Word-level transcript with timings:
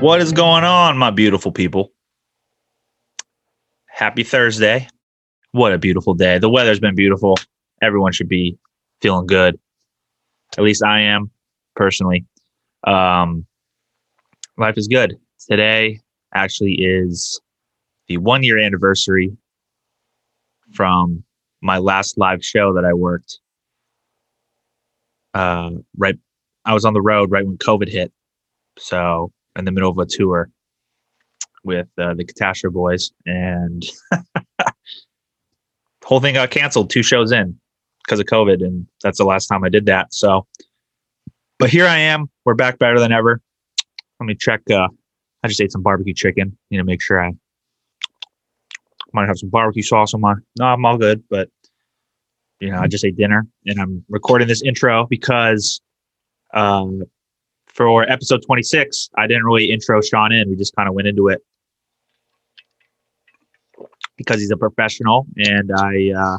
What 0.00 0.22
is 0.22 0.32
going 0.32 0.64
on, 0.64 0.96
my 0.96 1.10
beautiful 1.10 1.52
people? 1.52 1.92
Happy 3.86 4.22
Thursday. 4.22 4.88
What 5.52 5.74
a 5.74 5.78
beautiful 5.78 6.14
day. 6.14 6.38
The 6.38 6.48
weather's 6.48 6.80
been 6.80 6.94
beautiful. 6.94 7.36
Everyone 7.82 8.10
should 8.12 8.28
be 8.28 8.56
feeling 9.02 9.26
good. 9.26 9.60
At 10.56 10.64
least 10.64 10.82
I 10.82 11.00
am 11.00 11.30
personally. 11.76 12.24
Um, 12.86 13.44
life 14.56 14.78
is 14.78 14.88
good. 14.88 15.18
Today 15.50 16.00
actually 16.32 16.76
is 16.80 17.38
the 18.08 18.16
one 18.16 18.42
year 18.42 18.56
anniversary 18.56 19.36
from 20.72 21.22
my 21.60 21.76
last 21.76 22.16
live 22.16 22.42
show 22.42 22.72
that 22.72 22.86
I 22.86 22.94
worked. 22.94 23.38
Uh, 25.34 25.72
right, 25.98 26.18
I 26.64 26.72
was 26.72 26.86
on 26.86 26.94
the 26.94 27.02
road 27.02 27.30
right 27.30 27.44
when 27.44 27.58
COVID 27.58 27.88
hit. 27.88 28.10
So 28.78 29.30
in 29.56 29.64
the 29.64 29.72
middle 29.72 29.90
of 29.90 29.98
a 29.98 30.06
tour 30.06 30.50
with 31.64 31.88
uh, 31.98 32.14
the 32.14 32.24
Catastrophe 32.24 32.72
Boys, 32.72 33.12
and 33.26 33.84
the 34.10 34.24
whole 36.04 36.20
thing 36.20 36.34
got 36.34 36.50
canceled 36.50 36.90
two 36.90 37.02
shows 37.02 37.32
in 37.32 37.58
because 38.04 38.20
of 38.20 38.26
COVID, 38.26 38.64
and 38.64 38.86
that's 39.02 39.18
the 39.18 39.24
last 39.24 39.46
time 39.46 39.64
I 39.64 39.68
did 39.68 39.86
that. 39.86 40.12
So, 40.12 40.46
but 41.58 41.70
here 41.70 41.86
I 41.86 41.98
am. 41.98 42.30
We're 42.44 42.54
back 42.54 42.78
better 42.78 42.98
than 42.98 43.12
ever. 43.12 43.40
Let 44.18 44.26
me 44.26 44.34
check. 44.34 44.60
Uh, 44.70 44.88
I 45.42 45.48
just 45.48 45.60
ate 45.60 45.72
some 45.72 45.82
barbecue 45.82 46.14
chicken. 46.14 46.56
You 46.70 46.78
know, 46.78 46.84
make 46.84 47.02
sure 47.02 47.22
I 47.22 47.32
might 49.12 49.28
have 49.28 49.38
some 49.38 49.50
barbecue 49.50 49.82
sauce 49.82 50.14
on 50.14 50.20
my. 50.20 50.34
No, 50.58 50.66
I'm 50.66 50.84
all 50.84 50.98
good, 50.98 51.22
but 51.28 51.48
you 52.60 52.70
know, 52.70 52.78
I 52.78 52.86
just 52.86 53.04
ate 53.04 53.16
dinner, 53.16 53.46
and 53.66 53.80
I'm 53.80 54.04
recording 54.08 54.48
this 54.48 54.62
intro 54.62 55.06
because 55.06 55.80
um, 56.54 57.02
for 57.80 58.02
episode 58.10 58.42
26, 58.44 59.08
I 59.16 59.26
didn't 59.26 59.44
really 59.44 59.70
intro 59.70 60.02
Sean 60.02 60.32
in. 60.32 60.50
We 60.50 60.56
just 60.56 60.76
kind 60.76 60.86
of 60.86 60.94
went 60.94 61.08
into 61.08 61.28
it 61.28 61.40
because 64.18 64.38
he's 64.38 64.50
a 64.50 64.56
professional 64.58 65.26
and 65.38 65.72
I 65.74 66.12
uh, 66.14 66.38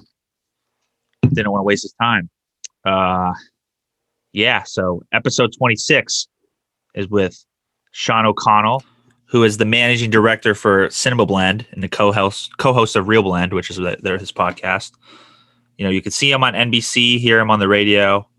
didn't 1.33 1.51
want 1.51 1.61
to 1.61 1.63
waste 1.63 1.81
his 1.81 1.95
time. 1.99 2.29
Uh, 2.85 3.33
yeah, 4.33 4.61
so 4.61 5.01
episode 5.13 5.51
26 5.57 6.27
is 6.93 7.07
with 7.07 7.43
Sean 7.91 8.27
O'Connell, 8.27 8.83
who 9.25 9.43
is 9.43 9.57
the 9.57 9.65
managing 9.65 10.11
director 10.11 10.53
for 10.53 10.91
Cinema 10.91 11.25
Blend 11.25 11.65
and 11.71 11.81
the 11.81 11.89
co-host 11.89 12.55
co-host 12.59 12.95
of 12.95 13.07
Reel 13.07 13.23
Blend, 13.23 13.51
which 13.53 13.71
is 13.71 13.77
their 13.77 14.19
his 14.19 14.31
podcast. 14.31 14.91
You 15.79 15.85
know, 15.85 15.91
you 15.91 16.03
can 16.03 16.11
see 16.11 16.31
him 16.31 16.43
on 16.43 16.53
NBC, 16.53 17.17
hear 17.17 17.39
him 17.39 17.49
on 17.49 17.57
the 17.57 17.67
radio. 17.67 18.29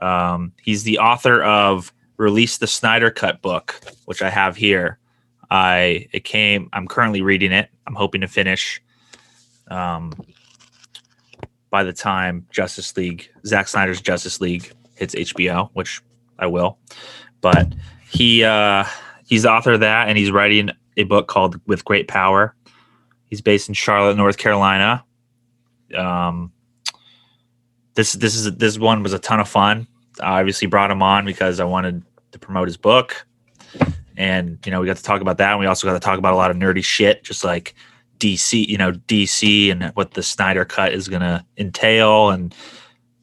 Um, 0.00 0.52
he's 0.60 0.82
the 0.82 0.98
author 0.98 1.40
of 1.40 1.92
Release 2.22 2.58
the 2.58 2.68
Snyder 2.68 3.10
Cut 3.10 3.42
book, 3.42 3.80
which 4.04 4.22
I 4.22 4.30
have 4.30 4.54
here. 4.54 4.98
I 5.50 6.06
it 6.12 6.22
came. 6.22 6.68
I'm 6.72 6.86
currently 6.86 7.20
reading 7.20 7.50
it. 7.50 7.68
I'm 7.84 7.96
hoping 7.96 8.20
to 8.20 8.28
finish 8.28 8.80
um, 9.66 10.12
by 11.70 11.82
the 11.82 11.92
time 11.92 12.46
Justice 12.52 12.96
League, 12.96 13.28
Zack 13.44 13.66
Snyder's 13.66 14.00
Justice 14.00 14.40
League 14.40 14.70
hits 14.94 15.16
HBO, 15.16 15.70
which 15.72 16.00
I 16.38 16.46
will. 16.46 16.78
But 17.40 17.74
he 18.08 18.44
uh, 18.44 18.84
he's 19.26 19.42
the 19.42 19.50
author 19.50 19.72
of 19.72 19.80
that, 19.80 20.08
and 20.08 20.16
he's 20.16 20.30
writing 20.30 20.70
a 20.96 21.02
book 21.02 21.26
called 21.26 21.60
With 21.66 21.84
Great 21.84 22.06
Power. 22.06 22.54
He's 23.26 23.40
based 23.40 23.68
in 23.68 23.74
Charlotte, 23.74 24.16
North 24.16 24.36
Carolina. 24.38 25.04
Um, 25.92 26.52
this 27.94 28.12
this 28.12 28.36
is 28.36 28.54
this 28.56 28.78
one 28.78 29.02
was 29.02 29.12
a 29.12 29.18
ton 29.18 29.40
of 29.40 29.48
fun. 29.48 29.88
I 30.20 30.38
obviously 30.38 30.68
brought 30.68 30.92
him 30.92 31.02
on 31.02 31.24
because 31.24 31.58
I 31.58 31.64
wanted 31.64 32.04
to 32.32 32.38
promote 32.38 32.68
his 32.68 32.76
book, 32.76 33.26
and 34.16 34.58
you 34.64 34.72
know 34.72 34.80
we 34.80 34.86
got 34.86 34.96
to 34.96 35.02
talk 35.02 35.20
about 35.20 35.38
that. 35.38 35.52
And 35.52 35.60
we 35.60 35.66
also 35.66 35.86
got 35.86 35.94
to 35.94 36.00
talk 36.00 36.18
about 36.18 36.34
a 36.34 36.36
lot 36.36 36.50
of 36.50 36.56
nerdy 36.56 36.84
shit, 36.84 37.22
just 37.24 37.44
like 37.44 37.74
DC, 38.18 38.66
you 38.66 38.78
know 38.78 38.92
DC 38.92 39.70
and 39.70 39.84
what 39.94 40.14
the 40.14 40.22
Snyder 40.22 40.64
cut 40.64 40.92
is 40.92 41.08
gonna 41.08 41.44
entail, 41.58 42.30
and 42.30 42.54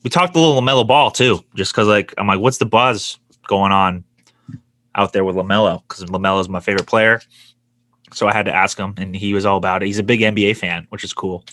we 0.04 0.10
talked 0.10 0.36
a 0.36 0.40
little 0.40 0.62
LaMelo 0.62 0.86
Ball 0.86 1.12
too, 1.12 1.40
just 1.56 1.72
because 1.72 1.88
like 1.88 2.14
I'm 2.18 2.28
like, 2.28 2.40
what's 2.40 2.58
the 2.58 2.66
buzz 2.66 3.18
going 3.48 3.72
on 3.72 4.04
out 4.96 5.14
there 5.14 5.24
with 5.24 5.36
LaMelo? 5.36 5.82
Because 5.88 6.04
Lamelo 6.06 6.42
is 6.42 6.50
my 6.50 6.60
favorite 6.60 6.88
player, 6.88 7.22
so 8.12 8.28
I 8.28 8.34
had 8.34 8.46
to 8.46 8.54
ask 8.54 8.78
him, 8.78 8.94
and 8.98 9.16
he 9.16 9.34
was 9.34 9.46
all 9.46 9.58
about 9.58 9.82
it. 9.84 9.86
He's 9.86 10.00
a 10.00 10.04
big 10.04 10.20
NBA 10.20 10.58
fan, 10.58 10.86
which 10.90 11.04
is 11.04 11.14
cool, 11.14 11.46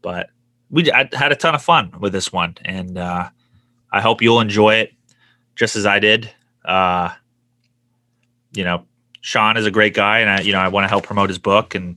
but 0.00 0.30
we 0.70 0.90
I 0.90 1.08
had 1.12 1.30
a 1.30 1.36
ton 1.36 1.54
of 1.54 1.62
fun 1.62 1.92
with 2.00 2.12
this 2.12 2.32
one, 2.32 2.56
and 2.64 2.98
uh, 2.98 3.28
I 3.92 4.00
hope 4.00 4.22
you'll 4.22 4.40
enjoy 4.40 4.76
it 4.76 4.92
just 5.54 5.76
as 5.76 5.86
I 5.86 5.98
did. 5.98 6.30
Uh, 6.64 7.10
you 8.52 8.64
know, 8.64 8.86
Sean 9.20 9.56
is 9.56 9.66
a 9.66 9.70
great 9.70 9.94
guy, 9.94 10.20
and 10.20 10.30
I, 10.30 10.40
you 10.40 10.52
know, 10.52 10.58
I 10.58 10.68
want 10.68 10.84
to 10.84 10.88
help 10.88 11.04
promote 11.04 11.30
his 11.30 11.38
book 11.38 11.74
and 11.74 11.96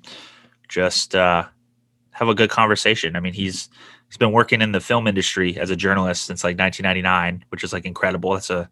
just 0.70 1.16
uh, 1.16 1.46
have 2.12 2.28
a 2.28 2.36
good 2.36 2.50
conversation. 2.50 3.16
I 3.16 3.20
mean, 3.20 3.34
he's 3.34 3.70
he's 4.08 4.18
been 4.18 4.32
working 4.32 4.62
in 4.62 4.72
the 4.72 4.80
film 4.80 5.08
industry 5.08 5.58
as 5.58 5.70
a 5.70 5.76
journalist 5.76 6.26
since 6.26 6.44
like 6.44 6.58
1999, 6.58 7.46
which 7.50 7.64
is 7.64 7.74
like 7.74 7.86
incredible. 7.86 8.34
That's 8.34 8.50
a 8.50 8.70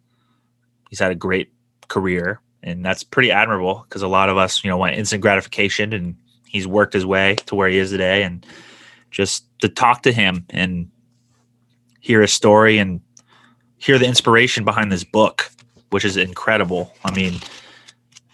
he's 0.88 1.00
had 1.00 1.10
a 1.10 1.16
great 1.16 1.52
career, 1.88 2.40
and 2.62 2.84
that's 2.84 3.02
pretty 3.02 3.30
admirable 3.30 3.84
because 3.88 4.02
a 4.02 4.08
lot 4.08 4.28
of 4.28 4.36
us, 4.36 4.62
you 4.64 4.70
know, 4.70 4.76
want 4.76 4.94
instant 4.96 5.22
gratification, 5.22 5.92
and 5.92 6.16
he's 6.46 6.66
worked 6.66 6.94
his 6.94 7.04
way 7.04 7.34
to 7.46 7.54
where 7.54 7.68
he 7.68 7.78
is 7.78 7.90
today, 7.90 8.22
and 8.22 8.46
just 9.10 9.46
to 9.60 9.68
talk 9.68 10.02
to 10.02 10.12
him 10.12 10.46
and 10.50 10.90
hear 12.00 12.20
his 12.20 12.32
story 12.32 12.78
and 12.78 13.00
hear 13.78 13.98
the 13.98 14.06
inspiration 14.06 14.64
behind 14.64 14.90
this 14.90 15.04
book, 15.04 15.50
which 15.94 16.04
is 16.04 16.16
incredible. 16.16 16.92
I 17.04 17.14
mean, 17.14 17.34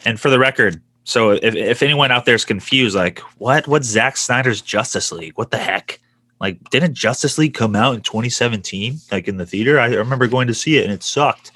and 0.07 0.19
for 0.19 0.31
the 0.31 0.39
record, 0.39 0.81
so 1.05 1.33
if, 1.33 1.55
if 1.55 1.83
anyone 1.83 2.11
out 2.11 2.25
there 2.25 2.35
is 2.35 2.47
confused, 2.47 2.97
like, 2.97 3.19
what? 3.37 3.69
What's 3.69 3.87
Zack 3.87 4.17
Snyder's 4.17 4.63
Justice 4.63 5.13
League? 5.13 5.37
What 5.37 5.51
the 5.51 5.59
heck? 5.59 6.01
Like, 6.41 6.71
didn't 6.71 6.95
Justice 6.95 7.37
League 7.37 7.53
come 7.53 7.77
out 7.77 7.95
in 7.95 8.01
2017, 8.01 8.99
like 9.13 9.29
in 9.29 9.37
the 9.37 9.45
theater? 9.45 9.79
I 9.79 9.89
remember 9.89 10.27
going 10.27 10.47
to 10.47 10.55
see 10.55 10.79
it 10.79 10.85
and 10.85 10.93
it 10.93 11.03
sucked. 11.03 11.53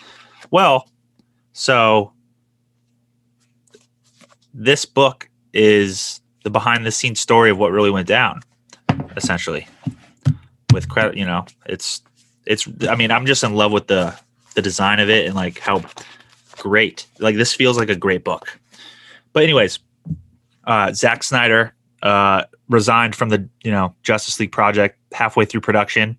Well, 0.51 0.91
so 1.55 2.13
this 4.53 4.85
book 4.85 5.31
is 5.55 6.21
the 6.43 6.51
behind 6.51 6.85
the 6.85 6.93
scenes 6.93 7.19
story 7.19 7.49
of 7.49 7.57
what 7.57 7.73
really 7.73 7.91
went 7.91 8.09
down, 8.09 8.43
essentially. 9.17 9.67
With 10.71 10.87
credit, 10.91 11.17
you 11.17 11.25
know, 11.25 11.47
it's 11.65 12.03
it's 12.47 12.69
i 12.89 12.95
mean 12.95 13.11
i'm 13.11 13.25
just 13.27 13.43
in 13.43 13.55
love 13.55 13.73
with 13.73 13.87
the 13.87 14.15
the 14.55 14.63
design 14.63 15.01
of 15.01 15.11
it 15.11 15.27
and 15.27 15.35
like 15.35 15.59
how 15.59 15.83
great 16.59 17.07
like 17.19 17.37
this 17.37 17.53
feels 17.53 17.79
like 17.79 17.89
a 17.89 17.97
great 17.97 18.25
book. 18.25 18.59
But 19.33 19.43
anyways 19.43 19.79
uh 20.65 20.93
Zack 20.93 21.23
Snyder 21.23 21.75
uh 22.03 22.45
resigned 22.69 23.15
from 23.15 23.29
the 23.29 23.49
you 23.63 23.71
know 23.71 23.95
Justice 24.03 24.39
League 24.41 24.53
project 24.53 24.99
halfway 25.13 25.45
through 25.45 25.61
production 25.61 26.17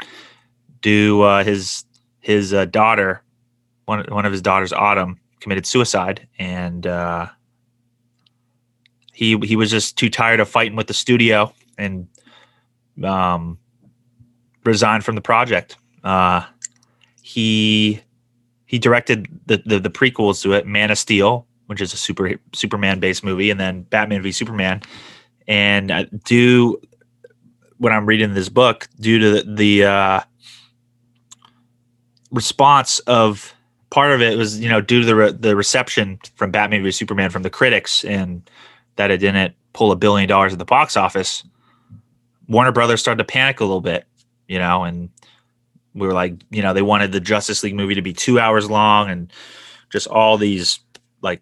due 0.81 1.21
uh 1.21 1.43
his 1.43 1.85
his 2.19 2.53
uh, 2.53 2.65
daughter 2.65 3.23
one 3.85 4.05
one 4.09 4.25
of 4.25 4.31
his 4.31 4.41
daughters 4.41 4.73
Autumn 4.73 5.19
committed 5.39 5.65
suicide 5.65 6.27
and 6.37 6.87
uh 6.87 7.27
he 9.13 9.37
he 9.39 9.55
was 9.55 9.71
just 9.71 9.97
too 9.97 10.09
tired 10.09 10.39
of 10.39 10.49
fighting 10.49 10.75
with 10.75 10.87
the 10.87 10.93
studio 10.93 11.53
and 11.77 12.07
um 13.03 13.57
resigned 14.65 15.05
from 15.05 15.15
the 15.15 15.21
project. 15.21 15.77
Uh, 16.03 16.43
he 17.21 18.01
he 18.65 18.79
directed 18.79 19.27
the, 19.45 19.61
the, 19.65 19.79
the 19.79 19.89
prequels 19.89 20.41
to 20.43 20.53
it, 20.53 20.65
Man 20.65 20.91
of 20.91 20.97
Steel, 20.97 21.45
which 21.67 21.81
is 21.81 21.93
a 21.93 21.97
super 21.97 22.33
Superman 22.53 22.99
based 22.99 23.23
movie, 23.23 23.49
and 23.49 23.59
then 23.59 23.83
Batman 23.83 24.21
v 24.21 24.31
Superman. 24.31 24.81
And 25.47 25.91
uh, 25.91 26.05
due 26.23 26.81
when 27.77 27.93
I'm 27.93 28.05
reading 28.05 28.33
this 28.33 28.49
book, 28.49 28.87
due 28.99 29.19
to 29.19 29.29
the, 29.31 29.55
the 29.55 29.85
uh, 29.85 30.21
response 32.31 32.99
of 32.99 33.53
part 33.91 34.11
of 34.11 34.21
it 34.21 34.37
was 34.37 34.59
you 34.59 34.67
know 34.67 34.81
due 34.81 35.01
to 35.01 35.05
the 35.05 35.15
re- 35.15 35.31
the 35.31 35.55
reception 35.55 36.19
from 36.35 36.51
Batman 36.51 36.83
v 36.83 36.91
Superman 36.91 37.29
from 37.29 37.43
the 37.43 37.49
critics 37.49 38.03
and 38.03 38.49
that 38.95 39.11
it 39.11 39.17
didn't 39.17 39.53
pull 39.73 39.91
a 39.91 39.95
billion 39.95 40.27
dollars 40.27 40.53
at 40.53 40.59
the 40.59 40.65
box 40.65 40.97
office. 40.97 41.43
Warner 42.47 42.71
Brothers 42.71 43.01
started 43.01 43.19
to 43.19 43.31
panic 43.31 43.59
a 43.59 43.63
little 43.63 43.81
bit, 43.81 44.05
you 44.47 44.59
know, 44.59 44.83
and 44.83 45.09
we 45.95 46.05
were 46.05 46.13
like, 46.13 46.35
you 46.51 46.61
know, 46.61 46.73
they 46.73 46.81
wanted 46.81 47.11
the 47.11 47.19
Justice 47.19 47.63
League 47.63 47.73
movie 47.73 47.95
to 47.95 48.01
be 48.01 48.13
two 48.13 48.39
hours 48.39 48.69
long 48.69 49.09
and 49.09 49.31
just 49.89 50.07
all 50.07 50.37
these 50.37 50.79
like 51.21 51.41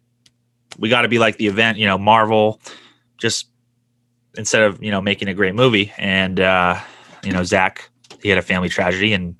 we 0.77 0.89
got 0.89 1.01
to 1.01 1.07
be 1.07 1.19
like 1.19 1.37
the 1.37 1.47
event, 1.47 1.77
you 1.77 1.87
know, 1.87 1.97
Marvel, 1.97 2.61
just 3.17 3.47
instead 4.37 4.63
of 4.63 4.81
you 4.81 4.91
know 4.91 5.01
making 5.01 5.27
a 5.27 5.33
great 5.33 5.55
movie. 5.55 5.91
And 5.97 6.39
uh, 6.39 6.79
you 7.23 7.31
know, 7.31 7.43
Zack 7.43 7.89
he 8.21 8.29
had 8.29 8.37
a 8.37 8.43
family 8.43 8.69
tragedy 8.69 9.13
and 9.13 9.35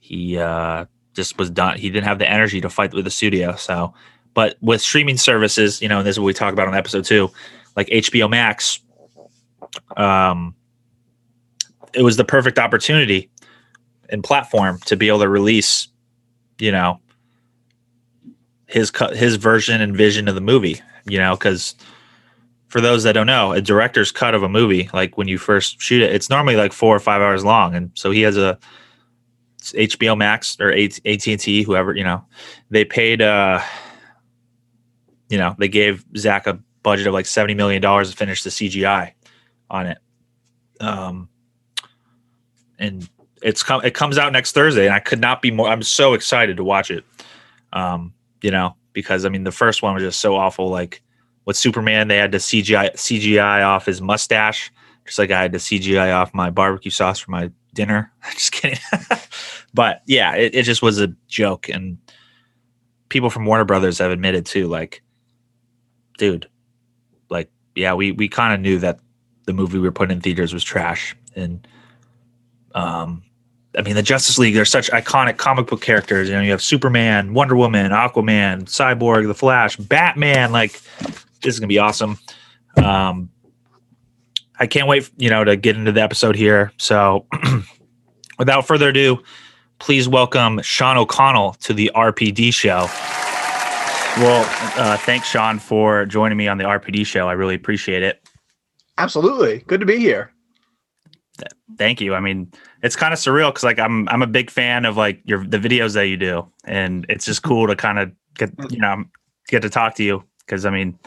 he 0.00 0.38
uh, 0.38 0.86
just 1.14 1.38
was 1.38 1.50
done. 1.50 1.78
He 1.78 1.90
didn't 1.90 2.06
have 2.06 2.18
the 2.18 2.28
energy 2.28 2.60
to 2.60 2.68
fight 2.68 2.92
with 2.92 3.04
the 3.04 3.10
studio. 3.10 3.54
So, 3.56 3.94
but 4.34 4.56
with 4.60 4.80
streaming 4.80 5.16
services, 5.16 5.80
you 5.80 5.88
know, 5.88 5.98
and 5.98 6.06
this 6.06 6.14
is 6.14 6.20
what 6.20 6.26
we 6.26 6.32
talk 6.32 6.52
about 6.52 6.68
on 6.68 6.74
episode 6.74 7.04
two, 7.04 7.30
like 7.76 7.88
HBO 7.88 8.28
Max. 8.28 8.80
Um, 9.96 10.54
it 11.94 12.02
was 12.02 12.16
the 12.16 12.24
perfect 12.24 12.58
opportunity 12.58 13.30
and 14.10 14.22
platform 14.22 14.78
to 14.86 14.96
be 14.96 15.08
able 15.08 15.20
to 15.20 15.28
release, 15.28 15.88
you 16.58 16.72
know, 16.72 17.00
his 18.66 18.90
cut 18.90 19.16
his 19.16 19.36
version 19.36 19.80
and 19.80 19.96
vision 19.96 20.28
of 20.28 20.34
the 20.34 20.40
movie. 20.40 20.80
You 21.08 21.18
know, 21.18 21.36
because 21.36 21.74
for 22.68 22.80
those 22.80 23.04
that 23.04 23.12
don't 23.12 23.26
know, 23.26 23.52
a 23.52 23.60
director's 23.60 24.10
cut 24.10 24.34
of 24.34 24.42
a 24.42 24.48
movie, 24.48 24.90
like 24.92 25.16
when 25.16 25.28
you 25.28 25.38
first 25.38 25.80
shoot 25.80 26.02
it, 26.02 26.12
it's 26.12 26.28
normally 26.28 26.56
like 26.56 26.72
four 26.72 26.94
or 26.94 27.00
five 27.00 27.22
hours 27.22 27.44
long, 27.44 27.74
and 27.74 27.90
so 27.94 28.10
he 28.10 28.22
has 28.22 28.36
a 28.36 28.58
HBO 29.60 30.16
Max 30.16 30.58
or 30.60 30.72
AT 30.72 31.00
and 31.04 31.40
T, 31.40 31.62
whoever 31.62 31.94
you 31.94 32.04
know, 32.04 32.24
they 32.70 32.84
paid. 32.84 33.22
uh 33.22 33.60
You 35.28 35.38
know, 35.38 35.54
they 35.58 35.68
gave 35.68 36.04
Zack 36.16 36.46
a 36.46 36.58
budget 36.82 37.06
of 37.06 37.14
like 37.14 37.26
seventy 37.26 37.54
million 37.54 37.82
dollars 37.82 38.10
to 38.10 38.16
finish 38.16 38.42
the 38.42 38.50
CGI 38.50 39.12
on 39.70 39.86
it. 39.86 39.98
Um, 40.80 41.28
and 42.78 43.08
it's 43.46 43.62
come 43.62 43.80
it 43.84 43.94
comes 43.94 44.18
out 44.18 44.32
next 44.32 44.52
Thursday, 44.52 44.86
and 44.86 44.94
I 44.94 44.98
could 44.98 45.20
not 45.20 45.40
be 45.40 45.52
more. 45.52 45.68
I'm 45.68 45.84
so 45.84 46.14
excited 46.14 46.56
to 46.56 46.64
watch 46.64 46.90
it. 46.90 47.04
Um, 47.72 48.12
you 48.42 48.50
know, 48.50 48.74
because 48.92 49.24
I 49.24 49.28
mean, 49.28 49.44
the 49.44 49.52
first 49.52 49.82
one 49.82 49.94
was 49.94 50.02
just 50.02 50.18
so 50.18 50.34
awful. 50.34 50.68
Like 50.68 51.00
with 51.44 51.56
Superman, 51.56 52.08
they 52.08 52.16
had 52.16 52.32
to 52.32 52.38
CGI 52.38 52.94
CGI 52.94 53.64
off 53.64 53.86
his 53.86 54.02
mustache, 54.02 54.72
just 55.04 55.20
like 55.20 55.30
I 55.30 55.40
had 55.40 55.52
to 55.52 55.58
CGI 55.58 56.12
off 56.12 56.34
my 56.34 56.50
barbecue 56.50 56.90
sauce 56.90 57.20
for 57.20 57.30
my 57.30 57.52
dinner. 57.72 58.12
just 58.32 58.50
kidding. 58.50 58.80
but 59.74 60.02
yeah, 60.06 60.34
it, 60.34 60.52
it 60.56 60.62
just 60.64 60.82
was 60.82 61.00
a 61.00 61.14
joke, 61.28 61.68
and 61.68 61.98
people 63.10 63.30
from 63.30 63.46
Warner 63.46 63.64
Brothers 63.64 64.00
have 64.00 64.10
admitted 64.10 64.44
too. 64.44 64.66
Like, 64.66 65.04
dude, 66.18 66.48
like, 67.30 67.48
yeah, 67.76 67.94
we 67.94 68.10
we 68.10 68.26
kind 68.28 68.54
of 68.54 68.60
knew 68.60 68.80
that 68.80 68.98
the 69.44 69.52
movie 69.52 69.78
we 69.78 69.84
were 69.84 69.92
putting 69.92 70.16
in 70.16 70.20
theaters 70.20 70.52
was 70.52 70.64
trash, 70.64 71.14
and 71.36 71.64
um, 72.74 73.22
I 73.76 73.82
mean, 73.82 73.94
the 73.94 74.02
Justice 74.02 74.38
League, 74.38 74.54
they're 74.54 74.64
such 74.64 74.90
iconic 74.90 75.36
comic 75.36 75.66
book 75.66 75.82
characters. 75.82 76.28
You 76.28 76.36
know, 76.36 76.40
you 76.40 76.50
have 76.50 76.62
Superman, 76.62 77.34
Wonder 77.34 77.56
Woman, 77.56 77.92
Aquaman, 77.92 78.64
Cyborg, 78.64 79.26
The 79.26 79.34
Flash, 79.34 79.76
Batman. 79.76 80.50
Like, 80.50 80.80
this 81.42 81.54
is 81.54 81.60
going 81.60 81.68
to 81.68 81.72
be 81.72 81.78
awesome. 81.78 82.18
Um, 82.82 83.30
I 84.58 84.66
can't 84.66 84.88
wait, 84.88 85.10
you 85.18 85.28
know, 85.28 85.44
to 85.44 85.56
get 85.56 85.76
into 85.76 85.92
the 85.92 86.00
episode 86.00 86.36
here. 86.36 86.72
So, 86.78 87.26
without 88.38 88.66
further 88.66 88.88
ado, 88.88 89.22
please 89.78 90.08
welcome 90.08 90.62
Sean 90.62 90.96
O'Connell 90.96 91.52
to 91.60 91.74
the 91.74 91.90
RPD 91.94 92.54
show. 92.54 92.88
Well, 94.22 94.46
uh, 94.78 94.96
thanks, 94.96 95.28
Sean, 95.28 95.58
for 95.58 96.06
joining 96.06 96.38
me 96.38 96.48
on 96.48 96.56
the 96.56 96.64
RPD 96.64 97.04
show. 97.04 97.28
I 97.28 97.32
really 97.32 97.54
appreciate 97.54 98.02
it. 98.02 98.26
Absolutely. 98.96 99.58
Good 99.66 99.80
to 99.80 99.86
be 99.86 99.98
here. 99.98 100.32
Thank 101.76 102.00
you. 102.00 102.14
I 102.14 102.20
mean, 102.20 102.50
it's 102.86 102.96
kind 102.96 103.12
of 103.12 103.18
surreal 103.18 103.50
because 103.50 103.64
like 103.64 103.78
I'm 103.78 104.08
I'm 104.08 104.22
a 104.22 104.26
big 104.26 104.50
fan 104.50 104.84
of 104.84 104.96
like 104.96 105.20
your 105.24 105.44
the 105.44 105.58
videos 105.58 105.94
that 105.94 106.06
you 106.06 106.16
do, 106.16 106.46
and 106.64 107.04
it's 107.08 107.24
just 107.24 107.42
cool 107.42 107.66
to 107.66 107.76
kind 107.76 107.98
of 107.98 108.12
get 108.34 108.50
you 108.70 108.78
know 108.78 109.04
get 109.48 109.62
to 109.62 109.70
talk 109.70 109.96
to 109.96 110.04
you 110.04 110.22
because 110.40 110.64
I 110.64 110.70
mean 110.70 110.98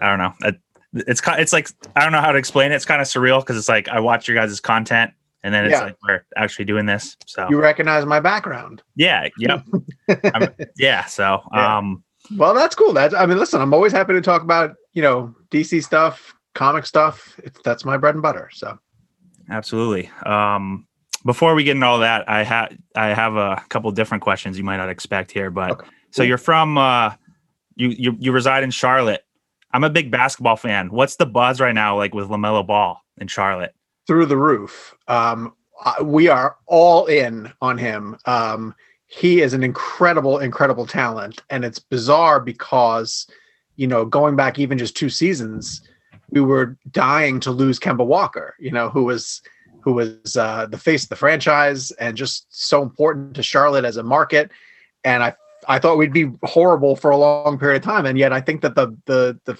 I 0.00 0.08
don't 0.08 0.18
know 0.18 0.32
it, 0.42 0.56
it's 0.94 1.20
it's 1.26 1.52
like 1.52 1.68
I 1.96 2.02
don't 2.02 2.12
know 2.12 2.20
how 2.20 2.32
to 2.32 2.38
explain 2.38 2.72
it. 2.72 2.76
It's 2.76 2.84
kind 2.84 3.02
of 3.02 3.08
surreal 3.08 3.40
because 3.40 3.56
it's 3.56 3.68
like 3.68 3.88
I 3.88 4.00
watch 4.00 4.28
your 4.28 4.36
guys' 4.36 4.60
content 4.60 5.12
and 5.42 5.52
then 5.52 5.64
it's 5.64 5.72
yeah. 5.72 5.84
like 5.84 5.96
we're 6.06 6.24
actually 6.36 6.66
doing 6.66 6.86
this. 6.86 7.16
So 7.26 7.48
you 7.50 7.60
recognize 7.60 8.06
my 8.06 8.20
background? 8.20 8.82
Yeah. 8.94 9.28
Yep. 9.38 9.64
yeah. 10.76 11.04
So 11.06 11.40
yeah. 11.52 11.78
um. 11.78 12.04
Well, 12.36 12.54
that's 12.54 12.76
cool. 12.76 12.92
That's 12.92 13.14
I 13.14 13.26
mean, 13.26 13.38
listen, 13.38 13.60
I'm 13.60 13.74
always 13.74 13.92
happy 13.92 14.12
to 14.12 14.20
talk 14.20 14.42
about 14.42 14.76
you 14.92 15.02
know 15.02 15.34
DC 15.50 15.82
stuff, 15.82 16.34
comic 16.54 16.86
stuff. 16.86 17.38
It's 17.42 17.60
that's 17.64 17.84
my 17.84 17.96
bread 17.96 18.14
and 18.14 18.22
butter. 18.22 18.48
So 18.52 18.78
absolutely. 19.50 20.08
Um, 20.24 20.86
before 21.24 21.54
we 21.54 21.64
get 21.64 21.72
into 21.76 21.86
all 21.86 22.00
that, 22.00 22.28
I 22.28 22.42
have 22.42 22.76
I 22.94 23.08
have 23.08 23.36
a 23.36 23.62
couple 23.68 23.90
different 23.92 24.22
questions 24.22 24.58
you 24.58 24.64
might 24.64 24.76
not 24.76 24.88
expect 24.88 25.30
here. 25.30 25.50
But 25.50 25.70
okay. 25.72 25.86
so 26.10 26.22
you're 26.22 26.38
from 26.38 26.78
uh, 26.78 27.14
you 27.76 27.88
you 27.88 28.16
you 28.18 28.32
reside 28.32 28.64
in 28.64 28.70
Charlotte. 28.70 29.24
I'm 29.72 29.84
a 29.84 29.90
big 29.90 30.10
basketball 30.10 30.56
fan. 30.56 30.90
What's 30.90 31.16
the 31.16 31.26
buzz 31.26 31.60
right 31.60 31.74
now 31.74 31.96
like 31.96 32.14
with 32.14 32.28
LaMelo 32.28 32.66
Ball 32.66 33.00
in 33.18 33.26
Charlotte? 33.26 33.74
Through 34.06 34.26
the 34.26 34.36
roof. 34.36 34.94
Um, 35.08 35.54
we 36.02 36.28
are 36.28 36.56
all 36.66 37.06
in 37.06 37.52
on 37.60 37.78
him. 37.78 38.16
Um, 38.26 38.74
he 39.06 39.40
is 39.40 39.52
an 39.52 39.62
incredible, 39.62 40.38
incredible 40.38 40.86
talent, 40.86 41.42
and 41.50 41.64
it's 41.64 41.78
bizarre 41.78 42.40
because 42.40 43.26
you 43.76 43.86
know 43.86 44.04
going 44.04 44.36
back 44.36 44.58
even 44.58 44.78
just 44.78 44.96
two 44.96 45.08
seasons 45.08 45.82
we 46.32 46.40
were 46.40 46.76
dying 46.90 47.38
to 47.40 47.50
lose 47.50 47.78
Kemba 47.78 48.04
Walker, 48.04 48.56
you 48.58 48.70
know, 48.70 48.88
who 48.88 49.04
was 49.04 49.42
who 49.82 49.92
was 49.92 50.36
uh, 50.36 50.66
the 50.66 50.78
face 50.78 51.04
of 51.04 51.08
the 51.08 51.16
franchise 51.16 51.90
and 51.92 52.16
just 52.16 52.46
so 52.50 52.82
important 52.82 53.34
to 53.36 53.42
Charlotte 53.42 53.84
as 53.84 53.96
a 53.96 54.02
market. 54.02 54.50
And 55.04 55.22
I 55.22 55.34
I 55.68 55.78
thought 55.78 55.96
we'd 55.98 56.12
be 56.12 56.30
horrible 56.42 56.96
for 56.96 57.10
a 57.10 57.16
long 57.16 57.58
period 57.58 57.76
of 57.76 57.84
time, 57.84 58.06
and 58.06 58.18
yet 58.18 58.32
I 58.32 58.40
think 58.40 58.62
that 58.62 58.74
the 58.74 58.96
the 59.06 59.38
the 59.44 59.58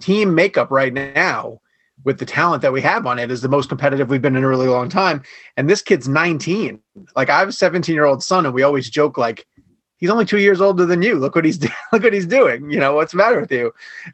team 0.00 0.34
makeup 0.34 0.70
right 0.70 0.92
now 0.92 1.60
with 2.04 2.18
the 2.18 2.26
talent 2.26 2.60
that 2.62 2.72
we 2.72 2.82
have 2.82 3.06
on 3.06 3.18
it 3.18 3.30
is 3.30 3.40
the 3.40 3.48
most 3.48 3.68
competitive 3.68 4.10
we've 4.10 4.20
been 4.20 4.36
in 4.36 4.44
a 4.44 4.48
really 4.48 4.68
long 4.68 4.88
time. 4.88 5.22
And 5.56 5.70
this 5.70 5.80
kid's 5.80 6.06
19. 6.06 6.78
Like 7.16 7.30
I 7.30 7.38
have 7.38 7.48
a 7.48 7.52
17 7.52 7.94
year 7.94 8.04
old 8.04 8.22
son, 8.22 8.44
and 8.44 8.54
we 8.54 8.62
always 8.62 8.90
joke 8.90 9.16
like 9.16 9.46
he's 9.96 10.10
only 10.10 10.24
two 10.24 10.38
years 10.38 10.60
older 10.60 10.86
than 10.86 11.02
you. 11.02 11.16
Look 11.16 11.34
what 11.34 11.44
he's 11.44 11.62
look 11.92 12.02
what 12.02 12.12
he's 12.12 12.26
doing. 12.26 12.70
You 12.70 12.78
know 12.78 12.94
what's 12.94 13.12
the 13.12 13.18
matter 13.18 13.40
with 13.40 13.52
you? 13.52 13.72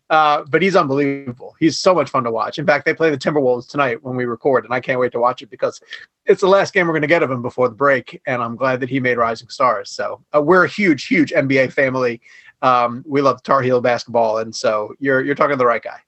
Uh, 0.09 0.45
but 0.49 0.63
he's 0.63 0.77
unbelievable. 0.77 1.55
He's 1.59 1.79
so 1.79 1.95
much 1.95 2.11
fun 2.11 2.25
to 2.25 2.31
watch. 2.31 2.59
In 2.59 2.67
fact, 2.67 2.85
they 2.85 2.95
play 2.95 3.11
the 3.11 3.19
Timberwolves 3.19 3.69
tonight 3.69 4.03
when 4.03 4.17
we 4.17 4.25
record, 4.25 4.65
and 4.65 4.75
I 4.75 4.81
can't 4.81 5.01
wait 5.01 5.13
to 5.13 5.21
watch 5.21 5.43
it 5.43 5.51
because 5.51 5.81
it's 6.27 6.41
the 6.41 6.49
last 6.49 6.73
game 6.73 6.87
we're 6.87 6.93
going 6.93 7.03
to 7.03 7.09
get 7.09 7.23
of 7.23 7.31
him 7.31 7.43
before 7.43 7.69
the 7.69 7.75
break. 7.75 8.21
And 8.27 8.43
I'm 8.43 8.57
glad 8.57 8.81
that 8.81 8.91
he 8.91 9.01
made 9.01 9.17
Rising 9.17 9.49
Stars. 9.49 9.91
So 9.91 10.23
uh, 10.35 10.43
we're 10.43 10.65
a 10.65 10.69
huge, 10.69 11.07
huge 11.07 11.33
NBA 11.33 11.73
family. 11.73 12.21
Um, 12.63 13.05
we 13.07 13.23
love 13.23 13.43
Tar 13.43 13.63
Heel 13.63 13.81
basketball, 13.81 14.39
and 14.39 14.55
so 14.55 14.95
you're 14.99 15.23
you're 15.23 15.35
talking 15.35 15.53
to 15.53 15.59
the 15.59 15.67
right 15.67 15.83
guy. 15.83 15.99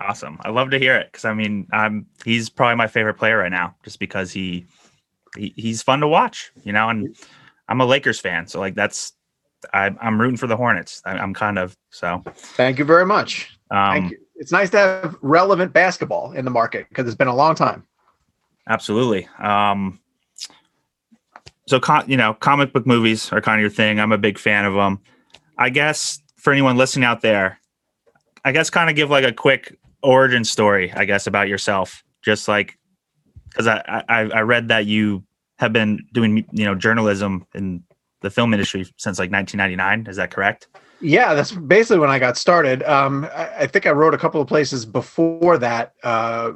Awesome. 0.00 0.38
I 0.42 0.50
love 0.50 0.70
to 0.70 0.78
hear 0.78 0.96
it 0.96 1.08
because 1.10 1.24
I 1.24 1.34
mean, 1.34 1.66
I'm 1.72 2.06
he's 2.24 2.48
probably 2.48 2.76
my 2.76 2.86
favorite 2.86 3.14
player 3.14 3.38
right 3.38 3.50
now, 3.50 3.74
just 3.84 3.98
because 3.98 4.32
he, 4.32 4.66
he 5.36 5.52
he's 5.56 5.82
fun 5.82 6.00
to 6.00 6.08
watch, 6.08 6.52
you 6.64 6.72
know, 6.72 6.88
and 6.88 7.16
I'm 7.68 7.80
a 7.80 7.86
Lakers 7.86 8.18
fan, 8.18 8.46
so 8.46 8.60
like 8.60 8.74
that's 8.74 9.12
I, 9.72 9.94
am 10.00 10.20
rooting 10.20 10.36
for 10.36 10.46
the 10.46 10.56
Hornets. 10.56 11.02
I, 11.04 11.18
am 11.18 11.34
kind 11.34 11.58
of 11.58 11.76
so. 11.90 12.22
Thank 12.34 12.78
you 12.78 12.84
very 12.84 13.06
much. 13.06 13.50
Um, 13.70 14.06
you. 14.06 14.18
It's 14.36 14.52
nice 14.52 14.70
to 14.70 14.78
have 14.78 15.16
relevant 15.20 15.72
basketball 15.72 16.32
in 16.32 16.44
the 16.44 16.50
market 16.50 16.88
because 16.88 17.06
it's 17.06 17.16
been 17.16 17.28
a 17.28 17.34
long 17.34 17.54
time. 17.54 17.84
Absolutely. 18.68 19.28
Um, 19.38 19.98
so, 21.66 21.80
you 22.06 22.16
know, 22.16 22.34
comic 22.34 22.72
book 22.72 22.86
movies 22.86 23.32
are 23.32 23.40
kind 23.40 23.58
of 23.58 23.62
your 23.62 23.70
thing. 23.70 23.98
I'm 23.98 24.12
a 24.12 24.18
big 24.18 24.38
fan 24.38 24.64
of 24.64 24.74
them. 24.74 25.00
I 25.58 25.70
guess 25.70 26.20
for 26.36 26.52
anyone 26.52 26.76
listening 26.76 27.04
out 27.04 27.20
there, 27.20 27.58
I 28.44 28.52
guess 28.52 28.70
kind 28.70 28.88
of 28.88 28.96
give 28.96 29.10
like 29.10 29.24
a 29.24 29.32
quick 29.32 29.76
origin 30.02 30.44
story, 30.44 30.92
I 30.92 31.04
guess, 31.04 31.26
about 31.26 31.48
yourself. 31.48 32.04
Just 32.24 32.48
like 32.48 32.78
because 33.50 33.66
I, 33.66 34.04
I 34.08 34.20
I 34.20 34.40
read 34.42 34.68
that 34.68 34.86
you 34.86 35.24
have 35.58 35.72
been 35.72 36.06
doing 36.12 36.38
you 36.52 36.64
know 36.64 36.74
journalism 36.74 37.46
in 37.54 37.82
the 38.20 38.30
film 38.30 38.52
industry 38.52 38.84
since 38.96 39.18
like 39.18 39.30
1999. 39.30 40.10
Is 40.10 40.16
that 40.16 40.30
correct? 40.30 40.68
Yeah, 41.00 41.34
that's 41.34 41.52
basically 41.52 42.00
when 42.00 42.10
I 42.10 42.18
got 42.18 42.36
started. 42.36 42.82
Um, 42.82 43.24
I, 43.32 43.48
I, 43.60 43.66
think 43.68 43.86
I 43.86 43.90
wrote 43.90 44.14
a 44.14 44.18
couple 44.18 44.40
of 44.40 44.48
places 44.48 44.84
before 44.84 45.56
that 45.58 45.92
uh, 46.02 46.50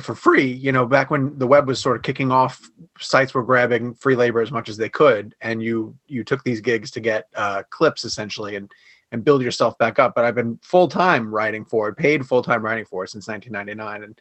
for 0.00 0.16
free. 0.16 0.50
You 0.50 0.72
know, 0.72 0.84
back 0.84 1.10
when 1.10 1.38
the 1.38 1.46
web 1.46 1.68
was 1.68 1.78
sort 1.78 1.96
of 1.96 2.02
kicking 2.02 2.32
off, 2.32 2.60
sites 2.98 3.34
were 3.34 3.44
grabbing 3.44 3.94
free 3.94 4.16
labor 4.16 4.40
as 4.40 4.50
much 4.50 4.68
as 4.68 4.76
they 4.76 4.88
could, 4.88 5.36
and 5.42 5.62
you 5.62 5.96
you 6.08 6.24
took 6.24 6.42
these 6.42 6.60
gigs 6.60 6.90
to 6.92 7.00
get 7.00 7.28
uh, 7.36 7.62
clips 7.70 8.04
essentially 8.04 8.56
and 8.56 8.70
and 9.12 9.24
build 9.24 9.42
yourself 9.42 9.78
back 9.78 10.00
up. 10.00 10.16
But 10.16 10.24
I've 10.24 10.34
been 10.34 10.58
full 10.62 10.88
time 10.88 11.32
writing 11.32 11.64
for 11.64 11.88
it, 11.88 11.96
paid 11.96 12.26
full 12.26 12.42
time 12.42 12.62
writing 12.62 12.84
for 12.84 13.04
it 13.04 13.10
since 13.10 13.28
1999, 13.28 14.02
and 14.02 14.20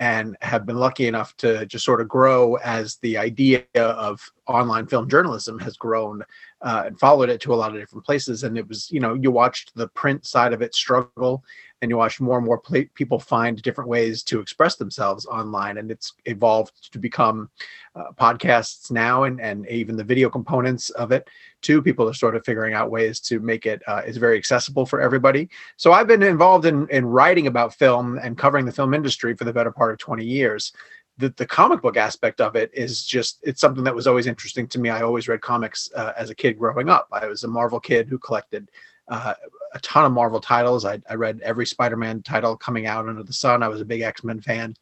and 0.00 0.36
have 0.40 0.64
been 0.64 0.76
lucky 0.76 1.08
enough 1.08 1.36
to 1.38 1.66
just 1.66 1.84
sort 1.84 2.00
of 2.00 2.08
grow 2.08 2.54
as 2.56 2.96
the 2.96 3.18
idea 3.18 3.64
of 3.74 4.20
online 4.46 4.86
film 4.86 5.08
journalism 5.08 5.58
has 5.58 5.76
grown 5.76 6.22
uh, 6.62 6.84
and 6.86 6.98
followed 6.98 7.28
it 7.28 7.40
to 7.40 7.52
a 7.52 7.56
lot 7.56 7.74
of 7.74 7.80
different 7.80 8.04
places. 8.04 8.44
And 8.44 8.56
it 8.56 8.66
was, 8.68 8.90
you 8.90 9.00
know, 9.00 9.14
you 9.14 9.30
watched 9.30 9.74
the 9.74 9.88
print 9.88 10.24
side 10.24 10.52
of 10.52 10.62
it 10.62 10.74
struggle 10.74 11.42
and 11.80 11.90
you 11.90 11.96
watch 11.96 12.20
more 12.20 12.38
and 12.38 12.46
more 12.46 12.58
pl- 12.58 12.84
people 12.94 13.18
find 13.18 13.62
different 13.62 13.88
ways 13.88 14.22
to 14.24 14.40
express 14.40 14.76
themselves 14.76 15.26
online 15.26 15.78
and 15.78 15.90
it's 15.90 16.14
evolved 16.24 16.92
to 16.92 16.98
become 16.98 17.48
uh, 17.94 18.10
podcasts 18.18 18.90
now 18.90 19.24
and, 19.24 19.40
and 19.40 19.68
even 19.68 19.96
the 19.96 20.04
video 20.04 20.28
components 20.28 20.90
of 20.90 21.12
it 21.12 21.28
too. 21.62 21.80
People 21.80 22.08
are 22.08 22.14
sort 22.14 22.36
of 22.36 22.44
figuring 22.44 22.74
out 22.74 22.90
ways 22.90 23.20
to 23.20 23.40
make 23.40 23.66
it 23.66 23.82
uh, 23.86 24.02
is 24.06 24.16
very 24.16 24.36
accessible 24.36 24.86
for 24.86 25.00
everybody. 25.00 25.48
So 25.76 25.92
i've 25.92 26.06
been 26.06 26.22
involved 26.22 26.66
in, 26.66 26.88
in 26.90 27.04
writing 27.06 27.46
about 27.46 27.74
film 27.74 28.18
and 28.18 28.36
covering 28.36 28.64
the 28.64 28.72
film 28.72 28.94
industry 28.94 29.34
for 29.34 29.44
the 29.44 29.52
better 29.52 29.72
part 29.72 29.92
of 29.92 29.98
20 29.98 30.24
years. 30.24 30.72
The, 31.18 31.30
the 31.30 31.46
comic 31.46 31.82
book 31.82 31.96
aspect 31.96 32.40
of 32.40 32.54
it 32.54 32.70
is 32.72 33.04
just 33.04 33.40
it's 33.42 33.60
something 33.60 33.82
that 33.82 33.94
was 33.94 34.06
always 34.06 34.28
interesting 34.28 34.68
to 34.68 34.78
me. 34.78 34.88
I 34.88 35.02
always 35.02 35.26
read 35.26 35.40
comics 35.40 35.90
uh, 35.96 36.12
as 36.16 36.30
a 36.30 36.34
kid 36.34 36.58
growing 36.58 36.88
up. 36.88 37.08
I 37.10 37.26
was 37.26 37.42
a 37.42 37.48
marvel 37.48 37.80
kid 37.80 38.08
who 38.08 38.18
collected 38.18 38.70
uh, 39.08 39.34
a 39.74 39.78
ton 39.80 40.04
of 40.04 40.12
Marvel 40.12 40.40
titles. 40.40 40.84
I, 40.84 41.00
I, 41.08 41.14
read 41.14 41.40
every 41.42 41.66
Spider-Man 41.66 42.22
title 42.22 42.56
coming 42.56 42.86
out 42.86 43.08
under 43.08 43.22
the 43.22 43.32
sun. 43.32 43.62
I 43.62 43.68
was 43.68 43.80
a 43.80 43.86
big 43.86 44.00
X-Men 44.02 44.40
fan. 44.40 44.74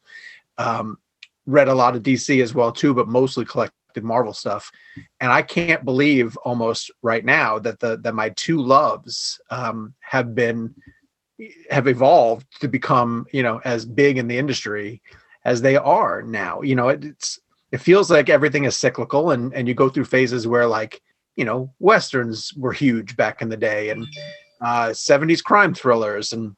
Um, 0.57 0.97
read 1.45 1.67
a 1.67 1.75
lot 1.75 1.95
of 1.95 2.03
DC 2.03 2.41
as 2.41 2.53
well 2.53 2.71
too, 2.71 2.93
but 2.93 3.07
mostly 3.07 3.45
collected 3.45 3.73
Marvel 4.03 4.33
stuff, 4.33 4.71
and 5.19 5.31
I 5.31 5.41
can't 5.41 5.83
believe 5.83 6.37
almost 6.37 6.91
right 7.01 7.25
now 7.25 7.57
that 7.59 7.79
the 7.79 7.97
that 7.97 8.13
my 8.13 8.29
two 8.29 8.61
loves 8.61 9.41
um, 9.49 9.95
have 10.01 10.35
been 10.35 10.75
have 11.71 11.87
evolved 11.87 12.45
to 12.61 12.67
become 12.67 13.25
you 13.31 13.41
know 13.41 13.59
as 13.65 13.85
big 13.85 14.17
in 14.17 14.27
the 14.27 14.37
industry 14.37 15.01
as 15.45 15.61
they 15.61 15.77
are 15.77 16.21
now. 16.21 16.61
You 16.61 16.75
know, 16.75 16.89
it, 16.89 17.05
it's 17.05 17.39
it 17.71 17.79
feels 17.79 18.11
like 18.11 18.29
everything 18.29 18.65
is 18.65 18.77
cyclical, 18.77 19.31
and 19.31 19.53
and 19.53 19.67
you 19.67 19.73
go 19.73 19.89
through 19.89 20.05
phases 20.05 20.45
where 20.45 20.67
like 20.67 21.01
you 21.37 21.45
know 21.45 21.73
westerns 21.79 22.53
were 22.57 22.73
huge 22.73 23.15
back 23.15 23.41
in 23.41 23.47
the 23.47 23.55
day, 23.55 23.89
and 23.89 24.05
uh, 24.59 24.87
70s 24.89 25.41
crime 25.41 25.73
thrillers, 25.73 26.33
and 26.33 26.55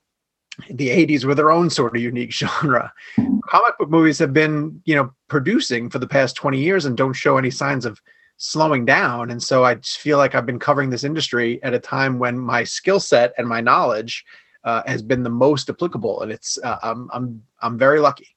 the 0.71 0.89
80s 0.89 1.25
were 1.25 1.35
their 1.35 1.51
own 1.51 1.69
sort 1.69 1.95
of 1.95 2.01
unique 2.01 2.31
genre. 2.33 2.91
Comic 3.15 3.77
book 3.77 3.89
movies 3.89 4.17
have 4.17 4.33
been 4.33 4.81
you 4.85 4.95
know 4.95 5.11
producing 5.27 5.89
for 5.89 5.99
the 5.99 6.07
past 6.07 6.35
20 6.35 6.59
years 6.59 6.85
and 6.85 6.97
don't 6.97 7.13
show 7.13 7.37
any 7.37 7.51
signs 7.51 7.85
of 7.85 8.01
slowing 8.37 8.85
down. 8.85 9.29
And 9.29 9.43
so 9.43 9.65
I 9.65 9.75
just 9.75 9.99
feel 9.99 10.17
like 10.17 10.33
I've 10.33 10.45
been 10.45 10.59
covering 10.59 10.89
this 10.89 11.03
industry 11.03 11.61
at 11.61 11.73
a 11.73 11.79
time 11.79 12.19
when 12.19 12.39
my 12.39 12.63
skill 12.63 12.99
set 12.99 13.33
and 13.37 13.47
my 13.47 13.59
knowledge 13.59 14.25
uh, 14.63 14.81
has 14.87 15.01
been 15.01 15.23
the 15.23 15.29
most 15.29 15.69
applicable, 15.69 16.21
and 16.21 16.31
it's 16.31 16.57
uh, 16.63 16.77
I'm 16.81 17.09
I'm 17.13 17.43
I'm 17.61 17.77
very 17.77 17.99
lucky. 17.99 18.27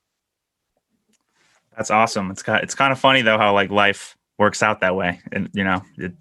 That's 1.77 1.91
awesome. 1.91 2.31
It's 2.31 2.43
kind 2.43 2.63
it's 2.63 2.75
kind 2.75 2.93
of 2.93 2.99
funny 2.99 3.23
though 3.23 3.39
how 3.39 3.55
like 3.55 3.71
life 3.71 4.17
works 4.39 4.63
out 4.63 4.81
that 4.81 4.95
way, 4.95 5.21
and 5.33 5.49
you 5.53 5.65
know, 5.65 5.83
it, 5.97 6.13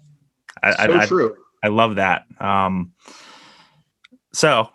I, 0.62 0.86
so 0.86 0.98
I, 0.98 1.06
true. 1.06 1.36
I, 1.62 1.66
I 1.66 1.70
love 1.70 1.96
that. 1.96 2.24
Um, 2.40 2.92
so, 4.32 4.70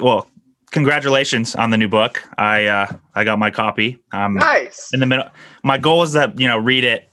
well, 0.00 0.28
congratulations 0.70 1.54
on 1.54 1.70
the 1.70 1.78
new 1.78 1.88
book. 1.88 2.22
I 2.36 2.66
uh, 2.66 2.92
I 3.14 3.24
got 3.24 3.38
my 3.38 3.50
copy. 3.50 3.98
Um, 4.12 4.34
nice. 4.34 4.90
In 4.92 5.00
the 5.00 5.06
middle, 5.06 5.26
my 5.62 5.78
goal 5.78 6.02
is 6.02 6.12
that 6.12 6.38
you 6.38 6.48
know 6.48 6.58
read 6.58 6.84
it, 6.84 7.08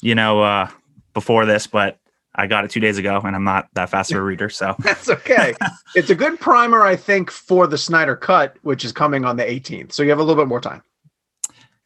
you 0.00 0.14
know, 0.14 0.42
uh, 0.42 0.68
before 1.14 1.44
this, 1.46 1.66
but 1.66 1.98
I 2.34 2.46
got 2.46 2.64
it 2.64 2.70
two 2.70 2.80
days 2.80 2.98
ago, 2.98 3.20
and 3.24 3.36
I'm 3.36 3.44
not 3.44 3.68
that 3.74 3.90
fast 3.90 4.12
of 4.12 4.18
a 4.18 4.22
reader, 4.22 4.48
so 4.48 4.74
that's 4.80 5.08
okay. 5.08 5.54
it's 5.94 6.10
a 6.10 6.14
good 6.14 6.40
primer, 6.40 6.82
I 6.82 6.96
think, 6.96 7.30
for 7.30 7.66
the 7.66 7.76
Snyder 7.76 8.16
Cut, 8.16 8.56
which 8.62 8.84
is 8.84 8.92
coming 8.92 9.24
on 9.24 9.36
the 9.36 9.44
18th. 9.44 9.92
So 9.92 10.02
you 10.02 10.10
have 10.10 10.18
a 10.18 10.22
little 10.22 10.42
bit 10.42 10.48
more 10.48 10.60
time. 10.60 10.82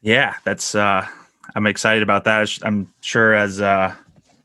Yeah, 0.02 0.35
that's. 0.45 0.75
uh 0.75 1.06
I'm 1.54 1.66
excited 1.66 2.02
about 2.02 2.25
that. 2.25 2.59
I'm 2.62 2.92
sure 3.00 3.33
as 3.33 3.61
uh 3.61 3.95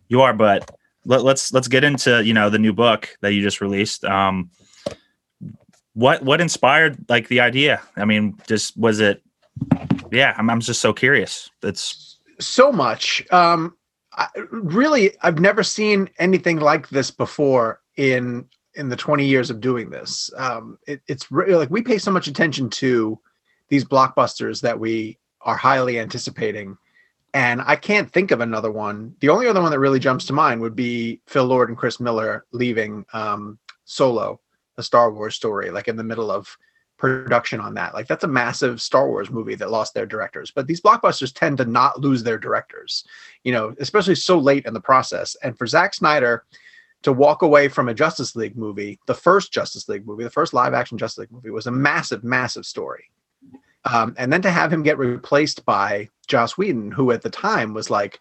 you 0.07 0.21
are, 0.21 0.33
but 0.33 0.71
let, 1.05 1.23
let's 1.23 1.53
let's 1.53 1.67
get 1.67 1.83
into 1.83 2.23
you 2.23 2.33
know 2.33 2.49
the 2.49 2.59
new 2.59 2.73
book 2.73 3.09
that 3.21 3.33
you 3.33 3.41
just 3.41 3.61
released. 3.61 4.05
Um, 4.05 4.49
what 5.93 6.23
what 6.23 6.41
inspired 6.41 6.97
like 7.09 7.27
the 7.27 7.39
idea? 7.39 7.81
I 7.95 8.05
mean, 8.05 8.37
just 8.47 8.77
was 8.77 8.99
it? 8.99 9.21
Yeah, 10.11 10.33
I'm 10.37 10.49
I'm 10.49 10.61
just 10.61 10.81
so 10.81 10.93
curious. 10.93 11.49
It's 11.63 12.17
so 12.39 12.71
much. 12.71 13.25
Um, 13.31 13.75
I, 14.13 14.27
really, 14.51 15.17
I've 15.21 15.39
never 15.39 15.63
seen 15.63 16.09
anything 16.19 16.59
like 16.59 16.89
this 16.89 17.11
before 17.11 17.81
in 17.97 18.45
in 18.75 18.89
the 18.89 18.95
20 18.95 19.25
years 19.25 19.49
of 19.49 19.59
doing 19.59 19.89
this. 19.89 20.29
Um, 20.37 20.77
it, 20.87 21.01
it's 21.07 21.29
like 21.29 21.69
we 21.69 21.81
pay 21.81 21.97
so 21.97 22.11
much 22.11 22.27
attention 22.27 22.69
to 22.69 23.19
these 23.67 23.83
blockbusters 23.83 24.61
that 24.61 24.79
we 24.79 25.17
are 25.41 25.55
highly 25.55 25.99
anticipating. 25.99 26.77
And 27.33 27.61
I 27.65 27.77
can't 27.77 28.11
think 28.11 28.31
of 28.31 28.41
another 28.41 28.71
one. 28.71 29.15
The 29.19 29.29
only 29.29 29.47
other 29.47 29.61
one 29.61 29.71
that 29.71 29.79
really 29.79 29.99
jumps 29.99 30.25
to 30.25 30.33
mind 30.33 30.59
would 30.61 30.75
be 30.75 31.21
Phil 31.27 31.45
Lord 31.45 31.69
and 31.69 31.77
Chris 31.77 31.99
Miller 31.99 32.45
leaving 32.51 33.05
um, 33.13 33.57
Solo, 33.85 34.41
a 34.77 34.83
Star 34.83 35.11
Wars 35.11 35.35
story, 35.35 35.71
like 35.71 35.87
in 35.87 35.95
the 35.95 36.03
middle 36.03 36.29
of 36.29 36.57
production 36.97 37.59
on 37.59 37.73
that. 37.73 37.93
Like 37.93 38.07
that's 38.07 38.25
a 38.25 38.27
massive 38.27 38.81
Star 38.81 39.07
Wars 39.07 39.31
movie 39.31 39.55
that 39.55 39.71
lost 39.71 39.93
their 39.93 40.05
directors. 40.05 40.51
But 40.51 40.67
these 40.67 40.81
blockbusters 40.81 41.33
tend 41.33 41.57
to 41.57 41.65
not 41.65 41.99
lose 41.99 42.21
their 42.21 42.37
directors, 42.37 43.05
you 43.43 43.51
know, 43.51 43.73
especially 43.79 44.15
so 44.15 44.37
late 44.37 44.65
in 44.65 44.73
the 44.73 44.79
process. 44.81 45.35
And 45.41 45.57
for 45.57 45.65
Zack 45.65 45.93
Snyder 45.93 46.43
to 47.01 47.11
walk 47.11 47.41
away 47.41 47.69
from 47.69 47.89
a 47.89 47.93
Justice 47.93 48.35
League 48.35 48.55
movie, 48.55 48.99
the 49.07 49.15
first 49.15 49.51
Justice 49.51 49.89
League 49.89 50.05
movie, 50.05 50.23
the 50.23 50.29
first 50.29 50.53
live 50.53 50.75
action 50.75 50.97
Justice 50.97 51.19
League 51.19 51.31
movie 51.31 51.49
was 51.49 51.65
a 51.65 51.71
massive, 51.71 52.23
massive 52.23 52.65
story. 52.65 53.05
Um, 53.91 54.13
and 54.19 54.31
then 54.31 54.43
to 54.43 54.51
have 54.51 54.71
him 54.71 54.83
get 54.83 54.99
replaced 54.99 55.65
by 55.65 56.07
Joss 56.31 56.57
Whedon, 56.57 56.91
who 56.91 57.11
at 57.11 57.21
the 57.21 57.29
time 57.29 57.73
was 57.73 57.89
like 57.89 58.19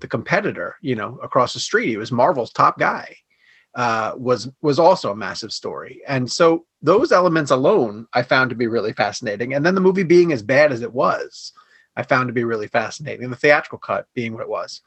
the 0.00 0.08
competitor, 0.08 0.76
you 0.82 0.96
know, 0.96 1.18
across 1.22 1.54
the 1.54 1.60
street, 1.60 1.88
he 1.88 1.96
was 1.96 2.10
Marvel's 2.10 2.52
top 2.52 2.78
guy 2.78 3.16
uh, 3.74 4.12
was 4.16 4.50
was 4.60 4.78
also 4.78 5.12
a 5.12 5.16
massive 5.16 5.52
story. 5.52 6.02
And 6.06 6.30
so 6.30 6.66
those 6.82 7.12
elements 7.12 7.50
alone 7.50 8.06
I 8.12 8.22
found 8.22 8.50
to 8.50 8.56
be 8.56 8.66
really 8.66 8.92
fascinating. 8.92 9.54
And 9.54 9.64
then 9.64 9.74
the 9.74 9.80
movie 9.80 10.02
being 10.02 10.32
as 10.32 10.42
bad 10.42 10.72
as 10.72 10.82
it 10.82 10.92
was, 10.92 11.52
I 11.96 12.02
found 12.02 12.28
to 12.28 12.34
be 12.34 12.44
really 12.44 12.66
fascinating. 12.66 13.30
The 13.30 13.36
theatrical 13.36 13.78
cut 13.78 14.06
being 14.14 14.34
what 14.34 14.42
it 14.42 14.48
was. 14.48 14.82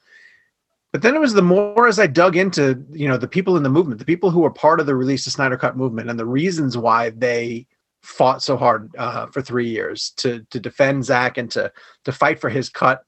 But 0.91 1.01
then 1.01 1.15
it 1.15 1.19
was 1.19 1.33
the 1.33 1.41
more 1.41 1.87
as 1.87 1.99
I 1.99 2.07
dug 2.07 2.37
into, 2.37 2.85
you 2.91 3.07
know, 3.07 3.17
the 3.17 3.27
people 3.27 3.57
in 3.57 3.63
the 3.63 3.69
movement, 3.69 3.99
the 3.99 4.05
people 4.05 4.29
who 4.29 4.41
were 4.41 4.51
part 4.51 4.79
of 4.79 4.85
the 4.85 4.95
release 4.95 5.27
of 5.27 5.33
Snyder 5.33 5.57
Cut 5.57 5.75
movement 5.75 6.09
and 6.09 6.17
the 6.17 6.25
reasons 6.25 6.77
why 6.77 7.09
they 7.09 7.67
fought 8.05 8.41
so 8.43 8.55
hard 8.55 8.95
uh, 8.97 9.25
for 9.27 9.41
three 9.41 9.69
years 9.69 10.11
to 10.17 10.45
to 10.51 10.59
defend 10.59 11.05
Zack 11.05 11.37
and 11.37 11.49
to 11.51 11.71
to 12.03 12.11
fight 12.11 12.39
for 12.39 12.49
his 12.49 12.69
cut 12.69 13.03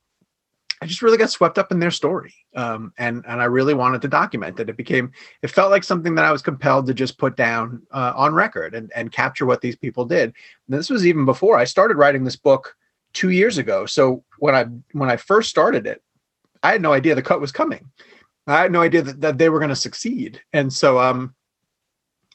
I 0.81 0.85
just 0.85 1.01
really 1.01 1.17
got 1.17 1.31
swept 1.31 1.57
up 1.57 1.71
in 1.71 1.79
their 1.79 1.91
story, 1.91 2.35
um, 2.55 2.93
and 2.99 3.23
and 3.27 3.41
I 3.41 3.45
really 3.45 3.73
wanted 3.73 4.01
to 4.03 4.07
document 4.07 4.59
it. 4.59 4.69
It 4.69 4.77
became 4.77 5.11
it 5.41 5.49
felt 5.49 5.71
like 5.71 5.83
something 5.83 6.13
that 6.15 6.25
I 6.25 6.31
was 6.31 6.43
compelled 6.43 6.85
to 6.87 6.93
just 6.93 7.17
put 7.17 7.35
down 7.35 7.81
uh, 7.91 8.13
on 8.15 8.35
record 8.35 8.75
and 8.75 8.91
and 8.95 9.11
capture 9.11 9.47
what 9.47 9.61
these 9.61 9.75
people 9.75 10.05
did. 10.05 10.33
And 10.67 10.77
this 10.77 10.89
was 10.89 11.05
even 11.05 11.25
before 11.25 11.57
I 11.57 11.63
started 11.63 11.97
writing 11.97 12.23
this 12.23 12.35
book 12.35 12.75
two 13.13 13.31
years 13.31 13.57
ago. 13.57 13.87
So 13.87 14.23
when 14.37 14.53
I 14.53 14.65
when 14.91 15.09
I 15.09 15.17
first 15.17 15.49
started 15.49 15.87
it, 15.87 16.03
I 16.61 16.73
had 16.73 16.81
no 16.81 16.93
idea 16.93 17.15
the 17.15 17.23
cut 17.23 17.41
was 17.41 17.51
coming. 17.51 17.89
I 18.45 18.61
had 18.61 18.71
no 18.71 18.81
idea 18.81 19.01
that, 19.01 19.21
that 19.21 19.37
they 19.39 19.49
were 19.49 19.59
going 19.59 19.69
to 19.69 19.75
succeed, 19.75 20.41
and 20.53 20.71
so 20.71 20.99
um, 20.99 21.33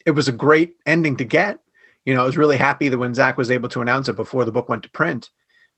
it 0.04 0.10
was 0.10 0.26
a 0.26 0.32
great 0.32 0.74
ending 0.84 1.16
to 1.18 1.24
get. 1.24 1.60
You 2.04 2.14
know, 2.14 2.22
I 2.22 2.26
was 2.26 2.36
really 2.36 2.56
happy 2.56 2.88
that 2.88 2.98
when 2.98 3.14
Zack 3.14 3.36
was 3.36 3.50
able 3.50 3.68
to 3.70 3.80
announce 3.80 4.08
it 4.08 4.16
before 4.16 4.44
the 4.44 4.52
book 4.52 4.68
went 4.68 4.82
to 4.82 4.90
print 4.90 5.30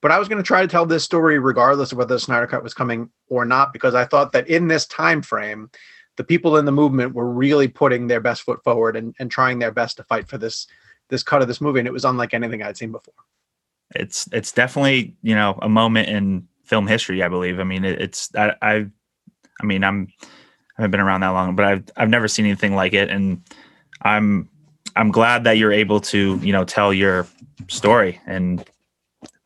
but 0.05 0.13
I 0.13 0.19
was 0.19 0.29
going 0.29 0.37
to 0.37 0.47
try 0.47 0.61
to 0.61 0.69
tell 0.69 0.85
this 0.85 1.03
story 1.03 1.39
regardless 1.39 1.91
of 1.91 1.97
whether 1.97 2.13
the 2.15 2.21
Snyder 2.21 2.47
Cut 2.47 2.63
was 2.63 2.75
coming 2.75 3.09
or 3.31 3.47
not, 3.47 3.73
because 3.73 3.95
I 3.95 4.05
thought 4.05 4.33
that 4.33 4.47
in 4.49 4.69
this 4.69 4.85
time 4.85 5.23
frame, 5.23 5.71
the 6.19 6.25
people 6.25 6.59
in 6.59 6.67
the 6.67 6.73
movement 6.73 7.15
were 7.15 7.33
really 7.33 7.69
putting 7.69 8.07
their 8.07 8.21
best 8.21 8.43
foot 8.43 8.63
forward 8.63 8.97
and, 8.97 9.15
and 9.19 9.31
trying 9.31 9.61
their 9.61 9.73
best 9.73 9.97
to 9.97 10.05
fight 10.05 10.29
for 10.29 10.37
this 10.37 10.67
this 11.09 11.23
cut 11.23 11.41
of 11.41 11.49
this 11.49 11.63
movie, 11.63 11.79
and 11.79 11.89
it 11.89 11.93
was 11.93 12.05
unlike 12.05 12.35
anything 12.35 12.63
I'd 12.63 12.77
seen 12.77 12.93
before. 12.93 13.15
It's 13.97 14.29
it's 14.31 14.53
definitely 14.53 15.17
you 15.23 15.35
know 15.35 15.59
a 15.63 15.71
moment 15.71 16.11
in 16.11 16.49
film 16.65 16.87
history, 16.87 17.23
I 17.23 17.29
believe. 17.29 17.59
I 17.59 17.65
mean, 17.65 17.87
it, 17.87 17.99
it's 18.03 18.29
I, 18.35 18.55
I 18.61 18.87
I 19.63 19.65
mean 19.65 19.83
I'm 19.83 20.09
I 20.21 20.83
haven't 20.83 20.91
been 20.91 21.01
around 21.01 21.23
that 21.23 21.29
long, 21.29 21.57
but 21.57 21.65
I've 21.65 21.85
I've 21.97 22.11
never 22.11 22.29
seen 22.29 22.45
anything 22.45 22.75
like 22.75 22.93
it, 22.93 23.09
and 23.09 23.43
I'm 24.03 24.51
I'm 24.97 25.11
glad 25.11 25.45
that 25.45 25.59
you're 25.59 25.73
able 25.73 26.01
to 26.01 26.39
you 26.43 26.53
know 26.53 26.65
tell 26.65 26.93
your 26.93 27.27
story 27.69 28.21
and 28.27 28.65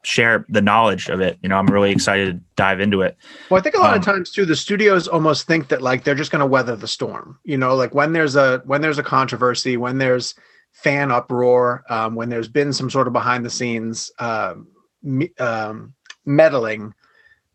share 0.08 0.46
the 0.48 0.62
knowledge 0.62 1.08
of 1.08 1.20
it. 1.20 1.38
You 1.42 1.48
know, 1.48 1.56
I'm 1.56 1.66
really 1.66 1.90
excited 1.90 2.26
to 2.26 2.44
dive 2.56 2.80
into 2.80 3.02
it. 3.02 3.16
Well, 3.50 3.60
I 3.60 3.62
think 3.62 3.74
a 3.74 3.78
lot 3.78 3.92
um, 3.92 3.98
of 3.98 4.04
times 4.04 4.30
too, 4.30 4.46
the 4.46 4.56
studios 4.56 5.06
almost 5.06 5.46
think 5.46 5.68
that 5.68 5.82
like 5.82 6.04
they're 6.04 6.14
just 6.14 6.30
going 6.30 6.40
to 6.40 6.46
weather 6.46 6.76
the 6.76 6.88
storm. 6.88 7.38
You 7.44 7.58
know, 7.58 7.74
like 7.74 7.94
when 7.94 8.12
there's 8.12 8.36
a 8.36 8.62
when 8.64 8.80
there's 8.80 8.98
a 8.98 9.02
controversy, 9.02 9.76
when 9.76 9.98
there's 9.98 10.34
fan 10.72 11.10
uproar, 11.10 11.84
um, 11.90 12.14
when 12.14 12.28
there's 12.28 12.48
been 12.48 12.72
some 12.72 12.90
sort 12.90 13.06
of 13.06 13.12
behind 13.12 13.44
the 13.44 13.50
scenes 13.50 14.10
um, 14.18 14.68
um, 15.38 15.94
meddling, 16.24 16.94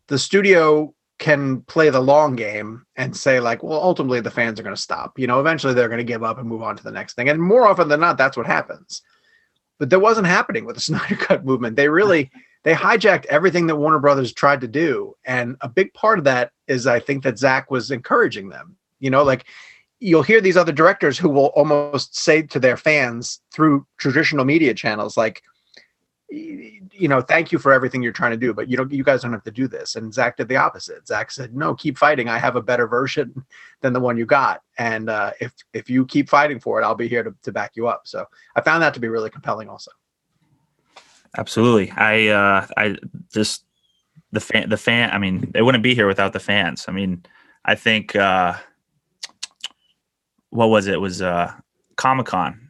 the 0.08 0.18
studio 0.18 0.94
can 1.18 1.62
play 1.62 1.90
the 1.90 2.00
long 2.00 2.36
game 2.36 2.84
and 2.96 3.16
say 3.16 3.40
like, 3.40 3.62
well, 3.62 3.80
ultimately 3.80 4.20
the 4.20 4.30
fans 4.30 4.58
are 4.58 4.64
going 4.64 4.74
to 4.74 4.80
stop. 4.80 5.18
You 5.18 5.26
know, 5.26 5.40
eventually 5.40 5.74
they're 5.74 5.88
going 5.88 5.98
to 5.98 6.04
give 6.04 6.24
up 6.24 6.38
and 6.38 6.48
move 6.48 6.62
on 6.62 6.76
to 6.76 6.82
the 6.82 6.90
next 6.90 7.14
thing. 7.14 7.28
And 7.28 7.40
more 7.40 7.66
often 7.66 7.88
than 7.88 8.00
not, 8.00 8.18
that's 8.18 8.36
what 8.36 8.46
happens 8.46 9.02
but 9.78 9.90
that 9.90 10.00
wasn't 10.00 10.26
happening 10.26 10.64
with 10.64 10.76
the 10.76 10.80
Snyder 10.80 11.16
Cut 11.16 11.44
movement. 11.44 11.76
They 11.76 11.88
really 11.88 12.30
they 12.62 12.74
hijacked 12.74 13.26
everything 13.26 13.66
that 13.66 13.76
Warner 13.76 13.98
Brothers 13.98 14.32
tried 14.32 14.62
to 14.62 14.68
do, 14.68 15.14
and 15.24 15.56
a 15.60 15.68
big 15.68 15.92
part 15.94 16.18
of 16.18 16.24
that 16.24 16.52
is 16.66 16.86
I 16.86 17.00
think 17.00 17.22
that 17.24 17.38
Zack 17.38 17.70
was 17.70 17.90
encouraging 17.90 18.48
them. 18.48 18.76
You 19.00 19.10
know, 19.10 19.22
like 19.22 19.44
you'll 20.00 20.22
hear 20.22 20.40
these 20.40 20.56
other 20.56 20.72
directors 20.72 21.18
who 21.18 21.28
will 21.28 21.46
almost 21.48 22.16
say 22.16 22.42
to 22.42 22.58
their 22.58 22.76
fans 22.76 23.40
through 23.52 23.86
traditional 23.96 24.44
media 24.44 24.74
channels, 24.74 25.16
like, 25.16 25.42
you 26.34 27.08
know, 27.08 27.20
thank 27.20 27.52
you 27.52 27.58
for 27.58 27.72
everything 27.72 28.02
you're 28.02 28.12
trying 28.12 28.30
to 28.32 28.36
do, 28.36 28.52
but 28.52 28.68
you 28.68 28.76
don't, 28.76 28.90
you 28.92 29.04
guys 29.04 29.22
don't 29.22 29.32
have 29.32 29.44
to 29.44 29.50
do 29.50 29.68
this. 29.68 29.96
And 29.96 30.12
Zack 30.12 30.36
did 30.36 30.48
the 30.48 30.56
opposite. 30.56 31.06
Zack 31.06 31.30
said, 31.30 31.54
no, 31.54 31.74
keep 31.74 31.98
fighting. 31.98 32.28
I 32.28 32.38
have 32.38 32.56
a 32.56 32.62
better 32.62 32.86
version 32.86 33.44
than 33.80 33.92
the 33.92 34.00
one 34.00 34.16
you 34.16 34.26
got. 34.26 34.62
And 34.78 35.10
uh, 35.10 35.32
if, 35.40 35.52
if 35.72 35.90
you 35.90 36.06
keep 36.06 36.28
fighting 36.28 36.60
for 36.60 36.80
it, 36.80 36.84
I'll 36.84 36.94
be 36.94 37.08
here 37.08 37.22
to, 37.22 37.34
to 37.42 37.52
back 37.52 37.72
you 37.74 37.88
up. 37.88 38.02
So 38.04 38.26
I 38.56 38.60
found 38.60 38.82
that 38.82 38.94
to 38.94 39.00
be 39.00 39.08
really 39.08 39.30
compelling 39.30 39.68
also. 39.68 39.90
Absolutely. 41.36 41.90
I, 41.90 42.28
uh, 42.28 42.66
I 42.76 42.96
just, 43.32 43.64
the 44.32 44.40
fan, 44.40 44.68
the 44.68 44.76
fan, 44.76 45.10
I 45.10 45.18
mean, 45.18 45.50
they 45.52 45.62
wouldn't 45.62 45.84
be 45.84 45.94
here 45.94 46.06
without 46.06 46.32
the 46.32 46.40
fans. 46.40 46.86
I 46.88 46.92
mean, 46.92 47.24
I 47.64 47.74
think, 47.74 48.14
uh, 48.14 48.54
what 50.50 50.66
was 50.66 50.86
it? 50.86 50.94
it 50.94 51.00
was, 51.00 51.22
uh, 51.22 51.52
Comic 51.96 52.26
Con 52.26 52.63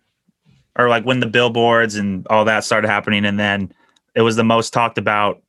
or 0.77 0.89
like 0.89 1.05
when 1.05 1.21
the 1.21 1.27
billboards 1.27 1.95
and 1.97 2.27
all 2.29 2.45
that 2.45 2.65
started 2.65 2.89
happening 2.89 3.25
and 3.25 3.39
then 3.39 3.73
it 4.15 4.23
was 4.23 4.37
the 4.37 4.45
most 4.45 4.73
talked 4.73 4.99
about 4.99 5.41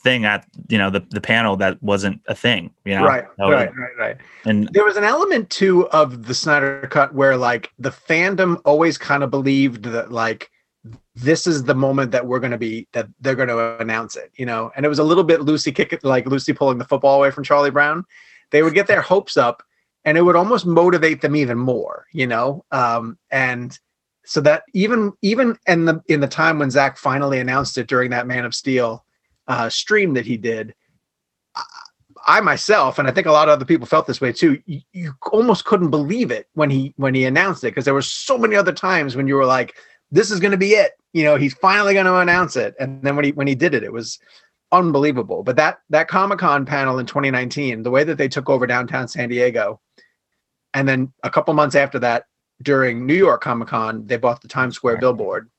thing 0.00 0.24
at 0.24 0.46
you 0.68 0.78
know 0.78 0.90
the 0.90 1.04
the 1.10 1.20
panel 1.20 1.56
that 1.56 1.82
wasn't 1.82 2.20
a 2.26 2.34
thing. 2.34 2.70
You 2.84 2.96
know, 2.96 3.04
right, 3.04 3.24
So- 3.38 3.50
right, 3.50 3.70
right, 3.76 3.96
right. 3.98 4.16
And 4.44 4.68
There 4.72 4.84
was 4.84 4.96
an 4.96 5.04
element 5.04 5.50
too 5.50 5.88
of 5.88 6.26
the 6.26 6.34
Snyder 6.34 6.88
Cut 6.90 7.14
where 7.14 7.36
like 7.36 7.70
the 7.78 7.90
fandom 7.90 8.60
always 8.64 8.96
kind 8.98 9.22
of 9.22 9.30
believed 9.30 9.84
that 9.84 10.10
like 10.10 10.50
this 11.14 11.46
is 11.46 11.64
the 11.64 11.74
moment 11.74 12.10
that 12.12 12.26
we're 12.26 12.40
going 12.40 12.52
to 12.52 12.58
be 12.58 12.88
that 12.92 13.06
they're 13.20 13.34
going 13.34 13.48
to 13.48 13.78
announce 13.78 14.16
it, 14.16 14.30
you 14.36 14.46
know. 14.46 14.72
And 14.74 14.86
it 14.86 14.88
was 14.88 14.98
a 14.98 15.04
little 15.04 15.24
bit 15.24 15.42
Lucy 15.42 15.72
kick 15.72 15.98
like 16.02 16.26
Lucy 16.26 16.52
pulling 16.52 16.78
the 16.78 16.84
football 16.84 17.16
away 17.16 17.30
from 17.30 17.44
Charlie 17.44 17.70
Brown. 17.70 18.04
They 18.50 18.62
would 18.62 18.74
get 18.74 18.86
their 18.86 19.02
hopes 19.02 19.36
up, 19.36 19.62
and 20.04 20.16
it 20.16 20.22
would 20.22 20.36
almost 20.36 20.66
motivate 20.66 21.20
them 21.20 21.36
even 21.36 21.58
more, 21.58 22.06
you 22.12 22.26
know. 22.26 22.64
Um, 22.72 23.18
and 23.30 23.78
so 24.30 24.40
that 24.40 24.62
even 24.74 25.12
even 25.22 25.58
in 25.66 25.86
the 25.86 26.00
in 26.06 26.20
the 26.20 26.28
time 26.28 26.60
when 26.60 26.70
Zack 26.70 26.96
finally 26.96 27.40
announced 27.40 27.76
it 27.78 27.88
during 27.88 28.10
that 28.10 28.28
Man 28.28 28.44
of 28.44 28.54
Steel 28.54 29.04
uh, 29.48 29.68
stream 29.68 30.14
that 30.14 30.24
he 30.24 30.36
did, 30.36 30.72
I 32.28 32.40
myself, 32.40 33.00
and 33.00 33.08
I 33.08 33.10
think 33.10 33.26
a 33.26 33.32
lot 33.32 33.48
of 33.48 33.54
other 33.54 33.64
people 33.64 33.88
felt 33.88 34.06
this 34.06 34.20
way 34.20 34.32
too. 34.32 34.62
You, 34.66 34.82
you 34.92 35.14
almost 35.32 35.64
couldn't 35.64 35.90
believe 35.90 36.30
it 36.30 36.48
when 36.54 36.70
he 36.70 36.94
when 36.96 37.12
he 37.12 37.24
announced 37.24 37.64
it 37.64 37.72
because 37.72 37.84
there 37.84 37.92
were 37.92 38.02
so 38.02 38.38
many 38.38 38.54
other 38.54 38.70
times 38.70 39.16
when 39.16 39.26
you 39.26 39.34
were 39.34 39.44
like, 39.44 39.74
"This 40.12 40.30
is 40.30 40.38
going 40.38 40.52
to 40.52 40.56
be 40.56 40.74
it." 40.74 40.92
You 41.12 41.24
know, 41.24 41.34
he's 41.34 41.54
finally 41.54 41.94
going 41.94 42.06
to 42.06 42.18
announce 42.18 42.54
it, 42.54 42.76
and 42.78 43.02
then 43.02 43.16
when 43.16 43.24
he 43.24 43.32
when 43.32 43.48
he 43.48 43.56
did 43.56 43.74
it, 43.74 43.82
it 43.82 43.92
was 43.92 44.20
unbelievable. 44.70 45.42
But 45.42 45.56
that 45.56 45.80
that 45.90 46.06
Comic 46.06 46.38
Con 46.38 46.64
panel 46.64 47.00
in 47.00 47.06
2019, 47.06 47.82
the 47.82 47.90
way 47.90 48.04
that 48.04 48.16
they 48.16 48.28
took 48.28 48.48
over 48.48 48.64
downtown 48.64 49.08
San 49.08 49.28
Diego, 49.28 49.80
and 50.72 50.88
then 50.88 51.12
a 51.24 51.30
couple 51.30 51.52
months 51.52 51.74
after 51.74 51.98
that, 51.98 52.26
during 52.62 53.06
New 53.06 53.14
York 53.14 53.42
Comic 53.42 53.68
Con, 53.68 54.06
they 54.06 54.16
bought 54.16 54.42
the 54.42 54.48
Times 54.48 54.76
Square 54.76 54.98
billboard. 54.98 55.50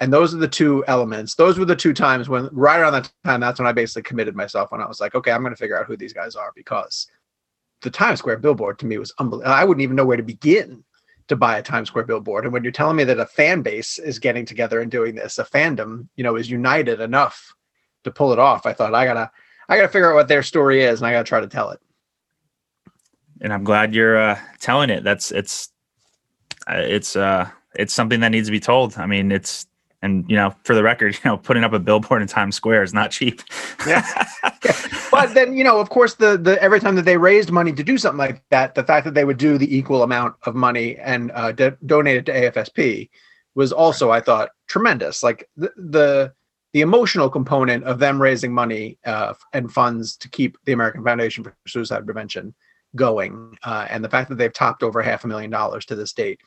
And 0.00 0.12
those 0.12 0.34
are 0.34 0.38
the 0.38 0.48
two 0.48 0.84
elements. 0.88 1.36
Those 1.36 1.58
were 1.58 1.64
the 1.64 1.76
two 1.76 1.92
times 1.92 2.28
when, 2.28 2.48
right 2.50 2.80
around 2.80 2.94
that 2.94 3.12
time, 3.24 3.40
that's 3.40 3.60
when 3.60 3.68
I 3.68 3.72
basically 3.72 4.02
committed 4.02 4.34
myself. 4.34 4.72
When 4.72 4.80
I 4.80 4.86
was 4.86 5.00
like, 5.00 5.14
okay, 5.14 5.30
I'm 5.30 5.42
going 5.42 5.52
to 5.52 5.56
figure 5.56 5.78
out 5.78 5.86
who 5.86 5.96
these 5.96 6.12
guys 6.12 6.34
are 6.34 6.52
because 6.56 7.06
the 7.82 7.90
Times 7.90 8.18
Square 8.18 8.38
billboard 8.38 8.80
to 8.80 8.86
me 8.86 8.98
was 8.98 9.14
unbelievable. 9.18 9.52
I 9.52 9.64
wouldn't 9.64 9.82
even 9.82 9.94
know 9.94 10.04
where 10.04 10.16
to 10.16 10.22
begin 10.24 10.82
to 11.28 11.36
buy 11.36 11.58
a 11.58 11.62
Times 11.62 11.86
Square 11.88 12.06
billboard. 12.06 12.44
And 12.44 12.52
when 12.52 12.64
you're 12.64 12.72
telling 12.72 12.96
me 12.96 13.04
that 13.04 13.20
a 13.20 13.26
fan 13.26 13.62
base 13.62 14.00
is 14.00 14.18
getting 14.18 14.44
together 14.44 14.80
and 14.80 14.90
doing 14.90 15.14
this, 15.14 15.38
a 15.38 15.44
fandom, 15.44 16.08
you 16.16 16.24
know, 16.24 16.34
is 16.34 16.50
united 16.50 17.00
enough 17.00 17.54
to 18.02 18.10
pull 18.10 18.32
it 18.32 18.40
off, 18.40 18.66
I 18.66 18.72
thought 18.72 18.94
I 18.96 19.04
gotta, 19.04 19.30
I 19.68 19.76
gotta 19.76 19.88
figure 19.88 20.10
out 20.10 20.16
what 20.16 20.26
their 20.26 20.42
story 20.42 20.82
is, 20.82 21.00
and 21.00 21.06
I 21.06 21.12
gotta 21.12 21.24
try 21.24 21.40
to 21.40 21.46
tell 21.46 21.70
it. 21.70 21.80
and 23.42 23.52
I'm 23.52 23.64
glad 23.64 23.94
you're 23.94 24.16
uh, 24.16 24.38
telling 24.60 24.88
it. 24.88 25.04
That's 25.04 25.32
it's 25.32 25.70
it's 26.68 27.16
uh 27.16 27.48
it's 27.74 27.94
something 27.94 28.20
that 28.20 28.30
needs 28.30 28.48
to 28.48 28.52
be 28.52 28.60
told. 28.60 28.96
I 28.98 29.06
mean, 29.06 29.32
it's 29.32 29.66
and 30.02 30.28
you 30.28 30.36
know, 30.36 30.54
for 30.64 30.74
the 30.74 30.82
record, 30.82 31.14
you 31.24 31.30
know, 31.30 31.36
putting 31.36 31.64
up 31.64 31.72
a 31.72 31.78
billboard 31.78 32.22
in 32.22 32.28
Times 32.28 32.56
Square 32.56 32.82
is 32.82 32.94
not 32.94 33.10
cheap. 33.10 33.42
Yeah. 33.86 34.04
but 35.12 35.34
then 35.34 35.56
you 35.56 35.62
know 35.62 35.78
of 35.78 35.90
course 35.90 36.14
the 36.14 36.36
the 36.36 36.60
every 36.60 36.80
time 36.80 36.96
that 36.96 37.04
they 37.04 37.16
raised 37.16 37.52
money 37.52 37.72
to 37.72 37.84
do 37.84 37.98
something 37.98 38.18
like 38.18 38.42
that 38.48 38.74
the 38.74 38.82
fact 38.82 39.04
that 39.04 39.14
they 39.14 39.24
would 39.24 39.36
do 39.36 39.58
the 39.58 39.76
equal 39.76 40.02
amount 40.02 40.34
of 40.44 40.54
money 40.54 40.96
and 40.96 41.30
uh, 41.32 41.52
do- 41.52 41.76
donate 41.86 42.16
it 42.16 42.26
to 42.26 42.32
afsp 42.32 43.08
was 43.54 43.72
also 43.72 44.10
i 44.10 44.20
thought 44.20 44.50
tremendous 44.66 45.22
like 45.22 45.48
the 45.56 45.72
the, 45.76 46.32
the 46.72 46.80
emotional 46.80 47.28
component 47.28 47.84
of 47.84 47.98
them 47.98 48.20
raising 48.20 48.52
money 48.52 48.98
uh, 49.04 49.34
and 49.52 49.72
funds 49.72 50.16
to 50.16 50.28
keep 50.28 50.56
the 50.64 50.72
american 50.72 51.04
foundation 51.04 51.44
for 51.44 51.54
suicide 51.66 52.04
prevention 52.04 52.54
going 52.94 53.56
uh, 53.62 53.86
and 53.90 54.04
the 54.04 54.08
fact 54.08 54.28
that 54.28 54.36
they've 54.36 54.52
topped 54.52 54.82
over 54.82 55.02
half 55.02 55.24
a 55.24 55.28
million 55.28 55.50
dollars 55.50 55.84
to 55.86 55.94
this 55.94 56.12
date 56.12 56.40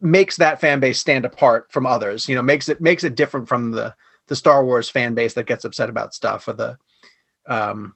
makes 0.00 0.36
that 0.36 0.60
fan 0.60 0.80
base 0.80 0.98
stand 0.98 1.24
apart 1.24 1.70
from 1.70 1.86
others 1.86 2.28
you 2.28 2.34
know 2.34 2.42
makes 2.42 2.68
it 2.68 2.80
makes 2.80 3.04
it 3.04 3.14
different 3.14 3.48
from 3.48 3.70
the 3.70 3.94
the 4.28 4.36
Star 4.36 4.64
Wars 4.64 4.88
fan 4.90 5.14
base 5.14 5.34
that 5.34 5.46
gets 5.46 5.64
upset 5.64 5.88
about 5.88 6.14
stuff 6.14 6.46
or 6.48 6.52
the 6.52 6.76
um 7.46 7.94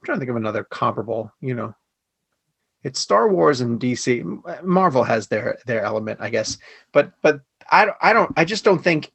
I'm 0.00 0.06
trying 0.06 0.16
to 0.16 0.20
think 0.20 0.30
of 0.30 0.36
another 0.36 0.64
comparable, 0.64 1.30
you 1.40 1.54
know. 1.54 1.74
It's 2.82 2.98
Star 2.98 3.28
Wars 3.28 3.60
and 3.60 3.78
DC. 3.78 4.62
Marvel 4.64 5.04
has 5.04 5.28
their 5.28 5.58
their 5.66 5.82
element, 5.82 6.20
I 6.22 6.30
guess. 6.30 6.56
But 6.92 7.12
but 7.20 7.42
I 7.70 7.88
I 8.00 8.14
don't 8.14 8.32
I 8.38 8.46
just 8.46 8.64
don't 8.64 8.82
think 8.82 9.12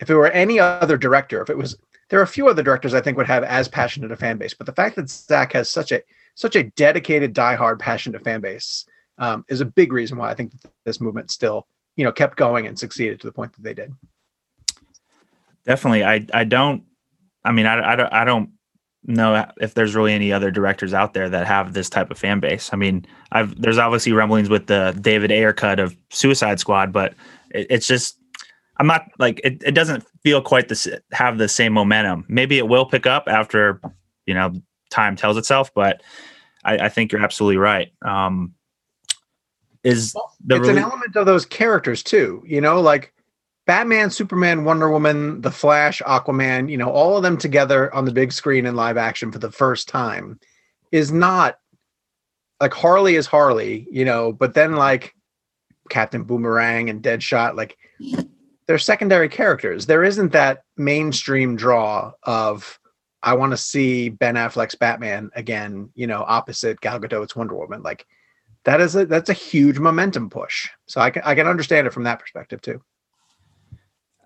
if 0.00 0.10
it 0.10 0.14
were 0.14 0.28
any 0.28 0.60
other 0.60 0.98
director, 0.98 1.40
if 1.40 1.48
it 1.48 1.56
was 1.56 1.78
there 2.10 2.20
are 2.20 2.24
a 2.24 2.26
few 2.26 2.48
other 2.48 2.62
directors 2.62 2.92
I 2.92 3.00
think 3.00 3.16
would 3.16 3.26
have 3.26 3.44
as 3.44 3.68
passionate 3.68 4.12
a 4.12 4.16
fan 4.16 4.36
base, 4.36 4.52
but 4.52 4.66
the 4.66 4.74
fact 4.74 4.96
that 4.96 5.08
Zack 5.08 5.54
has 5.54 5.70
such 5.70 5.92
a 5.92 6.02
such 6.40 6.56
a 6.56 6.64
dedicated, 6.70 7.34
diehard, 7.34 7.78
passionate 7.78 8.24
fan 8.24 8.40
base 8.40 8.86
um, 9.18 9.44
is 9.48 9.60
a 9.60 9.66
big 9.66 9.92
reason 9.92 10.16
why 10.16 10.30
I 10.30 10.34
think 10.34 10.52
this 10.86 10.98
movement 10.98 11.30
still, 11.30 11.66
you 11.96 12.04
know, 12.04 12.12
kept 12.12 12.38
going 12.38 12.66
and 12.66 12.78
succeeded 12.78 13.20
to 13.20 13.26
the 13.26 13.32
point 13.32 13.52
that 13.52 13.62
they 13.62 13.74
did. 13.74 13.92
Definitely, 15.66 16.02
I 16.02 16.26
I 16.32 16.44
don't. 16.44 16.84
I 17.44 17.52
mean, 17.52 17.66
I 17.66 17.92
I 17.92 17.96
don't 17.96 18.12
I 18.12 18.24
don't 18.24 18.50
know 19.04 19.46
if 19.60 19.74
there's 19.74 19.94
really 19.94 20.14
any 20.14 20.32
other 20.32 20.50
directors 20.50 20.94
out 20.94 21.12
there 21.12 21.28
that 21.28 21.46
have 21.46 21.74
this 21.74 21.90
type 21.90 22.10
of 22.10 22.18
fan 22.18 22.40
base. 22.40 22.70
I 22.72 22.76
mean, 22.76 23.04
I've 23.32 23.60
there's 23.60 23.76
obviously 23.76 24.12
rumblings 24.12 24.48
with 24.48 24.66
the 24.66 24.96
David 24.98 25.30
Ayer 25.30 25.52
cut 25.52 25.78
of 25.78 25.94
Suicide 26.08 26.58
Squad, 26.58 26.90
but 26.90 27.12
it, 27.50 27.66
it's 27.68 27.86
just 27.86 28.18
I'm 28.78 28.86
not 28.86 29.10
like 29.18 29.42
it. 29.44 29.62
It 29.62 29.74
doesn't 29.74 30.06
feel 30.22 30.40
quite 30.40 30.68
this 30.68 30.88
have 31.12 31.36
the 31.36 31.48
same 31.48 31.74
momentum. 31.74 32.24
Maybe 32.28 32.56
it 32.56 32.66
will 32.66 32.86
pick 32.86 33.06
up 33.06 33.24
after 33.26 33.78
you 34.24 34.32
know 34.32 34.54
time 34.90 35.16
tells 35.16 35.36
itself, 35.36 35.72
but 35.74 36.02
I, 36.64 36.78
I 36.78 36.88
think 36.88 37.12
you're 37.12 37.22
absolutely 37.22 37.56
right. 37.56 37.92
Um, 38.02 38.54
is 39.82 40.14
the 40.44 40.56
it's 40.56 40.68
an 40.68 40.78
element 40.78 41.16
of 41.16 41.26
those 41.26 41.46
characters 41.46 42.02
too 42.02 42.42
you 42.46 42.60
know 42.60 42.80
like 42.80 43.14
batman 43.66 44.10
superman 44.10 44.64
wonder 44.64 44.90
woman 44.90 45.40
the 45.40 45.50
flash 45.50 46.02
aquaman 46.02 46.70
you 46.70 46.76
know 46.76 46.90
all 46.90 47.16
of 47.16 47.22
them 47.22 47.36
together 47.36 47.92
on 47.94 48.04
the 48.04 48.12
big 48.12 48.32
screen 48.32 48.66
in 48.66 48.76
live 48.76 48.96
action 48.96 49.32
for 49.32 49.38
the 49.38 49.50
first 49.50 49.88
time 49.88 50.38
is 50.92 51.12
not 51.12 51.58
like 52.60 52.74
harley 52.74 53.14
is 53.14 53.26
harley 53.26 53.86
you 53.90 54.04
know 54.04 54.32
but 54.32 54.54
then 54.54 54.74
like 54.74 55.14
captain 55.88 56.24
boomerang 56.24 56.90
and 56.90 57.02
deadshot 57.02 57.56
like 57.56 57.78
they're 58.66 58.78
secondary 58.78 59.28
characters 59.28 59.86
there 59.86 60.04
isn't 60.04 60.32
that 60.32 60.64
mainstream 60.76 61.56
draw 61.56 62.12
of 62.24 62.79
i 63.22 63.34
want 63.34 63.52
to 63.52 63.56
see 63.56 64.08
ben 64.08 64.34
affleck's 64.34 64.74
batman 64.74 65.30
again 65.34 65.90
you 65.94 66.06
know 66.06 66.24
opposite 66.26 66.80
gal 66.80 66.98
gadot's 66.98 67.36
wonder 67.36 67.54
woman 67.54 67.82
like 67.82 68.06
that 68.64 68.80
is 68.80 68.94
a 68.96 69.06
that's 69.06 69.30
a 69.30 69.34
huge 69.34 69.78
momentum 69.78 70.28
push. 70.28 70.68
So 70.86 71.00
I 71.00 71.10
can 71.10 71.22
I 71.24 71.34
can 71.34 71.46
understand 71.46 71.86
it 71.86 71.92
from 71.92 72.04
that 72.04 72.18
perspective 72.18 72.60
too. 72.60 72.82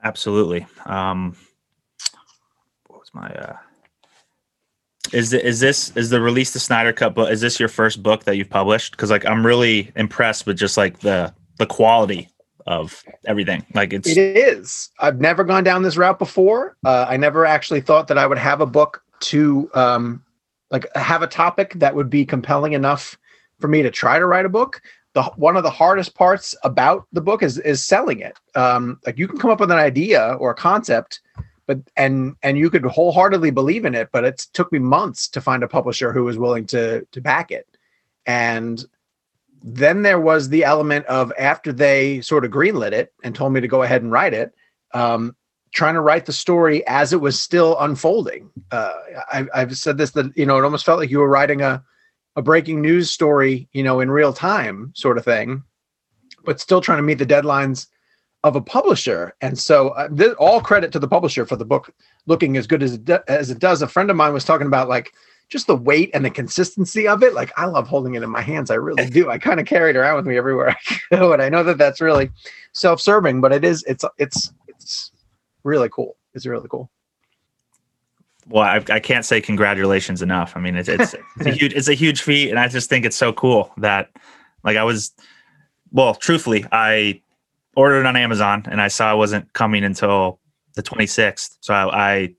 Absolutely. 0.02 0.66
Um, 0.86 1.36
what 2.88 3.00
was 3.00 3.10
my? 3.14 3.28
Uh, 3.28 3.56
is 5.12 5.30
the, 5.30 5.44
is 5.44 5.60
this 5.60 5.96
is 5.96 6.10
the 6.10 6.20
release 6.20 6.52
the 6.52 6.58
Snyder 6.58 6.92
Cut 6.92 7.14
book? 7.14 7.30
Is 7.30 7.40
this 7.40 7.60
your 7.60 7.68
first 7.68 8.02
book 8.02 8.24
that 8.24 8.36
you've 8.36 8.50
published? 8.50 8.92
Because 8.92 9.10
like 9.10 9.24
I'm 9.24 9.46
really 9.46 9.92
impressed 9.94 10.46
with 10.46 10.58
just 10.58 10.76
like 10.76 11.00
the 11.00 11.32
the 11.58 11.66
quality 11.66 12.28
of 12.66 13.04
everything. 13.26 13.64
Like 13.74 13.92
it's 13.92 14.08
It 14.08 14.18
is. 14.18 14.90
I've 14.98 15.20
never 15.20 15.44
gone 15.44 15.64
down 15.64 15.82
this 15.82 15.96
route 15.96 16.18
before. 16.18 16.76
Uh, 16.84 17.06
I 17.08 17.16
never 17.16 17.44
actually 17.44 17.80
thought 17.80 18.08
that 18.08 18.18
I 18.18 18.26
would 18.26 18.38
have 18.38 18.60
a 18.60 18.66
book 18.66 19.02
to 19.20 19.70
um, 19.74 20.22
like 20.70 20.86
have 20.94 21.22
a 21.22 21.26
topic 21.26 21.74
that 21.74 21.94
would 21.94 22.10
be 22.10 22.24
compelling 22.24 22.72
enough 22.72 23.18
for 23.60 23.68
me 23.68 23.82
to 23.82 23.90
try 23.90 24.18
to 24.18 24.26
write 24.26 24.46
a 24.46 24.50
book. 24.50 24.80
The 25.12 25.22
one 25.36 25.56
of 25.56 25.62
the 25.62 25.70
hardest 25.70 26.14
parts 26.14 26.56
about 26.64 27.06
the 27.12 27.20
book 27.20 27.42
is 27.42 27.58
is 27.58 27.84
selling 27.84 28.20
it. 28.20 28.38
Um, 28.54 28.98
like 29.06 29.18
you 29.18 29.28
can 29.28 29.38
come 29.38 29.50
up 29.50 29.60
with 29.60 29.70
an 29.70 29.78
idea 29.78 30.36
or 30.40 30.50
a 30.50 30.54
concept, 30.54 31.20
but 31.66 31.78
and 31.96 32.34
and 32.42 32.58
you 32.58 32.70
could 32.70 32.84
wholeheartedly 32.84 33.50
believe 33.50 33.84
in 33.84 33.94
it, 33.94 34.08
but 34.12 34.24
it 34.24 34.46
took 34.54 34.72
me 34.72 34.80
months 34.80 35.28
to 35.28 35.40
find 35.40 35.62
a 35.62 35.68
publisher 35.68 36.12
who 36.12 36.24
was 36.24 36.38
willing 36.38 36.66
to 36.66 37.06
to 37.12 37.20
back 37.20 37.52
it. 37.52 37.68
And 38.26 38.84
then 39.66 40.02
there 40.02 40.20
was 40.20 40.50
the 40.50 40.62
element 40.62 41.06
of 41.06 41.32
after 41.38 41.72
they 41.72 42.20
sort 42.20 42.44
of 42.44 42.50
greenlit 42.50 42.92
it 42.92 43.14
and 43.24 43.34
told 43.34 43.54
me 43.54 43.62
to 43.62 43.68
go 43.68 43.82
ahead 43.82 44.02
and 44.02 44.12
write 44.12 44.34
it, 44.34 44.54
um, 44.92 45.34
trying 45.72 45.94
to 45.94 46.02
write 46.02 46.26
the 46.26 46.32
story 46.34 46.86
as 46.86 47.14
it 47.14 47.20
was 47.20 47.40
still 47.40 47.76
unfolding. 47.80 48.50
Uh, 48.70 48.92
I, 49.32 49.46
I've 49.54 49.76
said 49.76 49.96
this 49.96 50.10
that 50.12 50.36
you 50.36 50.44
know 50.44 50.58
it 50.58 50.64
almost 50.64 50.84
felt 50.84 50.98
like 50.98 51.10
you 51.10 51.18
were 51.18 51.28
writing 51.28 51.62
a 51.62 51.82
a 52.36 52.42
breaking 52.42 52.82
news 52.82 53.10
story, 53.10 53.68
you 53.72 53.82
know, 53.82 54.00
in 54.00 54.10
real 54.10 54.32
time, 54.32 54.92
sort 54.94 55.18
of 55.18 55.24
thing, 55.24 55.62
but 56.44 56.60
still 56.60 56.80
trying 56.80 56.98
to 56.98 57.02
meet 57.02 57.18
the 57.18 57.26
deadlines 57.26 57.86
of 58.42 58.56
a 58.56 58.60
publisher. 58.60 59.34
And 59.40 59.58
so, 59.58 59.90
uh, 59.90 60.34
all 60.38 60.60
credit 60.60 60.92
to 60.92 60.98
the 60.98 61.08
publisher 61.08 61.46
for 61.46 61.56
the 61.56 61.64
book 61.64 61.94
looking 62.26 62.56
as 62.56 62.66
good 62.66 62.82
as 62.82 62.94
it, 62.94 63.04
do- 63.04 63.22
as 63.28 63.50
it 63.50 63.60
does. 63.60 63.82
A 63.82 63.88
friend 63.88 64.10
of 64.10 64.16
mine 64.16 64.34
was 64.34 64.44
talking 64.44 64.66
about 64.66 64.88
like 64.88 65.14
just 65.48 65.66
the 65.66 65.76
weight 65.76 66.10
and 66.14 66.24
the 66.24 66.30
consistency 66.30 67.06
of 67.06 67.22
it. 67.22 67.34
Like 67.34 67.52
I 67.56 67.66
love 67.66 67.88
holding 67.88 68.14
it 68.14 68.22
in 68.22 68.30
my 68.30 68.40
hands. 68.40 68.70
I 68.70 68.74
really 68.74 69.08
do. 69.08 69.30
I 69.30 69.38
kind 69.38 69.60
of 69.60 69.66
carry 69.66 69.90
it 69.90 69.96
around 69.96 70.16
with 70.16 70.26
me 70.26 70.36
everywhere 70.36 70.70
I 70.70 70.98
go, 71.16 71.32
and 71.32 71.42
I 71.42 71.48
know 71.48 71.62
that 71.62 71.78
that's 71.78 72.00
really 72.00 72.30
self-serving, 72.72 73.40
but 73.40 73.52
it 73.52 73.64
is. 73.64 73.84
It's 73.84 74.04
it's 74.18 74.52
it's 74.68 75.12
really 75.62 75.88
cool. 75.88 76.16
It's 76.34 76.46
really 76.46 76.68
cool. 76.68 76.90
well, 78.48 78.64
I, 78.64 78.82
I 78.90 79.00
can't 79.00 79.24
say 79.24 79.40
congratulations 79.40 80.22
enough. 80.22 80.54
I 80.56 80.60
mean, 80.60 80.76
it's 80.76 80.88
it's, 80.88 81.14
it's 81.36 81.46
a 81.46 81.50
huge 81.52 81.72
it's 81.74 81.88
a 81.88 81.94
huge 81.94 82.22
feat, 82.22 82.50
and 82.50 82.58
I 82.58 82.68
just 82.68 82.88
think 82.88 83.04
it's 83.04 83.16
so 83.16 83.32
cool 83.32 83.72
that 83.78 84.10
like 84.64 84.76
I 84.76 84.84
was, 84.84 85.12
well, 85.92 86.14
truthfully, 86.14 86.66
I 86.72 87.20
ordered 87.76 88.00
it 88.00 88.06
on 88.06 88.16
Amazon 88.16 88.64
and 88.70 88.80
I 88.80 88.88
saw 88.88 89.12
it 89.12 89.16
wasn't 89.16 89.52
coming 89.52 89.84
until 89.84 90.40
the 90.74 90.82
26th. 90.82 91.56
So 91.60 91.74
I, 91.74 92.12
I 92.12 92.34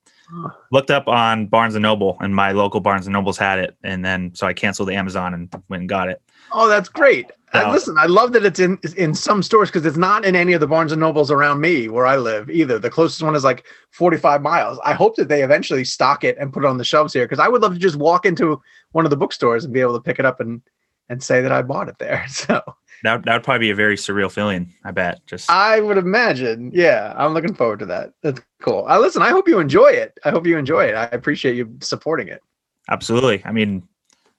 looked 0.71 0.91
up 0.91 1.07
on 1.07 1.47
Barnes 1.47 1.75
and 1.75 1.83
Noble, 1.83 2.17
and 2.21 2.35
my 2.35 2.51
local 2.51 2.79
Barnes 2.79 3.05
and 3.07 3.13
Nobles 3.13 3.37
had 3.37 3.59
it, 3.59 3.75
and 3.83 4.03
then 4.03 4.33
so 4.35 4.47
I 4.47 4.53
canceled 4.53 4.89
the 4.89 4.95
Amazon 4.95 5.33
and 5.33 5.53
went 5.69 5.81
and 5.81 5.89
got 5.89 6.09
it. 6.09 6.21
Oh, 6.51 6.67
that's 6.67 6.89
great. 6.89 7.31
Uh, 7.53 7.61
So- 7.61 7.71
listen, 7.71 7.95
I 7.97 8.05
love 8.05 8.33
that 8.33 8.45
it's 8.45 8.59
in 8.59 8.77
in 8.97 9.13
some 9.13 9.41
stores 9.41 9.69
because 9.69 9.85
it's 9.85 9.97
not 9.97 10.25
in 10.25 10.35
any 10.35 10.53
of 10.53 10.59
the 10.59 10.67
Barnes 10.67 10.91
and 10.91 10.99
Nobles 10.99 11.31
around 11.31 11.61
me 11.61 11.87
where 11.89 12.05
I 12.05 12.17
live 12.17 12.49
either. 12.49 12.79
The 12.79 12.89
closest 12.89 13.23
one 13.23 13.35
is 13.35 13.43
like 13.43 13.65
45 13.91 14.41
miles. 14.41 14.79
I 14.83 14.93
hope 14.93 15.15
that 15.15 15.27
they 15.29 15.43
eventually 15.43 15.85
stock 15.85 16.23
it 16.23 16.37
and 16.39 16.51
put 16.53 16.63
it 16.63 16.67
on 16.67 16.77
the 16.77 16.83
shelves 16.83 17.13
here 17.13 17.25
because 17.25 17.39
I 17.39 17.47
would 17.47 17.61
love 17.61 17.73
to 17.73 17.79
just 17.79 17.95
walk 17.95 18.25
into 18.25 18.61
one 18.91 19.05
of 19.05 19.11
the 19.11 19.17
bookstores 19.17 19.63
and 19.63 19.73
be 19.73 19.81
able 19.81 19.93
to 19.95 20.01
pick 20.01 20.19
it 20.19 20.25
up 20.25 20.39
and 20.39 20.61
and 21.07 21.21
say 21.21 21.41
that 21.41 21.51
I 21.51 21.61
bought 21.61 21.87
it 21.89 21.97
there. 21.99 22.25
So 22.29 22.61
That 23.03 23.23
that 23.25 23.33
would 23.33 23.43
probably 23.43 23.67
be 23.67 23.69
a 23.71 23.75
very 23.75 23.95
surreal 23.97 24.31
feeling. 24.31 24.73
I 24.83 24.91
bet. 24.91 25.19
Just 25.27 25.49
I 25.49 25.79
would 25.79 25.97
imagine. 25.97 26.71
Yeah, 26.73 27.13
I'm 27.17 27.33
looking 27.33 27.53
forward 27.53 27.79
to 27.79 27.85
that. 27.87 28.13
That's 28.23 28.41
cool. 28.61 28.85
Uh, 28.89 28.99
listen, 28.99 29.21
I 29.21 29.29
hope 29.29 29.47
you 29.47 29.59
enjoy 29.59 29.87
it. 29.89 30.17
I 30.23 30.31
hope 30.31 30.47
you 30.47 30.57
enjoy 30.57 30.85
it. 30.85 30.95
I 30.95 31.05
appreciate 31.05 31.55
you 31.55 31.75
supporting 31.81 32.27
it. 32.27 32.41
absolutely. 32.89 33.41
I 33.45 33.51
mean, 33.51 33.83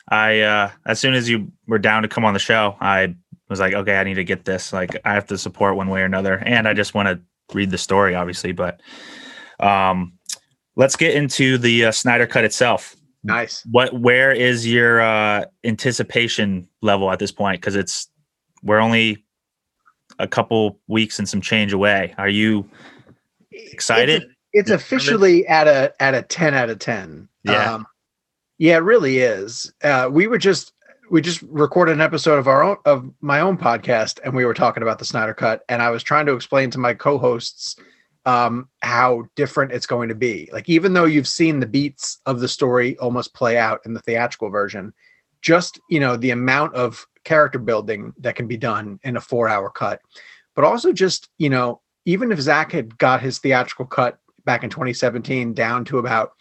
I 0.08 0.40
uh 0.40 0.70
as 0.86 0.98
soon 1.00 1.14
as 1.14 1.28
you 1.28 1.50
were 1.66 1.78
down 1.78 2.02
to 2.02 2.08
come 2.08 2.24
on 2.24 2.32
the 2.34 2.40
show, 2.40 2.76
I 2.80 3.14
was 3.48 3.60
like, 3.60 3.74
okay, 3.74 3.96
I 3.98 4.04
need 4.04 4.14
to 4.14 4.24
get 4.24 4.44
this. 4.44 4.72
Like, 4.72 4.96
I 5.04 5.14
have 5.14 5.26
to 5.26 5.38
support 5.38 5.76
one 5.76 5.88
way 5.88 6.00
or 6.00 6.04
another, 6.04 6.42
and 6.44 6.66
I 6.66 6.74
just 6.74 6.94
want 6.94 7.08
to 7.08 7.20
read 7.54 7.70
the 7.70 7.78
story, 7.78 8.14
obviously. 8.14 8.50
But 8.52 8.80
um, 9.60 10.14
let's 10.74 10.96
get 10.96 11.14
into 11.14 11.56
the 11.58 11.86
uh, 11.86 11.92
Snyder 11.92 12.26
Cut 12.26 12.44
itself. 12.44 12.96
Nice. 13.24 13.64
what 13.72 13.92
where 13.92 14.30
is 14.30 14.64
your 14.64 15.00
uh 15.00 15.46
anticipation 15.64 16.68
level 16.80 17.10
at 17.10 17.18
this 17.18 17.32
point 17.32 17.60
because 17.60 17.74
it's 17.74 18.08
we're 18.66 18.80
only 18.80 19.24
a 20.18 20.28
couple 20.28 20.78
weeks 20.88 21.18
and 21.18 21.28
some 21.28 21.40
change 21.40 21.72
away 21.72 22.14
are 22.18 22.28
you 22.28 22.68
excited 23.50 24.22
It's, 24.22 24.34
it's 24.56 24.70
officially 24.70 25.46
at 25.46 25.68
a 25.68 25.92
at 26.00 26.14
a 26.14 26.22
10 26.22 26.54
out 26.54 26.70
of 26.70 26.78
10. 26.78 27.28
Yeah. 27.44 27.74
Um, 27.74 27.86
yeah, 28.58 28.76
it 28.76 28.84
really 28.84 29.18
is. 29.18 29.70
Uh, 29.82 30.08
we 30.10 30.26
were 30.26 30.38
just 30.38 30.72
we 31.10 31.20
just 31.20 31.42
recorded 31.42 31.92
an 31.92 32.00
episode 32.00 32.38
of 32.38 32.48
our 32.48 32.62
own 32.62 32.76
of 32.86 33.10
my 33.20 33.40
own 33.40 33.58
podcast 33.58 34.18
and 34.24 34.34
we 34.34 34.46
were 34.46 34.54
talking 34.54 34.82
about 34.82 34.98
the 34.98 35.04
Snyder 35.04 35.34
cut 35.34 35.62
and 35.68 35.82
I 35.82 35.90
was 35.90 36.02
trying 36.02 36.26
to 36.26 36.32
explain 36.32 36.70
to 36.70 36.78
my 36.78 36.94
co-hosts 36.94 37.76
um 38.24 38.68
how 38.80 39.24
different 39.36 39.72
it's 39.72 39.86
going 39.86 40.08
to 40.08 40.14
be. 40.14 40.48
Like 40.52 40.70
even 40.70 40.94
though 40.94 41.04
you've 41.04 41.28
seen 41.28 41.60
the 41.60 41.66
beats 41.66 42.18
of 42.24 42.40
the 42.40 42.48
story 42.48 42.96
almost 42.96 43.34
play 43.34 43.58
out 43.58 43.80
in 43.84 43.92
the 43.92 44.00
theatrical 44.00 44.48
version, 44.48 44.94
just, 45.42 45.78
you 45.90 46.00
know, 46.00 46.16
the 46.16 46.30
amount 46.30 46.74
of 46.74 47.06
character 47.26 47.58
building 47.58 48.14
that 48.18 48.36
can 48.36 48.46
be 48.46 48.56
done 48.56 48.98
in 49.02 49.16
a 49.16 49.20
4-hour 49.20 49.70
cut. 49.70 50.00
But 50.54 50.64
also 50.64 50.92
just, 50.92 51.28
you 51.36 51.50
know, 51.50 51.82
even 52.06 52.32
if 52.32 52.40
Zack 52.40 52.72
had 52.72 52.96
got 52.96 53.20
his 53.20 53.38
theatrical 53.38 53.84
cut 53.84 54.18
back 54.46 54.64
in 54.64 54.70
2017 54.70 55.52
down 55.52 55.84
to 55.86 55.98
about 55.98 56.32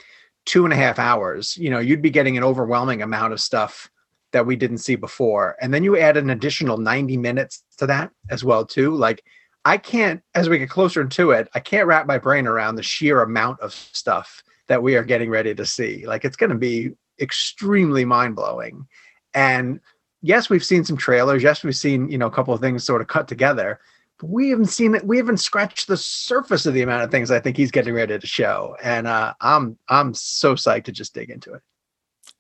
two 0.46 0.64
and 0.64 0.72
a 0.72 0.78
half 0.78 1.00
hours, 1.00 1.58
you 1.58 1.70
know, 1.70 1.80
you'd 1.80 2.04
be 2.04 2.12
getting 2.12 2.38
an 2.38 2.44
overwhelming 2.44 3.02
amount 3.02 3.34
of 3.34 3.42
stuff 3.42 3.90
that 4.32 4.46
we 4.46 4.56
didn't 4.56 4.78
see 4.78 4.96
before. 4.96 5.58
And 5.60 5.74
then 5.74 5.84
you 5.84 5.98
add 5.98 6.18
an 6.18 6.30
additional 6.30 6.78
90 6.78 7.18
minutes 7.18 7.64
to 7.78 7.88
that 7.88 8.12
as 8.30 8.44
well, 8.44 8.66
too. 8.66 8.96
Like 8.96 9.24
I 9.66 9.78
can't, 9.78 10.22
as 10.36 10.48
we 10.48 10.60
get 10.60 10.70
closer 10.70 11.04
to 11.04 11.32
it, 11.32 11.50
I 11.56 11.60
can't 11.60 11.88
wrap 11.88 12.06
my 12.06 12.20
brain 12.20 12.46
around 12.46 12.76
the 12.76 12.84
sheer 12.84 13.22
amount 13.24 13.60
of 13.60 13.74
stuff 13.74 14.44
that 14.68 14.84
we 14.84 14.96
are 14.96 15.04
getting 15.04 15.32
ready 15.32 15.56
to 15.56 15.66
see. 15.66 16.06
Like 16.06 16.26
it's 16.26 16.36
going 16.36 16.52
to 16.52 16.58
be 16.58 16.92
extremely 17.20 18.06
mind 18.06 18.36
blowing. 18.36 18.88
And 19.34 19.80
yes, 20.22 20.50
we've 20.50 20.66
seen 20.66 20.84
some 20.84 20.98
trailers. 20.98 21.44
Yes, 21.44 21.64
we've 21.64 21.76
seen, 21.76 22.10
you 22.10 22.18
know, 22.18 22.28
a 22.28 22.32
couple 22.32 22.54
of 22.54 22.62
things 22.62 22.84
sort 22.84 23.02
of 23.02 23.08
cut 23.08 23.28
together 23.28 23.80
but 24.18 24.30
we 24.30 24.48
haven't 24.50 24.68
seen 24.68 24.96
it. 24.96 25.06
We 25.06 25.18
haven't 25.18 25.40
scratched 25.42 25.88
the 25.88 25.98
surface 25.98 26.66
of 26.66 26.74
the 26.74 26.82
amount 26.84 27.04
of 27.04 27.12
things 27.12 27.32
I 27.32 27.40
think 27.42 27.58
he's 27.58 27.70
getting 27.70 27.94
ready 27.94 28.18
to 28.18 28.26
show, 28.26 28.78
and 28.82 29.08
uh, 29.08 29.34
I'm 29.42 29.78
I'm 29.90 30.14
so 30.14 30.56
psyched 30.56 30.86
to 30.86 30.94
just 30.94 31.14
dig 31.14 31.30
into 31.30 31.54
it. 31.54 31.62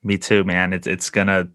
me 0.02 0.18
too 0.18 0.46
man 0.46 0.72
it's 0.72 0.88
it's 0.88 1.10
gonna 1.10 1.50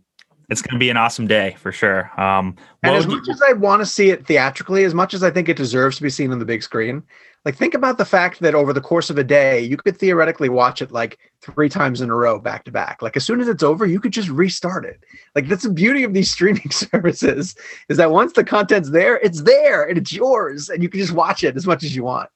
it's 0.51 0.61
gonna 0.61 0.79
be 0.79 0.91
an 0.91 0.99
awesome 0.99 1.27
day 1.27 1.57
for 1.59 1.73
sure 1.73 2.11
um 2.21 2.55
And 2.83 2.95
as 2.97 3.07
much 3.07 3.27
you- 3.27 3.33
as 3.33 3.41
I 3.49 3.55
want 3.55 3.81
to 3.81 3.87
see 3.87 4.11
it 4.11 4.27
theatrically, 4.27 4.85
as 4.85 4.93
much 4.93 5.15
as 5.15 5.23
I 5.23 5.31
think 5.31 5.49
it 5.49 5.57
deserves 5.57 5.97
to 5.97 6.03
be 6.03 6.11
seen 6.11 6.33
on 6.33 6.39
the 6.39 6.45
big 6.45 6.63
screen, 6.63 7.03
like 7.45 7.57
think 7.57 7.73
about 7.75 7.97
the 7.97 8.05
fact 8.05 8.41
that 8.41 8.55
over 8.55 8.73
the 8.73 8.81
course 8.83 9.09
of 9.09 9.17
a 9.17 9.25
day, 9.25 9.61
you 9.61 9.77
could 9.79 9.97
theoretically 9.97 10.49
watch 10.51 10.83
it 10.83 10.91
like 10.93 11.19
three 11.41 11.71
times 11.71 12.03
in 12.03 12.11
a 12.11 12.15
row, 12.15 12.39
back 12.39 12.65
to 12.65 12.71
back. 12.71 13.01
Like 13.01 13.17
as 13.17 13.25
soon 13.25 13.41
as 13.41 13.49
it's 13.49 13.63
over, 13.63 13.87
you 13.87 13.99
could 13.99 14.13
just 14.13 14.29
restart 14.29 14.85
it. 14.85 15.03
Like 15.35 15.49
that's 15.49 15.63
the 15.63 15.73
beauty 15.73 16.03
of 16.05 16.13
these 16.13 16.31
streaming 16.37 16.71
services 16.71 17.55
is 17.89 17.97
that 17.97 18.11
once 18.11 18.35
the 18.35 18.45
content's 18.45 18.91
there, 18.91 19.17
it's 19.19 19.43
there 19.43 19.85
and 19.89 19.97
it's 19.97 20.13
yours, 20.13 20.69
and 20.69 20.83
you 20.83 20.89
can 20.91 21.01
just 21.01 21.13
watch 21.13 21.43
it 21.43 21.57
as 21.57 21.67
much 21.67 21.83
as 21.83 21.97
you 21.97 22.05
want. 22.05 22.29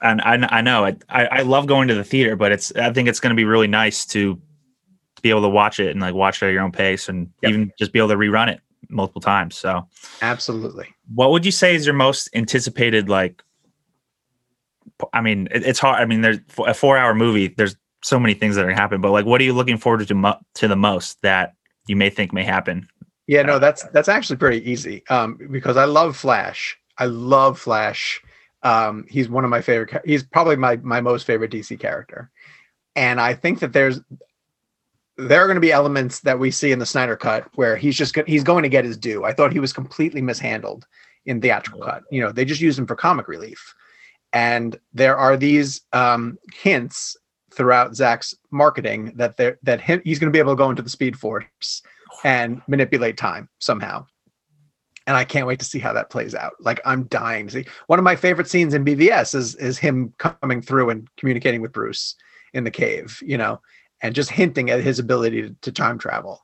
and 0.00 0.22
I, 0.22 0.48
I 0.50 0.60
know 0.62 0.84
I, 0.86 0.96
I 1.10 1.42
love 1.42 1.66
going 1.66 1.88
to 1.88 1.94
the 1.94 2.04
theater, 2.04 2.36
but 2.36 2.52
it's 2.52 2.72
I 2.76 2.92
think 2.92 3.06
it's 3.08 3.20
going 3.20 3.30
to 3.30 3.36
be 3.36 3.44
really 3.44 3.66
nice 3.68 4.06
to 4.06 4.40
be 5.20 5.28
able 5.28 5.42
to 5.42 5.48
watch 5.50 5.78
it 5.78 5.90
and 5.90 6.00
like 6.00 6.14
watch 6.14 6.42
it 6.42 6.46
at 6.46 6.52
your 6.52 6.62
own 6.62 6.72
pace 6.72 7.10
and 7.10 7.28
Yep. 7.42 7.50
even 7.50 7.72
just 7.78 7.92
be 7.92 7.98
able 7.98 8.08
to 8.08 8.16
rerun 8.16 8.48
it 8.48 8.60
multiple 8.88 9.20
times. 9.20 9.56
So, 9.56 9.86
Absolutely. 10.22 10.86
what 11.14 11.30
would 11.32 11.44
you 11.44 11.52
say 11.52 11.74
is 11.74 11.84
your 11.84 11.94
most 11.94 12.30
anticipated 12.34 13.10
like? 13.10 13.42
I 15.12 15.20
mean, 15.20 15.48
it, 15.50 15.64
it's 15.64 15.78
hard. 15.78 16.00
I 16.00 16.04
mean, 16.06 16.20
there's 16.20 16.38
a 16.66 16.74
four-hour 16.74 17.14
movie. 17.14 17.48
There's 17.48 17.76
so 18.02 18.18
many 18.18 18.34
things 18.34 18.56
that 18.56 18.64
are 18.64 18.72
happen, 18.72 19.00
but 19.00 19.10
like, 19.10 19.26
what 19.26 19.40
are 19.40 19.44
you 19.44 19.52
looking 19.52 19.76
forward 19.78 20.06
to 20.06 20.14
mo- 20.14 20.40
to 20.54 20.68
the 20.68 20.76
most 20.76 21.20
that 21.22 21.54
you 21.86 21.96
may 21.96 22.10
think 22.10 22.32
may 22.32 22.44
happen? 22.44 22.88
Yeah, 23.26 23.42
no, 23.42 23.58
that's 23.58 23.84
that's 23.84 24.08
actually 24.08 24.36
pretty 24.36 24.68
easy. 24.68 25.04
Um, 25.08 25.38
because 25.50 25.76
I 25.76 25.84
love 25.84 26.16
Flash. 26.16 26.76
I 26.98 27.06
love 27.06 27.58
Flash. 27.58 28.20
Um, 28.62 29.06
he's 29.08 29.28
one 29.28 29.44
of 29.44 29.50
my 29.50 29.60
favorite. 29.60 30.02
He's 30.04 30.22
probably 30.22 30.56
my 30.56 30.76
my 30.76 31.00
most 31.00 31.26
favorite 31.26 31.52
DC 31.52 31.78
character, 31.78 32.30
and 32.96 33.20
I 33.20 33.34
think 33.34 33.60
that 33.60 33.72
there's 33.72 34.00
there 35.16 35.42
are 35.42 35.46
going 35.46 35.56
to 35.56 35.60
be 35.60 35.72
elements 35.72 36.20
that 36.20 36.38
we 36.38 36.50
see 36.50 36.72
in 36.72 36.78
the 36.78 36.86
Snyder 36.86 37.16
cut 37.16 37.46
where 37.54 37.76
he's 37.76 37.96
just 37.96 38.14
go- 38.14 38.24
he's 38.26 38.44
going 38.44 38.62
to 38.62 38.68
get 38.68 38.84
his 38.84 38.96
due. 38.96 39.24
I 39.24 39.32
thought 39.32 39.52
he 39.52 39.60
was 39.60 39.72
completely 39.72 40.22
mishandled 40.22 40.86
in 41.26 41.40
theatrical 41.40 41.82
cut. 41.82 42.02
You 42.10 42.22
know, 42.22 42.32
they 42.32 42.44
just 42.44 42.60
used 42.60 42.78
him 42.78 42.86
for 42.86 42.96
comic 42.96 43.28
relief, 43.28 43.74
and 44.32 44.78
there 44.92 45.16
are 45.16 45.36
these 45.36 45.82
um, 45.92 46.38
hints 46.54 47.16
throughout 47.52 47.96
Zack's 47.96 48.34
marketing 48.50 49.12
that 49.16 49.36
there 49.36 49.58
that 49.62 49.80
him, 49.80 50.00
he's 50.04 50.18
going 50.18 50.30
to 50.30 50.36
be 50.36 50.38
able 50.38 50.52
to 50.52 50.58
go 50.58 50.70
into 50.70 50.82
the 50.82 50.90
Speed 50.90 51.18
Force 51.18 51.82
and 52.24 52.62
manipulate 52.68 53.16
time 53.16 53.48
somehow. 53.58 54.06
And 55.06 55.16
I 55.16 55.24
can't 55.24 55.46
wait 55.46 55.58
to 55.58 55.64
see 55.64 55.80
how 55.80 55.92
that 55.94 56.10
plays 56.10 56.34
out. 56.34 56.52
Like 56.60 56.80
I'm 56.84 57.04
dying 57.04 57.48
to 57.48 57.52
see. 57.52 57.66
One 57.88 57.98
of 57.98 58.04
my 58.04 58.14
favorite 58.14 58.48
scenes 58.48 58.74
in 58.74 58.84
BVS 58.84 59.34
is 59.34 59.56
is 59.56 59.78
him 59.78 60.14
coming 60.18 60.62
through 60.62 60.90
and 60.90 61.08
communicating 61.16 61.60
with 61.60 61.72
Bruce 61.72 62.14
in 62.52 62.64
the 62.64 62.70
cave, 62.70 63.20
you 63.24 63.36
know, 63.36 63.60
and 64.02 64.14
just 64.14 64.30
hinting 64.30 64.70
at 64.70 64.80
his 64.80 64.98
ability 64.98 65.42
to, 65.42 65.56
to 65.62 65.72
time 65.72 65.98
travel. 65.98 66.40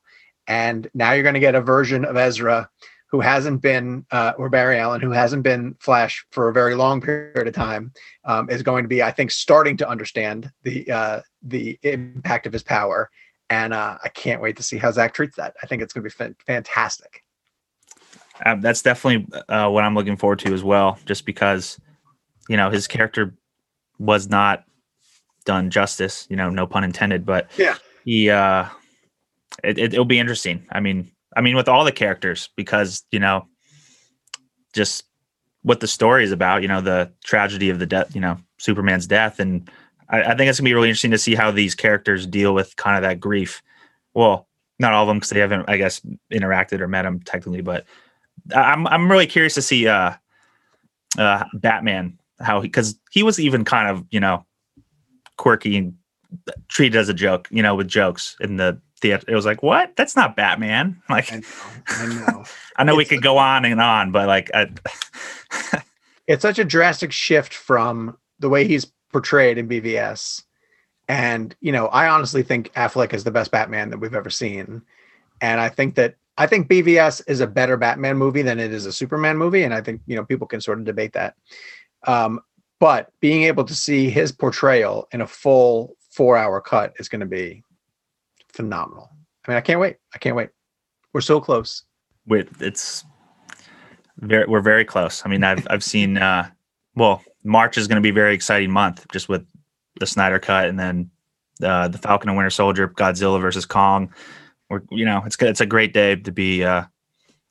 And 0.49 0.89
now 0.95 1.13
you're 1.13 1.25
going 1.25 1.35
to 1.35 1.41
get 1.41 1.57
a 1.57 1.61
version 1.61 2.05
of 2.05 2.17
Ezra 2.17 2.69
who 3.09 3.21
hasn't 3.21 3.63
been, 3.63 4.05
uh, 4.11 4.33
or 4.37 4.49
Barry 4.49 4.79
Allen, 4.79 5.01
who 5.01 5.11
hasn't 5.13 5.43
been 5.43 5.77
Flash 5.81 6.27
for 6.33 6.49
a 6.49 6.53
very 6.53 6.75
long 6.75 7.01
period 7.01 7.47
of 7.47 7.55
time, 7.55 7.93
um, 8.25 8.51
is 8.51 8.63
going 8.63 8.85
to 8.85 8.89
be, 8.89 9.03
I 9.03 9.11
think, 9.11 9.31
starting 9.31 9.77
to 9.79 9.89
understand 9.89 10.51
the 10.63 10.91
uh, 10.91 11.21
the 11.43 11.79
impact 11.83 12.47
of 12.47 12.53
his 12.53 12.63
power 12.63 13.11
and 13.51 13.73
uh, 13.73 13.99
I 14.03 14.09
can't 14.09 14.43
wait 14.43 14.57
to 14.57 14.63
see 14.63 14.77
how 14.79 14.91
Zack 14.91 15.15
treats 15.15 15.37
that. 15.37 15.55
I 15.63 15.67
think 15.67 15.83
it's 15.83 15.93
going 15.93 16.03
to 16.03 16.11
be 16.11 16.13
fan- 16.13 16.37
fantastic. 16.47 17.23
Um, 18.45 18.61
that's 18.61 18.83
definitely 18.83 19.27
uh, 19.49 19.69
what 19.71 19.85
I'm 19.85 19.95
looking 19.95 20.17
forward 20.17 20.41
to 20.41 20.53
as 20.53 20.63
well, 20.63 20.99
just 21.07 21.25
because, 21.25 21.81
you 22.49 22.57
know, 22.57 22.71
his 22.71 22.87
character 22.87 23.35
was 23.99 24.29
not 24.29 24.65
done 25.45 25.71
justice, 25.71 26.27
you 26.29 26.37
know, 26.37 26.51
no 26.51 26.67
pun 26.67 26.85
intended, 26.85 27.25
but 27.25 27.49
Yeah. 27.57 27.77
he, 28.05 28.29
uh, 28.29 28.67
it, 29.65 29.79
it, 29.79 29.95
it'll 29.95 30.05
be 30.05 30.19
interesting. 30.19 30.67
I 30.71 30.81
mean, 30.81 31.11
I 31.37 31.41
mean, 31.43 31.55
with 31.55 31.69
all 31.69 31.85
the 31.85 31.93
characters, 31.93 32.49
because, 32.57 33.05
you 33.11 33.21
know, 33.21 33.47
just 34.73 35.05
what 35.63 35.81
the 35.81 35.87
story 35.87 36.25
is 36.25 36.33
about, 36.33 36.63
you 36.63 36.69
know, 36.69 36.81
the 36.81 37.13
tragedy 37.25 37.71
of 37.71 37.79
the 37.79 37.87
death, 37.87 38.15
you 38.15 38.21
know, 38.21 38.39
Superman's 38.59 39.07
death. 39.07 39.39
And 39.39 39.71
I, 40.09 40.23
I 40.23 40.37
think 40.37 40.49
it's 40.49 40.59
gonna 40.59 40.69
be 40.69 40.75
really 40.75 40.89
interesting 40.89 41.11
to 41.11 41.19
see 41.19 41.35
how 41.35 41.51
these 41.51 41.75
characters 41.75 42.27
deal 42.27 42.55
with 42.55 42.75
kind 42.77 42.97
of 42.97 43.03
that 43.03 43.21
grief. 43.21 43.63
Well, 44.15 44.49
not 44.79 44.93
all 44.93 45.05
of 45.05 45.09
them 45.09 45.19
because 45.19 45.31
they 45.31 45.41
haven't, 45.41 45.69
I 45.69 45.77
guess, 45.77 46.01
interacted 46.33 46.81
or 46.81 46.89
met 46.89 47.07
him 47.07 47.21
technically, 47.21 47.63
but 47.63 47.85
I'm 48.55 48.87
I'm 48.87 49.11
really 49.11 49.27
curious 49.27 49.55
to 49.55 49.63
see 49.63 49.89
uh 49.89 50.13
uh 51.19 51.45
Batman 51.55 52.19
how 52.41 52.61
he 52.61 52.69
because 52.69 52.99
he 53.11 53.23
was 53.23 53.41
even 53.41 53.65
kind 53.65 53.89
of 53.89 54.05
you 54.11 54.21
know 54.21 54.45
quirky 55.37 55.77
and 55.77 55.95
treated 56.69 56.99
as 56.99 57.09
a 57.09 57.15
joke 57.15 57.49
you 57.51 57.63
know 57.63 57.75
with 57.75 57.89
jokes 57.89 58.37
in 58.41 58.57
the 58.57 58.81
theater 59.01 59.25
it 59.29 59.35
was 59.35 59.45
like 59.45 59.63
what 59.63 59.95
that's 59.97 60.17
not 60.17 60.37
Batman 60.37 61.01
like 61.11 61.33
I 61.33 61.37
know. 61.37 61.43
I 61.89 62.07
know. 62.07 62.45
I 62.77 62.85
know 62.85 62.97
we 62.97 63.05
could 63.05 63.23
go 63.23 63.39
on 63.39 63.65
and 63.65 63.81
on 63.81 64.11
but 64.13 64.27
like 64.27 64.51
I, 64.55 64.71
it's 66.27 66.43
such 66.43 66.59
a 66.59 66.65
drastic 66.65 67.13
shift 67.13 67.55
from 67.55 68.17
the 68.39 68.49
way 68.49 68.67
he's 68.67 68.87
portrayed 69.13 69.59
in 69.59 69.69
BVS. 69.69 70.43
And, 71.09 71.55
you 71.61 71.73
know, 71.73 71.87
I 71.87 72.09
honestly 72.09 72.43
think 72.43 72.73
Affleck 72.75 73.15
is 73.15 73.25
the 73.25 73.31
best 73.31 73.51
Batman 73.51 73.91
that 73.91 73.99
we've 73.99 74.15
ever 74.15 74.31
seen. 74.31 74.83
And 75.41 75.61
I 75.61 75.69
think 75.69 75.95
that 75.95 76.17
I 76.39 76.47
think 76.47 76.69
BVS 76.69 77.23
is 77.27 77.41
a 77.41 77.47
better 77.47 77.77
Batman 77.77 78.19
movie 78.19 78.43
than 78.43 78.61
it 78.61 78.73
is 78.73 78.87
a 78.87 78.93
Superman 78.93 79.39
movie. 79.39 79.63
And 79.63 79.73
I 79.73 79.81
think, 79.81 80.03
you 80.07 80.17
know, 80.17 80.25
people 80.25 80.47
can 80.47 80.61
sort 80.61 80.79
of 80.79 80.85
debate 80.85 81.13
that. 81.15 81.35
Um, 82.07 82.41
but 82.79 83.11
being 83.21 83.45
able 83.45 83.65
to 83.65 83.75
see 83.75 84.11
his 84.11 84.33
portrayal 84.33 85.09
in 85.13 85.23
a 85.23 85.27
full 85.27 85.97
four 86.11 86.37
hour 86.37 86.61
cut 86.61 86.93
is 86.99 87.09
going 87.09 87.21
to 87.21 87.27
be 87.27 87.63
phenomenal. 88.57 89.11
I 89.47 89.53
mean, 89.53 89.59
I 89.59 89.61
can't 89.61 89.79
wait. 89.79 89.97
I 90.15 90.19
can't 90.19 90.35
wait. 90.35 90.49
We're 91.13 91.21
so 91.21 91.41
close. 91.41 91.85
With 92.27 92.61
it's 92.61 93.05
very 94.19 94.47
we're 94.47 94.61
very 94.61 94.85
close. 94.85 95.23
I 95.25 95.29
mean, 95.29 95.45
I've 95.45 95.67
I've 95.71 95.85
seen 95.85 96.19
uh 96.19 96.51
well, 96.97 97.23
March 97.45 97.79
is 97.79 97.87
going 97.87 97.97
to 97.97 98.03
be 98.03 98.09
a 98.09 98.15
very 98.15 98.35
exciting 98.35 98.71
month 98.71 99.07
just 99.13 99.29
with 99.29 99.47
the 100.01 100.07
Snyder 100.07 100.39
cut 100.39 100.67
and 100.67 100.79
then 100.79 101.11
uh, 101.63 101.89
the 101.89 101.99
Falcon 101.99 102.31
and 102.31 102.37
Winter 102.37 102.51
Soldier, 102.51 102.89
Godzilla 102.89 103.41
versus 103.41 103.67
Kong. 103.67 104.13
Or 104.69 104.83
you 104.91 105.05
know, 105.05 105.23
it's 105.25 105.37
good. 105.37 105.49
it's 105.49 105.61
a 105.61 105.67
great 105.67 105.93
day 105.93 106.17
to 106.17 106.33
be 106.33 106.65
uh, 106.65 106.85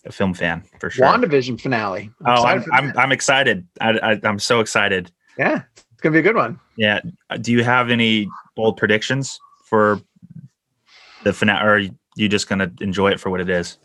a 0.05 0.11
film 0.11 0.33
fan 0.33 0.63
for 0.79 0.89
sure. 0.89 1.05
WandaVision 1.05 1.61
finale. 1.61 2.11
I'm 2.25 2.37
oh, 2.37 2.43
I'm 2.43 2.63
I'm, 2.73 2.97
I'm, 2.97 3.11
excited. 3.13 3.65
I, 3.79 3.91
I, 3.91 4.19
I'm 4.23 4.39
so 4.39 4.59
excited. 4.59 5.11
Yeah, 5.37 5.61
it's 5.77 6.01
gonna 6.01 6.13
be 6.13 6.19
a 6.19 6.23
good 6.23 6.35
one. 6.35 6.59
Yeah. 6.75 6.99
Do 7.39 7.53
you 7.53 7.63
have 7.63 7.89
any 7.89 8.27
bold 8.55 8.75
predictions 8.75 9.39
for 9.63 10.01
the 11.25 11.33
finale, 11.33 11.65
or 11.65 11.75
are 11.75 11.81
you 12.15 12.29
just 12.29 12.47
gonna 12.47 12.71
enjoy 12.79 13.11
it 13.11 13.19
for 13.19 13.29
what 13.29 13.41
it 13.41 13.49
is? 13.49 13.77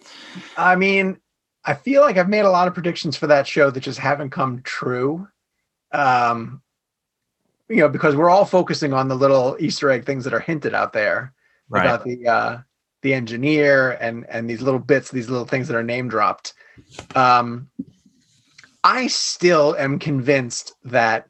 I 0.57 0.77
mean, 0.77 1.19
I 1.65 1.75
feel 1.75 2.03
like 2.03 2.17
I've 2.17 2.29
made 2.29 2.45
a 2.45 2.51
lot 2.51 2.69
of 2.69 2.75
predictions 2.75 3.17
for 3.17 3.27
that 3.27 3.49
show 3.49 3.71
that 3.71 3.81
just 3.81 3.99
haven't 3.99 4.31
come 4.31 4.63
true. 4.63 5.27
Um, 5.91 6.63
you 7.69 7.79
know, 7.79 7.89
because 7.89 8.15
we're 8.15 8.31
all 8.31 8.45
focusing 8.45 8.93
on 8.93 9.09
the 9.09 9.17
little 9.17 9.57
Easter 9.59 9.91
egg 9.91 10.05
things 10.05 10.23
that 10.25 10.35
are 10.35 10.41
hinted 10.41 10.75
out 10.75 10.93
there 10.93 11.33
right. 11.71 11.85
about 11.85 12.05
the 12.05 12.29
uh, 12.29 12.59
the 13.03 13.15
engineer 13.15 13.93
and 13.93 14.27
and 14.29 14.49
these 14.49 14.61
little 14.61 14.81
bits, 14.81 15.11
these 15.11 15.31
little 15.31 15.47
things 15.47 15.67
that 15.67 15.77
are 15.77 15.83
name 15.83 16.09
dropped. 16.09 16.53
Um, 17.15 17.71
I 18.85 19.07
still 19.07 19.75
am 19.77 19.99
convinced 19.99 20.75
that 20.85 21.27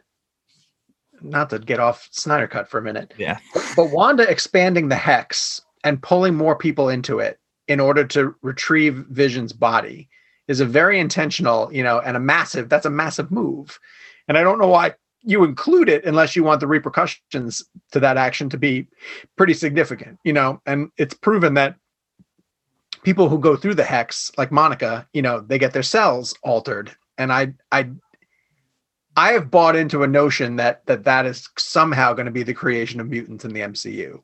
not 1.22 1.50
to 1.50 1.60
get 1.60 1.78
off 1.78 2.08
Snyder 2.10 2.48
Cut 2.48 2.68
for 2.68 2.78
a 2.78 2.82
minute. 2.82 3.14
Yeah. 3.16 3.38
But 3.76 3.90
Wanda 3.90 4.28
expanding 4.28 4.88
the 4.88 4.96
hex 4.96 5.60
and 5.84 6.02
pulling 6.02 6.34
more 6.34 6.56
people 6.56 6.88
into 6.88 7.18
it 7.18 7.38
in 7.68 7.80
order 7.80 8.04
to 8.04 8.34
retrieve 8.42 9.06
Vision's 9.10 9.52
body 9.52 10.08
is 10.48 10.60
a 10.60 10.66
very 10.66 10.98
intentional, 10.98 11.72
you 11.72 11.82
know, 11.82 12.00
and 12.00 12.16
a 12.16 12.20
massive, 12.20 12.68
that's 12.68 12.86
a 12.86 12.90
massive 12.90 13.30
move. 13.30 13.78
And 14.26 14.36
I 14.36 14.42
don't 14.42 14.58
know 14.58 14.68
why 14.68 14.94
you 15.22 15.44
include 15.44 15.88
it 15.88 16.04
unless 16.04 16.34
you 16.34 16.42
want 16.42 16.60
the 16.60 16.66
repercussions 16.66 17.64
to 17.92 18.00
that 18.00 18.16
action 18.16 18.48
to 18.50 18.58
be 18.58 18.88
pretty 19.36 19.54
significant, 19.54 20.18
you 20.24 20.32
know, 20.32 20.60
and 20.66 20.90
it's 20.96 21.14
proven 21.14 21.54
that 21.54 21.76
people 23.02 23.28
who 23.28 23.38
go 23.38 23.56
through 23.56 23.74
the 23.74 23.84
hex, 23.84 24.30
like 24.36 24.50
Monica, 24.50 25.06
you 25.12 25.22
know, 25.22 25.40
they 25.40 25.58
get 25.58 25.72
their 25.72 25.82
cells 25.82 26.34
altered. 26.42 26.94
And 27.18 27.32
I, 27.32 27.52
I, 27.70 27.90
I 29.16 29.32
have 29.32 29.50
bought 29.50 29.76
into 29.76 30.02
a 30.02 30.08
notion 30.08 30.56
that 30.56 30.86
that 30.86 31.04
that 31.04 31.26
is 31.26 31.48
somehow 31.58 32.12
going 32.12 32.26
to 32.26 32.32
be 32.32 32.42
the 32.42 32.54
creation 32.54 33.00
of 33.00 33.08
mutants 33.08 33.44
in 33.44 33.52
the 33.52 33.60
MCU. 33.60 34.22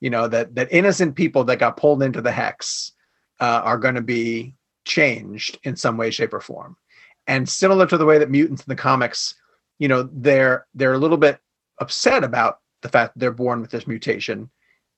You 0.00 0.10
know 0.10 0.28
that 0.28 0.54
that 0.54 0.68
innocent 0.70 1.16
people 1.16 1.44
that 1.44 1.58
got 1.58 1.76
pulled 1.76 2.02
into 2.02 2.20
the 2.20 2.32
hex 2.32 2.92
uh, 3.40 3.62
are 3.64 3.78
going 3.78 3.94
to 3.94 4.02
be 4.02 4.54
changed 4.84 5.58
in 5.64 5.76
some 5.76 5.96
way, 5.96 6.10
shape, 6.10 6.34
or 6.34 6.40
form. 6.40 6.76
And 7.26 7.48
similar 7.48 7.86
to 7.86 7.98
the 7.98 8.06
way 8.06 8.18
that 8.18 8.30
mutants 8.30 8.62
in 8.62 8.68
the 8.68 8.76
comics, 8.76 9.34
you 9.78 9.88
know, 9.88 10.08
they're 10.12 10.66
they're 10.74 10.94
a 10.94 10.98
little 10.98 11.16
bit 11.16 11.38
upset 11.78 12.24
about 12.24 12.60
the 12.82 12.88
fact 12.88 13.14
that 13.14 13.20
they're 13.20 13.32
born 13.32 13.60
with 13.60 13.70
this 13.70 13.86
mutation. 13.86 14.50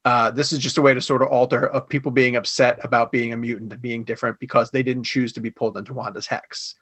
Uh, 0.05 0.31
this 0.31 0.53
is 0.53 0.59
just 0.59 0.79
a 0.79 0.83
way 0.83 0.95
to 0.95 1.01
sort 1.01 1.21
of 1.21 1.29
alter 1.29 1.67
of 1.69 1.89
people 1.89 2.11
being 2.11 2.37
upset 2.37 2.79
about 2.83 3.13
being 3.13 3.35
a 3.35 3.37
mutant 3.37 3.73
and 3.73 3.83
being 3.83 4.03
different 4.03 4.39
because 4.39 4.71
they 4.71 4.83
didn't 4.83 5.05
choose 5.05 5.33
to 5.33 5.41
be 5.41 5.51
pulled 5.51 5.77
into 5.77 5.93
Wanda's 5.93 6.27
hex. 6.27 6.75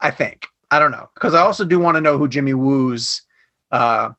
I 0.00 0.10
think. 0.10 0.46
I 0.70 0.78
don't 0.78 0.90
know 0.90 1.10
because 1.14 1.34
I 1.34 1.40
also 1.40 1.64
do 1.64 1.78
want 1.78 1.96
to 1.96 2.00
know 2.00 2.16
who 2.16 2.28
Jimmy 2.28 2.54
Woo's 2.54 3.22
uh, 3.72 4.10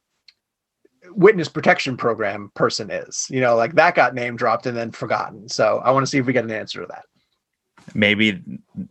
witness 1.15 1.47
protection 1.47 1.97
program 1.97 2.51
person 2.55 2.89
is. 2.91 3.27
You 3.29 3.41
know, 3.41 3.55
like 3.55 3.75
that 3.75 3.95
got 3.95 4.13
name 4.13 4.35
dropped 4.35 4.65
and 4.65 4.77
then 4.77 4.91
forgotten. 4.91 5.49
So 5.49 5.81
I 5.83 5.91
want 5.91 6.03
to 6.03 6.07
see 6.07 6.17
if 6.17 6.25
we 6.25 6.33
get 6.33 6.43
an 6.43 6.51
answer 6.51 6.81
to 6.81 6.87
that. 6.87 7.05
Maybe 7.93 8.41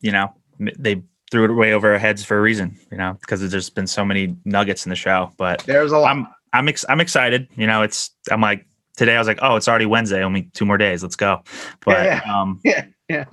you 0.00 0.12
know 0.12 0.34
they 0.58 1.02
threw 1.30 1.44
it 1.44 1.54
way 1.54 1.72
over 1.72 1.92
our 1.92 1.98
heads 1.98 2.24
for 2.24 2.38
a 2.38 2.40
reason. 2.40 2.78
You 2.90 2.98
know, 2.98 3.16
because 3.20 3.48
there's 3.50 3.70
been 3.70 3.86
so 3.86 4.04
many 4.04 4.36
nuggets 4.44 4.86
in 4.86 4.90
the 4.90 4.96
show. 4.96 5.32
But 5.36 5.60
there's 5.60 5.92
a 5.92 5.98
lot. 5.98 6.10
I'm 6.10 6.26
I'm 6.52 6.68
ex- 6.68 6.84
I'm 6.88 7.00
excited. 7.00 7.48
You 7.56 7.66
know, 7.66 7.82
it's 7.82 8.10
I'm 8.30 8.40
like 8.40 8.66
today 8.96 9.16
I 9.16 9.18
was 9.18 9.28
like, 9.28 9.38
oh, 9.42 9.56
it's 9.56 9.68
already 9.68 9.86
Wednesday. 9.86 10.22
Only 10.22 10.50
two 10.54 10.64
more 10.64 10.78
days. 10.78 11.02
Let's 11.02 11.16
go. 11.16 11.42
But 11.84 12.04
yeah, 12.04 12.20
yeah. 12.24 12.40
um, 12.40 12.60
yeah, 12.64 12.84
yeah. 13.08 13.24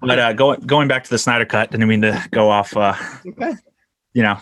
But 0.00 0.18
uh, 0.18 0.32
going 0.32 0.60
going 0.60 0.88
back 0.88 1.04
to 1.04 1.10
the 1.10 1.18
Snyder 1.18 1.44
cut, 1.44 1.70
didn't 1.70 1.88
mean 1.88 2.02
to 2.02 2.24
go 2.30 2.50
off. 2.50 2.76
Uh, 2.76 2.94
okay. 3.26 3.54
You 4.14 4.22
know, 4.22 4.38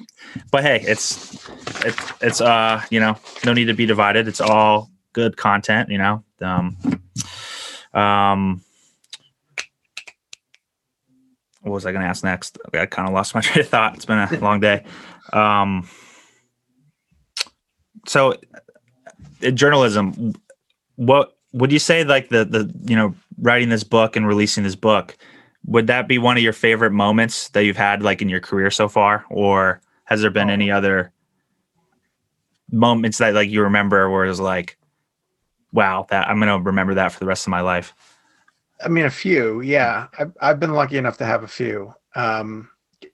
but 0.50 0.62
hey, 0.62 0.85
it's 0.87 1.48
it's 1.85 2.12
it's 2.20 2.40
uh 2.40 2.82
you 2.90 3.00
know 3.00 3.16
no 3.44 3.52
need 3.52 3.64
to 3.66 3.74
be 3.74 3.87
divided. 3.87 4.28
It's 4.28 4.40
all 4.40 4.90
good 5.12 5.37
content. 5.37 5.88
You 5.88 5.98
know, 5.98 6.24
um, 6.42 6.76
um, 7.94 8.62
what 11.62 11.72
was 11.72 11.87
I 11.87 11.92
going 11.92 12.02
to 12.02 12.08
ask 12.08 12.24
next? 12.24 12.58
I 12.74 12.87
kind 12.87 13.08
of 13.08 13.14
lost 13.14 13.35
my 13.35 13.40
train 13.42 13.64
of 13.64 13.68
thought. 13.68 13.94
It's 13.94 14.04
been 14.04 14.18
a 14.18 14.38
long 14.40 14.61
day. 14.61 14.85
Um, 15.32 15.88
so, 18.06 18.35
journalism, 19.54 20.35
what 20.96 21.37
would 21.52 21.72
you 21.72 21.78
say? 21.78 22.04
Like 22.04 22.28
the 22.28 22.44
the 22.44 22.72
you 22.85 22.96
know 22.96 23.14
writing 23.40 23.68
this 23.68 23.85
book 23.85 24.16
and 24.16 24.26
releasing 24.26 24.64
this 24.64 24.76
book 24.76 25.16
would 25.64 25.87
that 25.87 26.09
be 26.09 26.18
one 26.18 26.37
of 26.37 26.42
your 26.42 26.53
favorite 26.53 26.92
moments 26.92 27.48
that 27.51 27.64
you've 27.64 27.77
had 27.77 28.03
like 28.03 28.20
in 28.20 28.29
your 28.29 28.40
career 28.40 28.70
so 28.70 28.88
far? 28.88 29.25
Or 29.31 29.81
has 30.05 30.20
there 30.20 30.31
been 30.31 30.51
any 30.51 30.70
other 30.70 31.12
moments 32.72 33.18
that 33.18 33.35
like 33.35 33.51
you 33.51 33.62
remember 33.62 34.09
where 34.11 34.25
it 34.25 34.29
was 34.29 34.40
like 34.40 34.79
wow 35.72 36.07
that 36.09 36.27
i'm 36.29 36.38
gonna 36.38 36.59
remember 36.59 36.94
that 36.94 37.12
for 37.12 37.20
the 37.20 37.27
rest 37.27 37.46
of 37.46 37.51
my 37.51 37.61
life 37.61 37.94
i 38.83 38.88
mean 38.88 39.05
a 39.05 39.11
few 39.11 39.61
yeah. 39.61 40.07
I've, 40.18 40.33
I've 40.40 40.61
been 40.61 40.72
lucky 40.72 40.96
enough 40.96 41.18
to 41.18 41.25
have 41.25 41.44
a 41.44 41.48
few. 41.48 41.94
Um, 42.14 42.68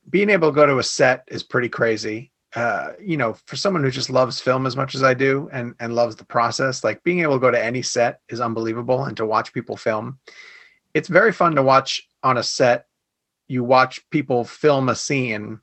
being 0.08 0.30
able 0.30 0.50
to 0.50 0.54
go 0.54 0.64
to 0.64 0.78
a 0.78 0.82
set 0.82 1.24
is 1.28 1.42
pretty 1.42 1.68
crazy. 1.68 2.32
Uh, 2.54 2.92
you 2.98 3.18
know 3.18 3.34
for 3.44 3.56
someone 3.56 3.84
who 3.84 3.90
just 3.90 4.08
loves 4.08 4.40
film 4.40 4.66
as 4.66 4.74
much 4.74 4.94
as 4.94 5.02
i 5.02 5.12
do 5.12 5.50
and 5.52 5.74
and 5.80 5.94
loves 5.94 6.16
the 6.16 6.24
process 6.24 6.82
like 6.82 7.02
being 7.04 7.20
able 7.20 7.34
to 7.34 7.40
go 7.40 7.50
to 7.50 7.62
any 7.62 7.82
set 7.82 8.20
is 8.30 8.40
unbelievable 8.40 9.04
and 9.04 9.18
to 9.18 9.26
watch 9.26 9.52
people 9.52 9.76
film. 9.76 10.18
It's 10.94 11.08
very 11.08 11.32
fun 11.32 11.54
to 11.56 11.62
watch 11.62 12.07
on 12.22 12.38
a 12.38 12.42
set 12.42 12.87
you 13.48 13.64
watch 13.64 14.00
people 14.11 14.44
film 14.44 14.88
a 14.88 14.94
scene 14.94 15.59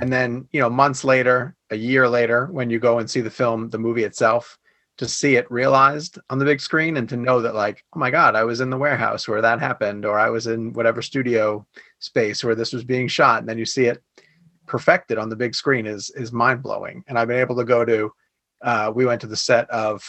and 0.00 0.12
then 0.12 0.46
you 0.52 0.60
know 0.60 0.70
months 0.70 1.04
later 1.04 1.56
a 1.70 1.76
year 1.76 2.08
later 2.08 2.46
when 2.46 2.70
you 2.70 2.78
go 2.78 2.98
and 2.98 3.10
see 3.10 3.20
the 3.20 3.30
film 3.30 3.70
the 3.70 3.78
movie 3.78 4.04
itself 4.04 4.58
to 4.96 5.08
see 5.08 5.34
it 5.34 5.50
realized 5.50 6.18
on 6.30 6.38
the 6.38 6.44
big 6.44 6.60
screen 6.60 6.96
and 6.96 7.08
to 7.08 7.16
know 7.16 7.40
that 7.40 7.54
like 7.54 7.84
oh 7.94 7.98
my 7.98 8.10
god 8.10 8.36
i 8.36 8.44
was 8.44 8.60
in 8.60 8.70
the 8.70 8.76
warehouse 8.76 9.26
where 9.26 9.40
that 9.40 9.58
happened 9.58 10.04
or 10.04 10.18
i 10.18 10.28
was 10.28 10.46
in 10.46 10.72
whatever 10.72 11.02
studio 11.02 11.66
space 11.98 12.44
where 12.44 12.54
this 12.54 12.72
was 12.72 12.84
being 12.84 13.08
shot 13.08 13.40
and 13.40 13.48
then 13.48 13.58
you 13.58 13.64
see 13.64 13.86
it 13.86 14.02
perfected 14.66 15.18
on 15.18 15.28
the 15.28 15.36
big 15.36 15.54
screen 15.54 15.86
is 15.86 16.10
is 16.10 16.32
mind-blowing. 16.32 17.04
And 17.06 17.18
i've 17.18 17.28
been 17.28 17.40
able 17.40 17.56
to 17.56 17.64
go 17.64 17.84
to 17.84 18.12
uh, 18.62 18.90
we 18.94 19.04
went 19.04 19.20
to 19.20 19.26
the 19.26 19.36
set 19.36 19.68
of 19.70 20.02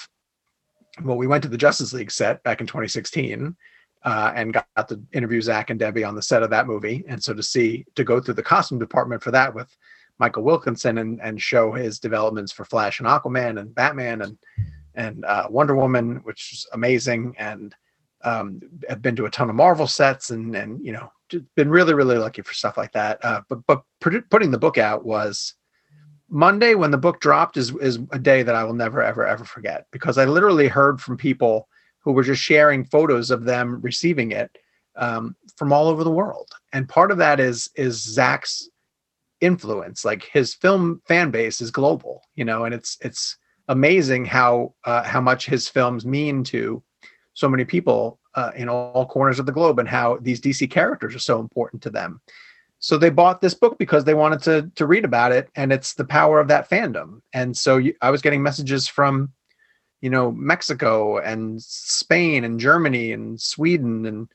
well 1.04 1.18
we 1.18 1.28
went 1.28 1.44
to 1.44 1.50
the 1.50 1.58
justice 1.58 1.94
league 1.94 2.12
set 2.12 2.42
back 2.44 2.62
in 2.62 2.68
2016 2.68 3.56
uh, 4.06 4.32
and 4.36 4.54
got, 4.54 4.88
to 4.88 5.02
interview 5.12 5.42
Zack 5.42 5.72
and 5.72 5.80
Debbie 5.80 6.04
on 6.04 6.16
the 6.16 6.22
set 6.22 6.44
of 6.44 6.52
that 6.52 6.68
movie. 6.68 7.04
And 7.08 7.22
so 7.22 7.34
to 7.34 7.44
see 7.44 7.86
to 7.96 8.04
go 8.04 8.22
through 8.22 8.36
the 8.36 8.44
costume 8.44 8.80
department 8.80 9.24
for 9.24 9.32
that 9.32 9.54
with 9.54 9.76
Michael 10.20 10.44
Wilkinson 10.44 11.00
and 11.00 11.20
and 11.22 11.42
show 11.42 11.72
his 11.72 12.00
developments 12.00 12.52
for 12.52 12.64
Flash 12.64 13.00
and 13.00 13.08
Aquaman 13.08 13.60
and 13.60 13.74
Batman 13.74 14.22
and 14.22 14.38
and 14.94 15.26
uh, 15.26 15.48
Wonder 15.50 15.76
Woman, 15.76 16.18
which 16.24 16.54
is 16.54 16.68
amazing. 16.72 17.36
And 17.38 17.76
um, 18.24 18.62
have 18.88 19.02
been 19.02 19.16
to 19.18 19.26
a 19.26 19.30
ton 19.30 19.50
of 19.50 19.56
Marvel 19.56 19.88
sets 19.88 20.30
and 20.30 20.56
and 20.56 20.86
you 20.86 20.94
know 20.94 21.12
been 21.56 21.70
really 21.70 21.96
really 21.96 22.18
lucky 22.18 22.44
for 22.44 22.54
stuff 22.54 22.78
like 22.78 22.92
that. 22.94 23.24
Uh, 23.26 23.42
but 23.50 23.66
but 23.66 23.82
putting 24.00 24.52
the 24.52 24.60
book 24.60 24.78
out 24.78 25.04
was 25.04 25.56
Monday 26.30 26.76
when 26.76 26.92
the 26.92 26.98
book 26.98 27.20
dropped 27.20 27.58
is 27.58 27.76
is 27.78 28.00
a 28.12 28.20
day 28.20 28.44
that 28.44 28.56
I 28.56 28.64
will 28.64 28.74
never 28.74 29.02
ever 29.02 29.26
ever 29.26 29.44
forget 29.44 29.88
because 29.92 30.20
I 30.20 30.26
literally 30.26 30.68
heard 30.68 31.02
from 31.02 31.18
people 31.18 31.68
who 32.06 32.12
were 32.12 32.24
just 32.24 32.42
sharing 32.42 32.86
photos 32.86 33.32
of 33.32 33.44
them 33.44 33.82
receiving 33.82 34.32
it 34.32 34.56
um, 34.96 35.36
from 35.58 35.74
all 35.74 35.88
over 35.88 36.04
the 36.04 36.12
world. 36.12 36.48
And 36.72 36.88
part 36.88 37.12
of 37.12 37.18
that 37.18 37.40
is 37.40 37.70
is 37.76 38.02
Zack's 38.02 38.70
influence. 39.42 40.06
Like 40.06 40.24
his 40.24 40.54
film 40.54 41.02
fan 41.08 41.32
base 41.32 41.60
is 41.60 41.72
global, 41.72 42.22
you 42.36 42.46
know, 42.46 42.64
and 42.64 42.74
it's 42.74 42.98
it's 43.02 43.38
amazing 43.68 44.24
how 44.26 44.76
uh, 44.86 45.04
how 45.04 45.20
much 45.20 45.48
his 45.48 45.68
films 45.68 46.06
mean 46.06 46.44
to 46.46 46.82
so 47.34 47.50
many 47.50 47.66
people 47.66 48.20
uh, 48.36 48.52
in 48.56 48.70
all 48.70 49.06
corners 49.08 49.40
of 49.40 49.46
the 49.46 49.52
globe, 49.52 49.80
and 49.80 49.90
how 49.90 50.18
these 50.22 50.40
DC 50.40 50.70
characters 50.70 51.16
are 51.16 51.20
so 51.20 51.40
important 51.40 51.82
to 51.82 51.90
them. 51.90 52.22
So 52.80 52.98
they 52.98 53.10
bought 53.10 53.42
this 53.42 53.56
book 53.56 53.78
because 53.80 54.04
they 54.04 54.14
wanted 54.14 54.42
to 54.44 54.72
to 54.76 54.86
read 54.86 55.06
about 55.06 55.32
it, 55.32 55.50
and 55.56 55.74
it's 55.74 55.96
the 55.96 56.06
power 56.06 56.40
of 56.40 56.48
that 56.50 56.70
fandom. 56.70 57.22
And 57.34 57.58
so 57.58 57.78
you, 57.78 57.96
I 58.02 58.12
was 58.12 58.22
getting 58.22 58.44
messages 58.44 58.88
from 58.88 59.32
you 60.06 60.12
know 60.12 60.32
Mexico 60.34 61.18
and 61.18 61.60
Spain 61.60 62.44
and 62.44 62.60
Germany 62.60 63.12
and 63.12 63.42
Sweden 63.42 64.06
and 64.06 64.28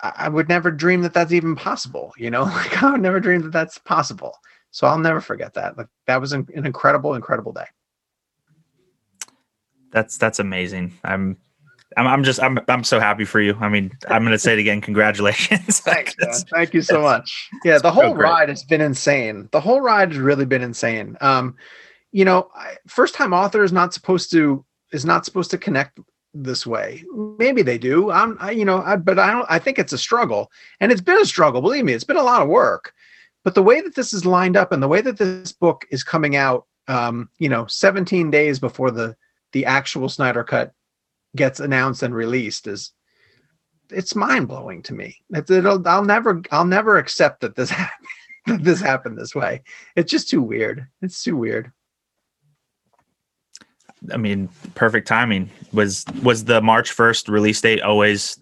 I 0.00 0.30
would 0.30 0.48
never 0.48 0.70
dream 0.70 1.02
that 1.02 1.12
that's 1.12 1.32
even 1.32 1.54
possible. 1.54 2.14
You 2.16 2.30
know, 2.30 2.44
like 2.44 2.82
I 2.82 2.90
would 2.90 3.02
never 3.02 3.20
dream 3.20 3.42
that 3.42 3.52
that's 3.52 3.76
possible. 3.76 4.32
So 4.70 4.86
I'll 4.86 4.98
never 4.98 5.20
forget 5.20 5.52
that. 5.52 5.76
Like 5.76 5.88
that 6.06 6.18
was 6.18 6.32
an, 6.32 6.48
an 6.54 6.64
incredible, 6.64 7.12
incredible 7.12 7.52
day. 7.52 7.66
That's 9.90 10.16
that's 10.16 10.38
amazing. 10.38 10.94
I'm 11.04 11.36
I'm, 11.98 12.06
I'm 12.06 12.24
just 12.24 12.42
I'm 12.42 12.58
I'm 12.66 12.82
so 12.82 12.98
happy 13.00 13.26
for 13.26 13.38
you. 13.38 13.58
I 13.60 13.68
mean, 13.68 13.92
I'm 14.08 14.22
going 14.22 14.32
to 14.32 14.38
say 14.38 14.54
it 14.54 14.60
again. 14.60 14.80
Congratulations. 14.80 15.80
Thanks, 15.80 16.14
Thank 16.44 16.72
you 16.72 16.80
so 16.80 17.02
much. 17.02 17.50
Yeah, 17.66 17.76
the 17.80 17.92
whole 17.92 18.14
ride 18.14 18.48
has 18.48 18.64
been 18.64 18.80
insane. 18.80 19.50
The 19.52 19.60
whole 19.60 19.82
ride 19.82 20.12
has 20.12 20.18
really 20.18 20.46
been 20.46 20.62
insane. 20.62 21.18
Um, 21.20 21.56
you 22.12 22.24
know, 22.24 22.50
first 22.86 23.14
time 23.14 23.34
author 23.34 23.62
is 23.62 23.72
not 23.72 23.92
supposed 23.92 24.30
to 24.32 24.64
is 24.92 25.04
not 25.04 25.24
supposed 25.24 25.50
to 25.50 25.58
connect 25.58 25.98
this 26.34 26.66
way. 26.66 27.04
Maybe 27.38 27.62
they 27.62 27.78
do. 27.78 28.10
I'm, 28.10 28.36
I, 28.40 28.52
you 28.52 28.64
know, 28.64 28.82
I, 28.82 28.96
but 28.96 29.18
I 29.18 29.32
don't. 29.32 29.46
I 29.48 29.58
think 29.58 29.78
it's 29.78 29.92
a 29.92 29.98
struggle, 29.98 30.50
and 30.80 30.92
it's 30.92 31.00
been 31.00 31.20
a 31.20 31.24
struggle. 31.26 31.60
Believe 31.60 31.84
me, 31.84 31.92
it's 31.92 32.04
been 32.04 32.16
a 32.16 32.22
lot 32.22 32.42
of 32.42 32.48
work. 32.48 32.92
But 33.42 33.54
the 33.54 33.62
way 33.62 33.80
that 33.80 33.94
this 33.94 34.12
is 34.12 34.26
lined 34.26 34.56
up, 34.56 34.72
and 34.72 34.82
the 34.82 34.88
way 34.88 35.00
that 35.00 35.16
this 35.16 35.52
book 35.52 35.86
is 35.90 36.04
coming 36.04 36.36
out, 36.36 36.66
um, 36.88 37.30
you 37.38 37.48
know, 37.48 37.66
17 37.66 38.30
days 38.30 38.58
before 38.58 38.90
the 38.90 39.16
the 39.52 39.66
actual 39.66 40.08
Snyder 40.08 40.44
cut 40.44 40.72
gets 41.34 41.60
announced 41.60 42.02
and 42.02 42.14
released, 42.14 42.66
is 42.66 42.92
it's 43.90 44.14
mind 44.14 44.48
blowing 44.48 44.82
to 44.84 44.94
me. 44.94 45.16
It'll, 45.34 45.86
I'll 45.88 46.04
never, 46.04 46.42
I'll 46.50 46.64
never 46.64 46.98
accept 46.98 47.40
that 47.40 47.56
this 47.56 47.70
happened, 47.70 48.06
that 48.46 48.64
this 48.64 48.80
happened 48.80 49.18
this 49.18 49.34
way. 49.34 49.62
It's 49.96 50.10
just 50.10 50.28
too 50.28 50.42
weird. 50.42 50.86
It's 51.02 51.22
too 51.22 51.36
weird. 51.36 51.72
I 54.12 54.16
mean, 54.16 54.48
perfect 54.74 55.06
timing. 55.06 55.50
Was 55.72 56.04
was 56.22 56.44
the 56.44 56.60
March 56.60 56.92
first 56.92 57.28
release 57.28 57.60
date 57.60 57.80
always 57.82 58.38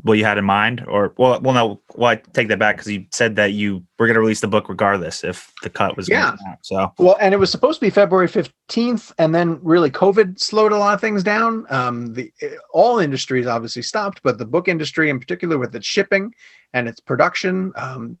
what 0.00 0.14
you 0.14 0.24
had 0.24 0.38
in 0.38 0.44
mind, 0.44 0.82
or 0.88 1.12
well, 1.18 1.38
well, 1.40 1.54
no, 1.54 1.80
well, 1.94 2.10
I 2.10 2.16
take 2.16 2.48
that 2.48 2.58
back 2.58 2.76
because 2.76 2.90
you 2.90 3.04
said 3.10 3.36
that 3.36 3.52
you 3.52 3.84
were 3.98 4.06
going 4.06 4.14
to 4.14 4.20
release 4.20 4.40
the 4.40 4.48
book 4.48 4.68
regardless 4.68 5.22
if 5.22 5.52
the 5.62 5.68
cut 5.68 5.96
was 5.96 6.08
yeah. 6.08 6.28
Out, 6.48 6.58
so 6.62 6.92
well, 6.98 7.16
and 7.20 7.34
it 7.34 7.36
was 7.36 7.50
supposed 7.50 7.78
to 7.80 7.86
be 7.86 7.90
February 7.90 8.28
fifteenth, 8.28 9.12
and 9.18 9.34
then 9.34 9.58
really 9.62 9.90
COVID 9.90 10.40
slowed 10.40 10.72
a 10.72 10.78
lot 10.78 10.94
of 10.94 11.00
things 11.00 11.22
down. 11.22 11.66
Um, 11.68 12.14
the 12.14 12.32
all 12.72 12.98
industries 12.98 13.46
obviously 13.46 13.82
stopped, 13.82 14.22
but 14.22 14.38
the 14.38 14.46
book 14.46 14.66
industry 14.66 15.10
in 15.10 15.20
particular, 15.20 15.58
with 15.58 15.74
its 15.74 15.86
shipping 15.86 16.34
and 16.72 16.88
its 16.88 17.00
production, 17.00 17.72
um, 17.76 18.18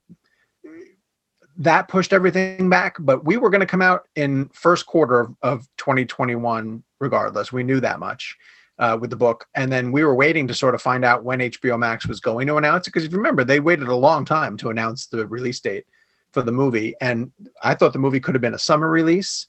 that 1.56 1.88
pushed 1.88 2.12
everything 2.12 2.68
back 2.70 2.96
but 3.00 3.24
we 3.24 3.36
were 3.36 3.50
going 3.50 3.60
to 3.60 3.66
come 3.66 3.82
out 3.82 4.08
in 4.16 4.48
first 4.54 4.86
quarter 4.86 5.20
of, 5.20 5.36
of 5.42 5.68
2021 5.76 6.82
regardless. 7.02 7.52
We 7.52 7.64
knew 7.64 7.80
that 7.80 7.98
much 7.98 8.36
uh, 8.78 8.96
with 8.98 9.10
the 9.10 9.16
book. 9.16 9.46
And 9.54 9.70
then 9.70 9.92
we 9.92 10.04
were 10.04 10.14
waiting 10.14 10.46
to 10.48 10.54
sort 10.54 10.74
of 10.74 10.80
find 10.80 11.04
out 11.04 11.24
when 11.24 11.40
hbo 11.40 11.78
max 11.78 12.06
was 12.06 12.20
going 12.20 12.46
to 12.46 12.56
announce 12.56 12.86
it 12.86 12.90
because 12.90 13.04
if 13.04 13.12
you 13.12 13.18
remember 13.18 13.44
they 13.44 13.60
waited 13.60 13.88
a 13.88 13.96
long 13.96 14.24
time 14.24 14.56
to 14.58 14.70
announce 14.70 15.06
the 15.06 15.26
release 15.26 15.60
date 15.60 15.84
for 16.32 16.42
the 16.42 16.52
movie. 16.52 16.94
And 17.00 17.30
i 17.62 17.74
thought 17.74 17.92
the 17.92 17.98
movie 17.98 18.20
could 18.20 18.34
have 18.34 18.42
been 18.42 18.54
a 18.54 18.58
summer 18.58 18.90
release. 18.90 19.46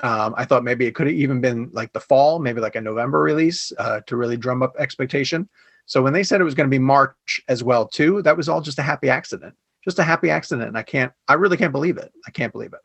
Um, 0.00 0.34
i 0.36 0.44
thought 0.44 0.64
maybe 0.64 0.86
it 0.86 0.94
could 0.94 1.06
have 1.06 1.16
even 1.16 1.40
been 1.40 1.70
like 1.72 1.92
the 1.94 2.00
fall 2.00 2.38
maybe 2.38 2.60
like 2.60 2.76
a 2.76 2.80
november 2.82 3.20
release 3.22 3.72
uh, 3.78 4.00
to 4.06 4.16
really 4.16 4.36
drum 4.36 4.62
up 4.62 4.74
expectation. 4.78 5.48
So 5.88 6.02
when 6.02 6.12
they 6.12 6.24
said 6.24 6.40
it 6.40 6.44
was 6.44 6.56
going 6.56 6.68
to 6.68 6.78
be 6.78 6.80
march 6.80 7.40
as 7.48 7.62
well 7.64 7.86
too 7.86 8.20
that 8.22 8.36
was 8.36 8.48
all 8.48 8.60
just 8.60 8.78
a 8.78 8.82
happy 8.82 9.08
accident 9.08 9.54
just 9.86 9.98
a 9.98 10.02
happy 10.02 10.28
accident. 10.28 10.68
And 10.68 10.76
I 10.76 10.82
can't, 10.82 11.12
I 11.28 11.34
really 11.34 11.56
can't 11.56 11.72
believe 11.72 11.96
it. 11.96 12.12
I 12.26 12.30
can't 12.30 12.52
believe 12.52 12.74
it. 12.74 12.80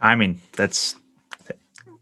Timing. 0.00 0.40
That's 0.56 0.96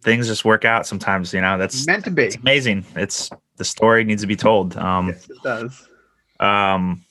things 0.02 0.26
just 0.26 0.44
work 0.44 0.64
out 0.64 0.86
sometimes, 0.86 1.34
you 1.34 1.40
know, 1.40 1.58
that's 1.58 1.86
meant 1.86 2.04
to 2.04 2.10
be. 2.10 2.24
It's 2.24 2.36
amazing. 2.36 2.84
It's 2.94 3.30
the 3.56 3.64
story 3.64 4.04
needs 4.04 4.22
to 4.22 4.28
be 4.28 4.36
told. 4.36 4.76
Um, 4.76 5.08
yes, 5.08 5.28
it 5.28 5.42
does. 5.42 5.88
Um, 6.40 7.04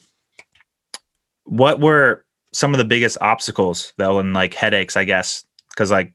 what 1.45 1.79
were 1.79 2.23
some 2.53 2.73
of 2.73 2.77
the 2.77 2.85
biggest 2.85 3.17
obstacles 3.19 3.93
though, 3.97 4.19
and 4.19 4.33
like 4.33 4.53
headaches, 4.53 4.95
I 4.95 5.03
guess, 5.03 5.45
because 5.69 5.91
like 5.91 6.13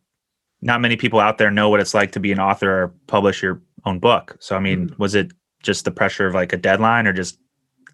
not 0.63 0.81
many 0.81 0.97
people 0.97 1.21
out 1.21 1.39
there 1.39 1.51
know 1.51 1.69
what 1.69 1.81
it's 1.81 1.95
like 1.95 2.13
to 2.13 2.21
be 2.21 2.33
an 2.33 2.41
author 2.41 2.85
or 2.85 2.95
publish 3.07 3.43
your 3.43 3.61
own 3.85 3.99
book. 3.99 4.37
So, 4.41 4.57
I 4.57 4.61
mean, 4.61 4.89
mm-hmm. 4.89 5.03
was 5.03 5.15
it 5.15 5.33
just 5.63 5.85
the 5.85 5.91
pressure 5.91 6.27
of 6.27 6.35
like 6.35 6.53
a 6.53 6.57
deadline 6.57 7.07
or 7.07 7.13
just 7.13 7.39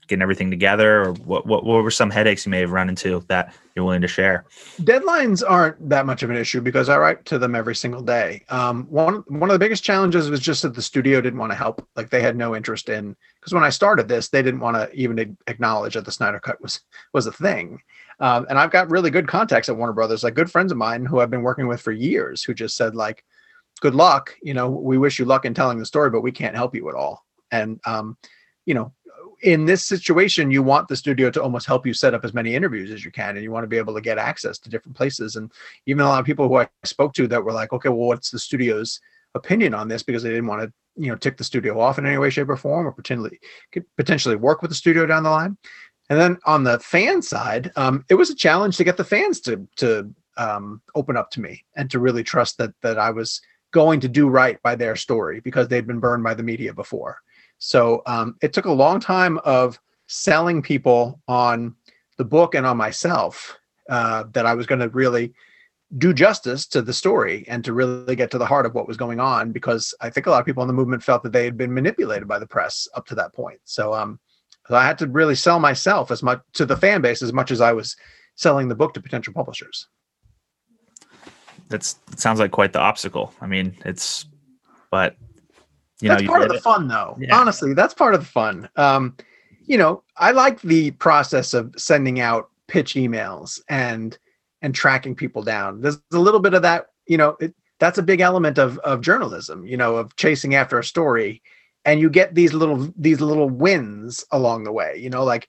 getting 0.09 0.23
everything 0.23 0.51
together 0.51 1.03
or 1.03 1.13
what, 1.13 1.47
what 1.47 1.65
what 1.65 1.83
were 1.83 1.91
some 1.91 2.11
headaches 2.11 2.47
you 2.47 2.51
may 2.51 2.61
have 2.61 2.71
run 2.71 2.89
into 2.89 3.25
that 3.29 3.55
you're 3.75 3.85
willing 3.85 4.03
to 4.03 4.09
share? 4.09 4.45
Deadlines 4.81 5.43
aren't 5.47 5.89
that 5.89 6.07
much 6.07 6.23
of 6.23 6.31
an 6.31 6.37
issue 6.37 6.61
because 6.61 6.89
i 6.89 6.97
write 6.97 7.25
to 7.27 7.39
them 7.39 7.55
every 7.55 7.75
single 7.75 8.03
day. 8.03 8.45
Um, 8.49 8.85
one 8.91 9.25
one 9.29 9.51
of 9.51 9.55
the 9.55 9.59
biggest 9.59 9.85
challenges 9.85 10.31
was 10.31 10.41
just 10.41 10.63
that 10.63 10.75
the 10.75 10.83
studio 10.83 11.21
didn't 11.21 11.39
want 11.39 11.53
to 11.53 11.57
help. 11.57 11.87
Like 11.97 12.11
they 12.11 12.23
had 12.23 12.37
no 12.37 12.55
interest 12.55 12.89
in 12.89 13.17
because 13.41 13.53
when 13.53 13.65
i 13.65 13.71
started 13.71 14.09
this 14.09 14.29
they 14.29 14.43
didn't 14.43 14.61
want 14.61 14.77
to 14.77 14.93
even 14.95 15.37
acknowledge 15.47 15.95
that 15.95 16.05
the 16.05 16.13
snyder 16.13 16.41
cut 16.41 16.61
was 16.61 16.81
was 17.13 17.27
a 17.27 17.33
thing. 17.33 17.81
Um, 18.21 18.47
and 18.49 18.59
i've 18.59 18.71
got 18.71 18.91
really 18.91 19.11
good 19.11 19.27
contacts 19.27 19.69
at 19.69 19.77
warner 19.77 19.93
brothers 19.93 20.23
like 20.23 20.35
good 20.35 20.51
friends 20.51 20.71
of 20.71 20.79
mine 20.79 21.05
who 21.05 21.21
i've 21.21 21.31
been 21.31 21.43
working 21.43 21.67
with 21.67 21.81
for 21.81 21.91
years 21.91 22.45
who 22.45 22.55
just 22.55 22.77
said 22.77 22.95
like 22.95 23.25
good 23.81 23.95
luck. 23.95 24.35
You 24.43 24.55
know 24.55 24.71
we 24.71 24.99
wish 24.99 25.19
you 25.19 25.25
luck 25.25 25.45
in 25.45 25.55
telling 25.55 25.79
the 25.79 25.87
story 25.87 26.11
but 26.11 26.23
we 26.23 26.33
can't 26.33 26.57
help 26.57 26.75
you 26.75 26.89
at 26.89 26.95
all. 26.95 27.25
And 27.51 27.81
um, 27.85 28.17
you 28.67 28.75
know 28.75 28.93
in 29.45 29.67
this 29.67 29.85
situation, 29.85 30.51
you 30.51 30.63
want 30.63 30.89
the 30.89 30.97
studio 30.97 31.31
to 31.31 31.43
almost 31.43 31.67
help 31.67 31.87
you 31.87 31.93
set 31.93 32.15
up 32.15 32.25
as 32.25 32.33
many 32.33 32.55
interviews 32.55 32.91
as 32.91 33.05
you 33.05 33.11
can, 33.11 33.37
and 33.37 33.43
you 33.43 33.51
want 33.51 33.63
to 33.63 33.69
be 33.69 33.77
able 33.77 33.95
to 33.95 34.01
get 34.01 34.17
access 34.17 34.59
to 34.59 34.71
different 34.71 34.97
places. 34.97 35.37
And 35.37 35.53
even 35.85 36.01
a 36.01 36.09
lot 36.09 36.19
of 36.19 36.25
people 36.25 36.49
who 36.49 36.57
I 36.57 36.69
spoke 36.83 37.13
to 37.15 37.29
that 37.29 37.45
were 37.45 37.53
like, 37.53 37.73
okay, 37.75 37.91
well, 37.91 38.09
what's 38.09 38.31
the 38.31 38.39
studio's 38.39 39.01
opinion 39.35 39.75
on 39.75 39.87
this? 39.87 40.03
Because 40.03 40.23
they 40.23 40.31
didn't 40.31 40.47
want 40.47 40.63
to, 40.63 40.73
you 40.97 41.11
know, 41.11 41.17
tick 41.17 41.37
the 41.37 41.45
studio 41.45 41.79
off 41.79 41.99
in 41.99 42.07
any 42.07 42.17
way, 42.17 42.31
shape, 42.31 42.49
or 42.49 42.57
form, 42.57 42.87
or 42.87 42.93
potentially 42.93 43.39
could 43.71 43.85
potentially 43.99 44.37
work 44.37 44.63
with 44.63 44.71
the 44.71 44.75
studio 44.77 45.05
down 45.05 45.25
the 45.25 45.31
line. 45.31 45.59
And 46.09 46.19
then 46.19 46.39
on 46.47 46.65
the 46.65 46.79
fan 46.79 47.21
side, 47.21 47.71
um, 47.77 48.03
it 48.09 48.15
was 48.15 48.31
a 48.31 48.35
challenge 48.35 48.79
to 48.79 48.85
get 48.85 48.97
the 48.97 49.05
fans 49.05 49.41
to 49.43 49.69
to 49.77 50.11
um, 50.39 50.81
open 50.95 51.19
up 51.19 51.31
to 51.33 51.41
me 51.43 51.67
and 51.77 51.91
to 51.91 51.99
really 51.99 52.25
trust 52.25 52.57
that 52.59 52.73
that 52.81 52.99
I 52.99 53.11
was 53.11 53.43
going 53.73 54.01
to 54.01 54.09
do 54.09 54.29
right 54.29 54.63
by 54.63 54.75
their 54.75 54.97
story 54.97 55.41
because 55.41 55.69
they'd 55.69 55.87
been 55.87 56.01
burned 56.01 56.25
by 56.25 56.33
the 56.33 56.43
media 56.43 56.73
before. 56.73 57.19
So 57.65 58.03
um, 58.05 58.37
it 58.43 58.53
took 58.53 58.67
a 58.67 58.73
long 58.73 59.01
time 59.01 59.39
of 59.39 59.81
selling 60.07 60.61
people 60.61 61.19
on 61.27 61.75
the 62.19 62.25
book 62.25 62.55
and 62.55 62.67
on 62.67 62.77
myself 62.77 63.57
uh, 63.89 64.25
that 64.33 64.45
I 64.45 64.53
was 64.53 64.67
going 64.67 64.83
to 64.83 64.91
really 64.91 65.33
do 65.97 66.13
justice 66.13 66.67
to 66.67 66.83
the 66.83 66.93
story 66.93 67.47
and 67.49 67.65
to 67.65 67.73
really 67.73 68.17
get 68.17 68.31
to 68.33 68.39
the 68.39 68.45
heart 68.45 68.67
of 68.67 68.75
what 68.75 68.87
was 68.87 68.99
going 68.99 69.19
on 69.19 69.51
because 69.51 69.95
I 70.03 70.11
think 70.11 70.27
a 70.27 70.31
lot 70.31 70.41
of 70.41 70.45
people 70.45 70.63
in 70.63 70.67
the 70.67 70.75
movement 70.75 71.03
felt 71.03 71.23
that 71.23 71.33
they 71.33 71.47
had 71.47 71.57
been 71.57 71.73
manipulated 71.73 72.29
by 72.29 72.39
the 72.39 72.47
press 72.47 72.87
up 72.95 73.07
to 73.07 73.15
that 73.15 73.33
point. 73.33 73.61
So 73.65 73.95
um, 73.95 74.21
I 74.69 74.85
had 74.85 74.99
to 74.99 75.07
really 75.07 75.35
sell 75.35 75.59
myself 75.59 76.11
as 76.11 76.23
much 76.23 76.43
to 76.55 76.67
the 76.67 76.77
fan 76.77 77.01
base 77.01 77.23
as 77.23 77.33
much 77.33 77.51
as 77.51 77.63
I 77.63 77.73
was 77.73 77.97
selling 78.35 78.69
the 78.69 78.75
book 78.75 78.93
to 78.93 79.01
potential 79.01 79.33
publishers. 79.33 79.89
That's 81.71 81.97
it 82.13 82.21
sounds 82.21 82.41
like 82.41 82.51
quite 82.51 82.75
the 82.75 82.81
obstacle. 82.81 83.33
I 83.41 83.47
mean, 83.47 83.75
it's 83.87 84.27
but 84.91 85.17
you 86.01 86.09
that's 86.09 86.23
know, 86.23 86.29
part 86.29 86.43
of 86.43 86.49
the 86.49 86.57
it. 86.57 86.63
fun, 86.63 86.89
though. 86.89 87.17
Yeah. 87.21 87.37
Honestly, 87.39 87.75
that's 87.75 87.95
part 87.95 88.15
of 88.15 88.21
the 88.21 88.27
fun. 88.27 88.69
Um, 88.77 89.17
you 89.67 89.79
know, 89.79 90.03
I 90.17 90.33
like 90.33 90.61
the 90.63 90.91
process 90.93 91.55
of 91.55 91.75
sending 91.77 92.21
out 92.21 92.51
pitch 92.69 92.95
emails 92.95 93.61
and 93.69 94.17
and 94.63 94.75
tracking 94.75 95.15
people 95.15 95.43
down. 95.43 95.81
There's 95.81 96.01
a 96.13 96.19
little 96.19 96.41
bit 96.41 96.55
of 96.55 96.63
that. 96.63 96.87
You 97.07 97.19
know, 97.19 97.37
it, 97.41 97.55
that's 97.79 97.99
a 97.99 98.03
big 98.03 98.21
element 98.21 98.59
of 98.59 98.79
of 98.79 99.01
journalism. 99.01 99.67
You 99.67 99.77
know, 99.77 99.97
of 99.97 100.17
chasing 100.17 100.55
after 100.55 100.79
a 100.79 100.85
story, 100.85 101.43
and 101.85 102.01
you 102.01 102.11
get 102.11 102.35
these 102.35 102.53
little 102.53 102.93
these 102.97 103.21
little 103.21 103.49
wins 103.49 104.25
along 104.33 104.65
the 104.65 104.73
way. 104.73 104.97
You 104.99 105.11
know, 105.11 105.25
like 105.25 105.49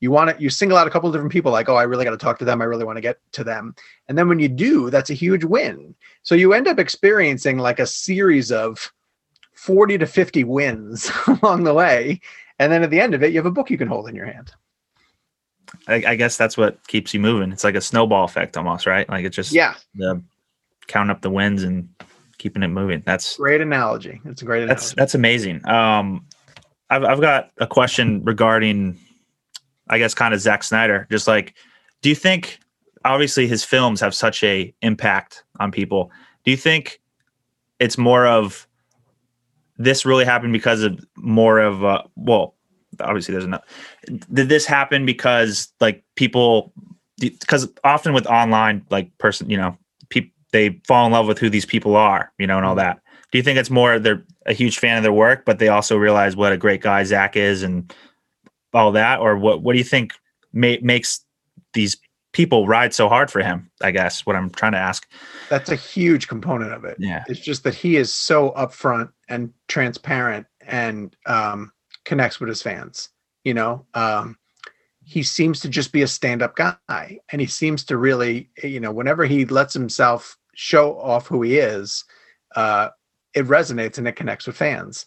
you 0.00 0.10
want 0.10 0.36
to 0.36 0.42
you 0.42 0.50
single 0.50 0.76
out 0.76 0.86
a 0.86 0.90
couple 0.90 1.08
of 1.08 1.14
different 1.14 1.32
people 1.32 1.50
like 1.50 1.70
oh 1.70 1.76
i 1.76 1.82
really 1.82 2.04
got 2.04 2.10
to 2.10 2.18
talk 2.18 2.38
to 2.38 2.44
them 2.44 2.60
i 2.60 2.64
really 2.66 2.84
want 2.84 2.96
to 2.96 3.00
get 3.00 3.18
to 3.32 3.42
them 3.42 3.74
and 4.08 4.18
then 4.18 4.28
when 4.28 4.38
you 4.38 4.48
do 4.48 4.90
that's 4.90 5.08
a 5.08 5.14
huge 5.14 5.44
win 5.44 5.94
so 6.22 6.34
you 6.34 6.52
end 6.52 6.68
up 6.68 6.78
experiencing 6.78 7.56
like 7.56 7.78
a 7.78 7.86
series 7.86 8.52
of 8.52 8.92
40 9.64 9.96
to 9.96 10.06
50 10.06 10.44
wins 10.44 11.10
along 11.26 11.64
the 11.64 11.72
way. 11.72 12.20
And 12.58 12.70
then 12.70 12.82
at 12.82 12.90
the 12.90 13.00
end 13.00 13.14
of 13.14 13.22
it, 13.22 13.32
you 13.32 13.38
have 13.38 13.46
a 13.46 13.50
book 13.50 13.70
you 13.70 13.78
can 13.78 13.88
hold 13.88 14.08
in 14.08 14.14
your 14.14 14.26
hand. 14.26 14.52
I, 15.88 16.04
I 16.06 16.14
guess 16.16 16.36
that's 16.36 16.56
what 16.58 16.86
keeps 16.86 17.14
you 17.14 17.20
moving. 17.20 17.50
It's 17.50 17.64
like 17.64 17.74
a 17.74 17.80
snowball 17.80 18.24
effect 18.24 18.58
almost, 18.58 18.86
right? 18.86 19.08
Like 19.08 19.24
it's 19.24 19.34
just 19.34 19.52
yeah, 19.52 19.74
the 19.94 20.22
counting 20.86 21.10
up 21.10 21.22
the 21.22 21.30
wins 21.30 21.62
and 21.62 21.88
keeping 22.36 22.62
it 22.62 22.68
moving. 22.68 23.02
That's 23.06 23.38
great 23.38 23.62
analogy. 23.62 24.20
It's 24.26 24.42
a 24.42 24.44
great 24.44 24.64
analogy. 24.64 24.74
That's 24.74 24.94
that's 24.94 25.14
amazing. 25.14 25.66
Um, 25.66 26.26
I've 26.90 27.02
I've 27.02 27.20
got 27.20 27.50
a 27.58 27.66
question 27.66 28.22
regarding, 28.22 28.98
I 29.88 29.98
guess, 29.98 30.14
kind 30.14 30.34
of 30.34 30.40
Zack 30.40 30.62
Snyder. 30.62 31.08
Just 31.10 31.26
like, 31.26 31.54
do 32.02 32.10
you 32.10 32.14
think 32.14 32.60
obviously 33.04 33.48
his 33.48 33.64
films 33.64 34.00
have 34.00 34.14
such 34.14 34.44
a 34.44 34.72
impact 34.82 35.42
on 35.58 35.72
people? 35.72 36.12
Do 36.44 36.50
you 36.50 36.56
think 36.56 37.00
it's 37.80 37.98
more 37.98 38.26
of 38.26 38.68
this 39.76 40.04
really 40.04 40.24
happened 40.24 40.52
because 40.52 40.82
of 40.82 41.04
more 41.16 41.58
of 41.58 41.84
uh 41.84 42.02
well 42.16 42.54
obviously 43.00 43.32
there's 43.32 43.44
enough 43.44 43.62
did 44.32 44.48
this 44.48 44.66
happen 44.66 45.04
because 45.04 45.72
like 45.80 46.04
people 46.16 46.72
because 47.18 47.68
often 47.82 48.12
with 48.12 48.26
online 48.26 48.84
like 48.90 49.16
person 49.18 49.48
you 49.50 49.56
know 49.56 49.76
people 50.10 50.30
they 50.52 50.80
fall 50.86 51.06
in 51.06 51.12
love 51.12 51.26
with 51.26 51.38
who 51.38 51.50
these 51.50 51.66
people 51.66 51.96
are 51.96 52.32
you 52.38 52.46
know 52.46 52.56
and 52.56 52.66
all 52.66 52.72
mm-hmm. 52.72 52.86
that 52.86 53.00
do 53.32 53.38
you 53.38 53.42
think 53.42 53.58
it's 53.58 53.70
more 53.70 53.98
they're 53.98 54.24
a 54.46 54.52
huge 54.52 54.78
fan 54.78 54.96
of 54.96 55.02
their 55.02 55.12
work 55.12 55.44
but 55.44 55.58
they 55.58 55.68
also 55.68 55.96
realize 55.96 56.36
what 56.36 56.52
a 56.52 56.56
great 56.56 56.80
guy 56.80 57.02
zack 57.02 57.36
is 57.36 57.62
and 57.62 57.92
all 58.72 58.92
that 58.92 59.20
or 59.20 59.36
what 59.36 59.62
what 59.62 59.72
do 59.72 59.78
you 59.78 59.84
think 59.84 60.12
ma- 60.52 60.76
makes 60.82 61.24
these 61.72 61.96
people 62.34 62.66
ride 62.66 62.92
so 62.92 63.08
hard 63.08 63.30
for 63.30 63.40
him. 63.40 63.70
I 63.80 63.92
guess 63.92 64.26
what 64.26 64.36
I'm 64.36 64.50
trying 64.50 64.72
to 64.72 64.78
ask. 64.78 65.08
That's 65.48 65.70
a 65.70 65.76
huge 65.76 66.28
component 66.28 66.72
of 66.72 66.84
it. 66.84 66.96
Yeah. 66.98 67.24
It's 67.28 67.40
just 67.40 67.64
that 67.64 67.74
he 67.74 67.96
is 67.96 68.12
so 68.12 68.52
upfront 68.52 69.10
and 69.28 69.52
transparent 69.68 70.46
and 70.66 71.14
um, 71.26 71.72
connects 72.04 72.40
with 72.40 72.48
his 72.48 72.62
fans. 72.62 73.10
You 73.44 73.54
know, 73.54 73.86
um, 73.94 74.38
he 75.02 75.22
seems 75.22 75.60
to 75.60 75.68
just 75.68 75.92
be 75.92 76.02
a 76.02 76.06
stand-up 76.06 76.56
guy, 76.56 77.18
and 77.30 77.40
he 77.40 77.46
seems 77.46 77.84
to 77.84 77.98
really, 77.98 78.50
you 78.62 78.80
know, 78.80 78.90
whenever 78.90 79.26
he 79.26 79.44
lets 79.44 79.74
himself 79.74 80.38
show 80.54 80.98
off 80.98 81.26
who 81.26 81.42
he 81.42 81.58
is, 81.58 82.04
uh, 82.56 82.88
it 83.34 83.46
resonates 83.46 83.98
and 83.98 84.08
it 84.08 84.16
connects 84.16 84.46
with 84.46 84.56
fans. 84.56 85.04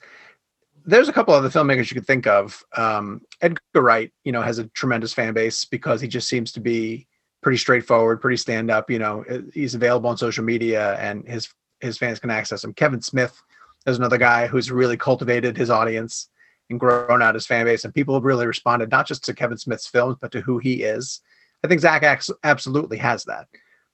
There's 0.86 1.10
a 1.10 1.14
couple 1.14 1.34
other 1.34 1.50
filmmakers 1.50 1.90
you 1.90 1.96
could 1.96 2.08
think 2.08 2.28
of. 2.28 2.64
Um, 2.76 3.22
Edgar 3.42 3.60
Wright, 3.76 4.12
you 4.24 4.32
know, 4.32 4.42
has 4.42 4.60
a 4.60 4.68
tremendous 4.68 5.14
fan 5.14 5.34
base 5.34 5.66
because 5.66 6.00
he 6.00 6.08
just 6.08 6.30
seems 6.30 6.52
to 6.54 6.60
be 6.60 7.08
pretty 7.48 7.58
straightforward, 7.58 8.20
pretty 8.20 8.36
stand 8.36 8.70
up. 8.70 8.92
You 8.92 9.00
know, 9.00 9.24
he's 9.54 9.74
available 9.74 10.10
on 10.10 10.18
social 10.18 10.44
media 10.44 10.98
and 11.00 11.26
his 11.26 11.48
his 11.80 11.98
fans 11.98 12.20
can 12.20 12.30
access 12.30 12.62
him. 12.62 12.74
Kevin 12.74 13.02
Smith 13.02 13.42
is 13.86 13.98
another 13.98 14.18
guy 14.18 14.48
who's 14.48 14.70
really 14.70 14.98
cultivated 14.98 15.56
his 15.56 15.70
audience 15.70 16.28
and 16.70 16.78
grown 16.78 17.22
out 17.22 17.36
his 17.36 17.48
fan 17.48 17.64
base, 17.64 17.86
and 17.86 17.94
people 17.94 18.16
have 18.16 18.26
really 18.26 18.46
responded 18.46 18.92
not 18.92 19.08
just 19.08 19.24
to 19.24 19.34
Kevin 19.34 19.58
Smith's 19.58 19.88
films 19.88 20.18
but 20.20 20.30
to 20.34 20.42
who 20.42 20.58
he 20.58 20.84
is. 20.84 21.22
I 21.64 21.70
think 21.70 21.80
Zack 21.80 22.04
absolutely 22.44 22.98
has 22.98 23.24
that. 23.24 23.48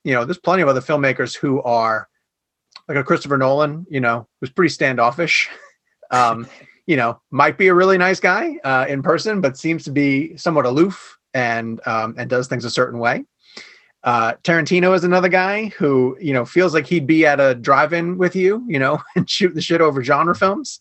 You 0.04 0.16
know, 0.16 0.26
there's 0.26 0.40
plenty 0.40 0.64
of 0.64 0.68
other 0.68 0.82
filmmakers 0.82 1.38
who 1.38 1.62
are 1.62 2.10
like 2.88 2.98
a 2.98 3.04
Christopher 3.04 3.38
Nolan, 3.38 3.86
you 3.88 4.00
know, 4.00 4.28
who's 4.42 4.50
pretty 4.50 4.74
standoffish. 4.74 5.48
Um, 6.12 6.48
you 6.86 6.96
know, 6.96 7.20
might 7.32 7.58
be 7.58 7.70
a 7.70 7.74
really 7.74 7.98
nice 7.98 8.20
guy 8.20 8.58
uh, 8.64 8.86
in 8.88 9.02
person, 9.02 9.42
but 9.42 9.58
seems 9.58 9.84
to 9.86 9.92
be 9.92 10.38
somewhat 10.38 10.68
aloof 10.68 11.18
and 11.34 11.82
um, 11.88 12.14
and 12.20 12.30
does 12.30 12.48
things 12.48 12.66
a 12.66 12.70
certain 12.70 13.00
way. 13.00 13.26
Uh, 14.04 14.34
Tarantino 14.44 14.94
is 14.96 15.04
another 15.04 15.30
guy 15.30 15.68
who 15.78 16.18
you 16.20 16.34
know 16.34 16.46
feels 16.46 16.74
like 16.74 16.86
he'd 16.86 17.08
be 17.08 17.26
at 17.26 17.40
a 17.40 17.56
drive-in 17.56 18.18
with 18.18 18.36
you, 18.36 18.64
you 18.68 18.80
know, 18.80 19.02
and 19.16 19.30
shoot 19.30 19.54
the 19.56 19.62
shit 19.62 19.82
over 19.82 20.04
genre 20.04 20.36
films. 20.36 20.80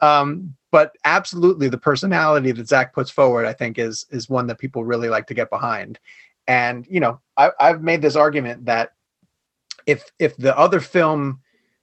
Um, 0.00 0.54
but 0.70 0.92
absolutely, 1.04 1.68
the 1.68 1.78
personality 1.78 2.52
that 2.52 2.68
Zack 2.68 2.94
puts 2.94 3.10
forward, 3.10 3.46
I 3.46 3.52
think, 3.52 3.78
is 3.78 4.06
is 4.10 4.28
one 4.28 4.46
that 4.46 4.58
people 4.58 4.84
really 4.84 5.08
like 5.08 5.26
to 5.28 5.34
get 5.34 5.50
behind. 5.50 5.98
And 6.46 6.86
you 6.88 7.00
know, 7.00 7.20
I, 7.36 7.50
I've 7.58 7.82
made 7.82 8.02
this 8.02 8.16
argument 8.16 8.66
that 8.66 8.92
if 9.86 10.10
if 10.18 10.36
the 10.36 10.56
other 10.56 10.80
film 10.80 11.40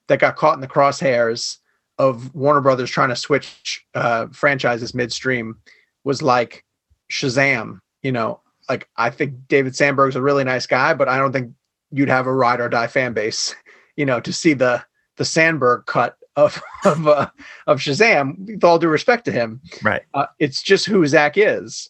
that 0.07 0.19
got 0.19 0.38
caught 0.38 0.55
in 0.55 0.61
the 0.61 0.67
crosshairs 0.67 1.57
of 1.97 2.33
Warner 2.33 2.61
Brothers 2.61 2.89
trying 2.89 3.09
to 3.09 3.15
switch 3.15 3.85
uh, 3.93 4.27
franchises 4.27 4.93
midstream 4.93 5.57
was 6.03 6.21
like 6.21 6.63
Shazam, 7.11 7.79
you 8.03 8.11
know, 8.11 8.39
like 8.70 8.89
I 8.97 9.09
think 9.09 9.47
David 9.47 9.76
Sandberg's 9.76 10.15
a 10.15 10.22
really 10.22 10.43
nice 10.43 10.68
guy, 10.68 10.93
but 10.93 11.07
I 11.07 11.18
don't 11.18 11.32
think 11.32 11.53
you'd 11.91 12.09
have 12.09 12.28
a 12.28 12.34
ride 12.34 12.59
or 12.59 12.70
die 12.70 12.88
fan 12.88 13.13
base, 13.13 13.55
you 13.95 14.05
know, 14.05 14.20
to 14.20 14.34
see 14.34 14.53
the 14.53 14.84
the 15.18 15.26
Sandberg 15.26 15.86
cut 15.86 16.18
of 16.36 16.61
of 16.86 17.07
uh, 17.07 17.30
of 17.68 17.80
Shazam. 17.80 18.45
With 18.45 18.63
all 18.63 18.80
due 18.80 18.89
respect 18.89 19.26
to 19.26 19.32
him, 19.32 19.61
right? 19.84 20.03
Uh, 20.13 20.28
it's 20.39 20.61
just 20.61 20.86
who 20.86 21.05
Zack 21.07 21.38
is, 21.38 21.89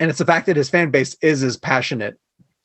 and 0.00 0.10
it's 0.10 0.18
the 0.18 0.24
fact 0.24 0.46
that 0.46 0.56
his 0.56 0.70
fan 0.70 0.90
base 0.90 1.16
is 1.22 1.42
as 1.42 1.56
passionate 1.56 2.18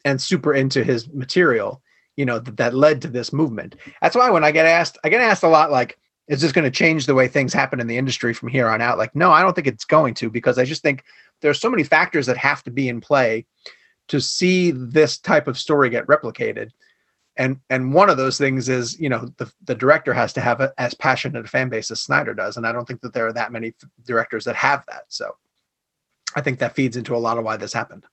and 0.05 0.21
super 0.21 0.53
into 0.53 0.83
his 0.83 1.07
material, 1.09 1.81
you 2.15 2.25
know, 2.25 2.39
that, 2.39 2.57
that 2.57 2.73
led 2.73 3.01
to 3.01 3.07
this 3.07 3.31
movement. 3.31 3.75
That's 4.01 4.15
why 4.15 4.29
when 4.29 4.43
I 4.43 4.51
get 4.51 4.65
asked, 4.65 4.97
I 5.03 5.09
get 5.09 5.21
asked 5.21 5.43
a 5.43 5.47
lot, 5.47 5.71
like, 5.71 5.97
is 6.27 6.41
this 6.41 6.51
going 6.51 6.65
to 6.65 6.71
change 6.71 7.05
the 7.05 7.13
way 7.13 7.27
things 7.27 7.53
happen 7.53 7.79
in 7.79 7.87
the 7.87 7.97
industry 7.97 8.33
from 8.33 8.49
here 8.49 8.67
on 8.67 8.81
out? 8.81 8.97
Like, 8.97 9.15
no, 9.15 9.31
I 9.31 9.41
don't 9.41 9.53
think 9.53 9.67
it's 9.67 9.85
going 9.85 10.13
to 10.15 10.29
because 10.29 10.57
I 10.57 10.65
just 10.65 10.81
think 10.81 11.03
there's 11.41 11.59
so 11.59 11.69
many 11.69 11.83
factors 11.83 12.25
that 12.27 12.37
have 12.37 12.63
to 12.63 12.71
be 12.71 12.87
in 12.89 13.01
play 13.01 13.45
to 14.07 14.19
see 14.19 14.71
this 14.71 15.17
type 15.17 15.47
of 15.47 15.57
story 15.57 15.89
get 15.89 16.07
replicated. 16.07 16.71
And 17.37 17.59
and 17.69 17.93
one 17.93 18.09
of 18.09 18.17
those 18.17 18.37
things 18.37 18.67
is 18.67 18.99
you 18.99 19.09
know 19.09 19.31
the, 19.37 19.51
the 19.63 19.75
director 19.75 20.13
has 20.13 20.33
to 20.33 20.41
have 20.41 20.59
a, 20.59 20.73
as 20.77 20.93
passionate 20.93 21.45
a 21.45 21.47
fan 21.47 21.69
base 21.69 21.89
as 21.89 22.01
snyder 22.01 22.33
does. 22.33 22.57
And 22.57 22.67
i 22.67 22.71
don't 22.71 22.85
think 22.85 23.01
that 23.01 23.13
there 23.13 23.27
are 23.27 23.33
that 23.33 23.51
many 23.51 23.73
directors 24.05 24.43
that 24.45 24.55
have 24.55 24.85
that. 24.87 25.05
So 25.07 25.35
i 26.35 26.41
think 26.41 26.59
that 26.59 26.75
feeds 26.75 26.97
into 26.97 27.15
a 27.15 27.17
lot 27.17 27.37
of 27.37 27.45
why 27.45 27.57
this 27.57 27.73
happened. 27.73 28.05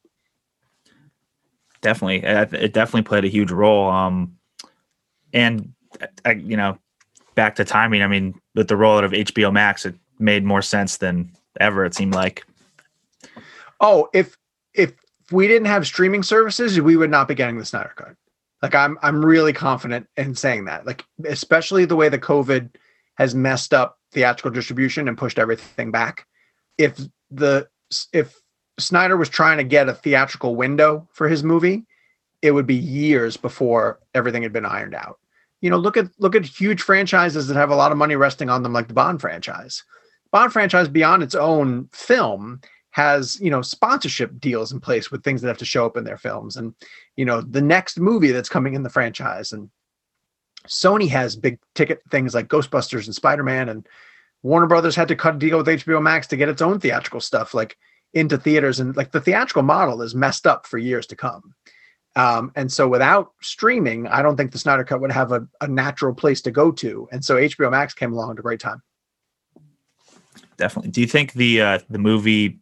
Definitely. 1.81 2.23
It 2.25 2.73
definitely 2.73 3.03
played 3.03 3.25
a 3.25 3.29
huge 3.29 3.51
role. 3.51 3.91
Um 3.91 4.37
and 5.33 5.73
I, 6.25 6.33
you 6.33 6.57
know 6.57 6.79
back 7.35 7.57
to 7.57 7.65
timing 7.65 8.03
i 8.03 8.07
mean 8.07 8.35
with 8.55 8.69
the 8.69 8.75
rollout 8.75 9.05
of 9.05 9.13
hbo 9.13 9.53
max 9.53 9.87
it 9.87 9.95
made 10.19 10.45
more 10.45 10.63
sense 10.63 10.97
than 10.97 11.31
ever 11.61 11.85
it 11.85 11.95
seemed 11.95 12.15
like 12.15 12.45
Oh, 13.81 14.09
if 14.13 14.37
if 14.75 14.93
we 15.31 15.47
didn't 15.47 15.67
have 15.67 15.87
streaming 15.87 16.23
services, 16.23 16.81
we 16.81 16.97
would 16.97 17.11
not 17.11 17.29
be 17.29 17.35
getting 17.35 17.59
the 17.59 17.65
Snyder 17.65 17.93
Cut. 17.97 18.15
Like 18.63 18.75
I'm 18.75 18.99
I'm 19.03 19.25
really 19.25 19.53
confident 19.53 20.07
in 20.17 20.35
saying 20.35 20.65
that. 20.67 20.87
Like 20.87 21.05
especially 21.27 21.85
the 21.85 21.97
way 21.97 22.09
the 22.09 22.19
COVID 22.19 22.71
has 23.17 23.35
messed 23.35 23.75
up 23.75 23.99
theatrical 24.13 24.51
distribution 24.51 25.09
and 25.09 25.19
pushed 25.19 25.39
everything 25.39 25.91
back. 25.91 26.27
If 26.77 26.99
the 27.31 27.69
if 28.13 28.41
Snyder 28.79 29.17
was 29.17 29.29
trying 29.29 29.59
to 29.59 29.65
get 29.65 29.89
a 29.89 29.95
theatrical 29.95 30.55
window 30.57 31.09
for 31.13 31.29
his 31.29 31.43
movie, 31.43 31.87
it 32.43 32.53
would 32.53 32.67
be 32.67 32.75
years 32.75 33.37
before 33.37 33.99
everything 34.15 34.43
had 34.43 34.53
been 34.53 34.65
ironed 34.65 34.95
out. 34.95 35.19
You 35.61 35.71
know, 35.71 35.77
look 35.77 35.97
at 35.97 36.07
look 36.19 36.37
at 36.37 36.45
huge 36.45 36.83
franchises 36.83 37.49
that 37.49 37.57
have 37.57 37.71
a 37.71 37.77
lot 37.77 37.93
of 37.93 37.99
money 37.99 38.17
resting 38.17 38.49
on 38.49 38.63
them, 38.63 38.73
like 38.73 38.89
the 38.89 38.95
Bond 38.95 39.21
franchise. 39.21 39.83
Bond 40.31 40.53
franchise 40.53 40.89
beyond 40.89 41.23
its 41.23 41.35
own 41.35 41.89
film 41.93 42.61
has 42.99 43.41
you 43.41 43.49
know 43.49 43.63
sponsorship 43.63 44.41
deals 44.41 44.73
in 44.73 44.81
place 44.81 45.09
with 45.09 45.23
things 45.23 45.41
that 45.41 45.47
have 45.47 45.57
to 45.59 45.65
show 45.65 45.87
up 45.87 45.97
in 45.97 46.03
their 46.03 46.17
films. 46.17 46.57
And 46.57 46.75
you 47.15 47.25
know 47.25 47.41
the 47.41 47.63
next 47.63 48.01
movie 48.01 48.33
that's 48.33 48.49
coming 48.49 48.75
in 48.75 48.83
the 48.83 48.91
franchise. 48.91 49.53
And 49.53 49.71
sony 50.67 51.09
has 51.09 51.37
big 51.37 51.61
ticket 51.77 52.03
things 52.11 52.35
like 52.35 52.49
ghostbusters 52.49 53.07
and 53.07 53.15
spider-man. 53.15 53.69
And 53.69 53.87
warner 54.43 54.67
brothers 54.67 54.97
had 54.97 55.07
to 55.09 55.15
cut 55.15 55.37
a 55.37 55.39
deal 55.39 55.59
with 55.59 55.69
hbo 55.69 56.03
max 56.03 56.27
to 56.27 56.37
get 56.37 56.49
its 56.49 56.61
own 56.61 56.81
theatrical 56.81 57.21
stuff 57.21 57.55
like 57.55 57.79
into 58.15 58.37
theaters. 58.37 58.81
And 58.81 58.97
like 58.97 59.13
the 59.13 59.21
theatrical 59.21 59.63
model 59.63 60.03
is 60.03 60.17
messed 60.17 60.49
up 60.49 60.67
for 60.67 60.79
years 60.79 61.07
to 61.07 61.17
come. 61.17 61.55
Um, 62.17 62.51
and 62.57 62.73
so 62.73 62.89
without 62.89 63.31
streaming 63.43 64.09
i 64.09 64.23
don't 64.23 64.37
think 64.37 64.51
the 64.51 64.59
snyder 64.59 64.83
cut 64.83 65.01
would 65.01 65.13
have 65.13 65.31
a, 65.31 65.47
a 65.61 65.69
natural 65.69 66.15
place 66.15 66.43
to 66.43 66.51
go 66.51 66.73
to. 66.73 67.09
And 67.13 67.25
so 67.25 67.37
hbo 67.37 67.71
max 67.71 67.95
came 67.95 68.13
along 68.13 68.33
at 68.33 68.41
a 68.41 68.43
great 68.43 68.59
time. 68.59 68.83
Definitely. 70.57 70.91
Do 70.91 71.01
you 71.01 71.07
think 71.07 71.35
the 71.35 71.63
uh, 71.63 71.79
the 71.89 72.01
movie 72.01 72.59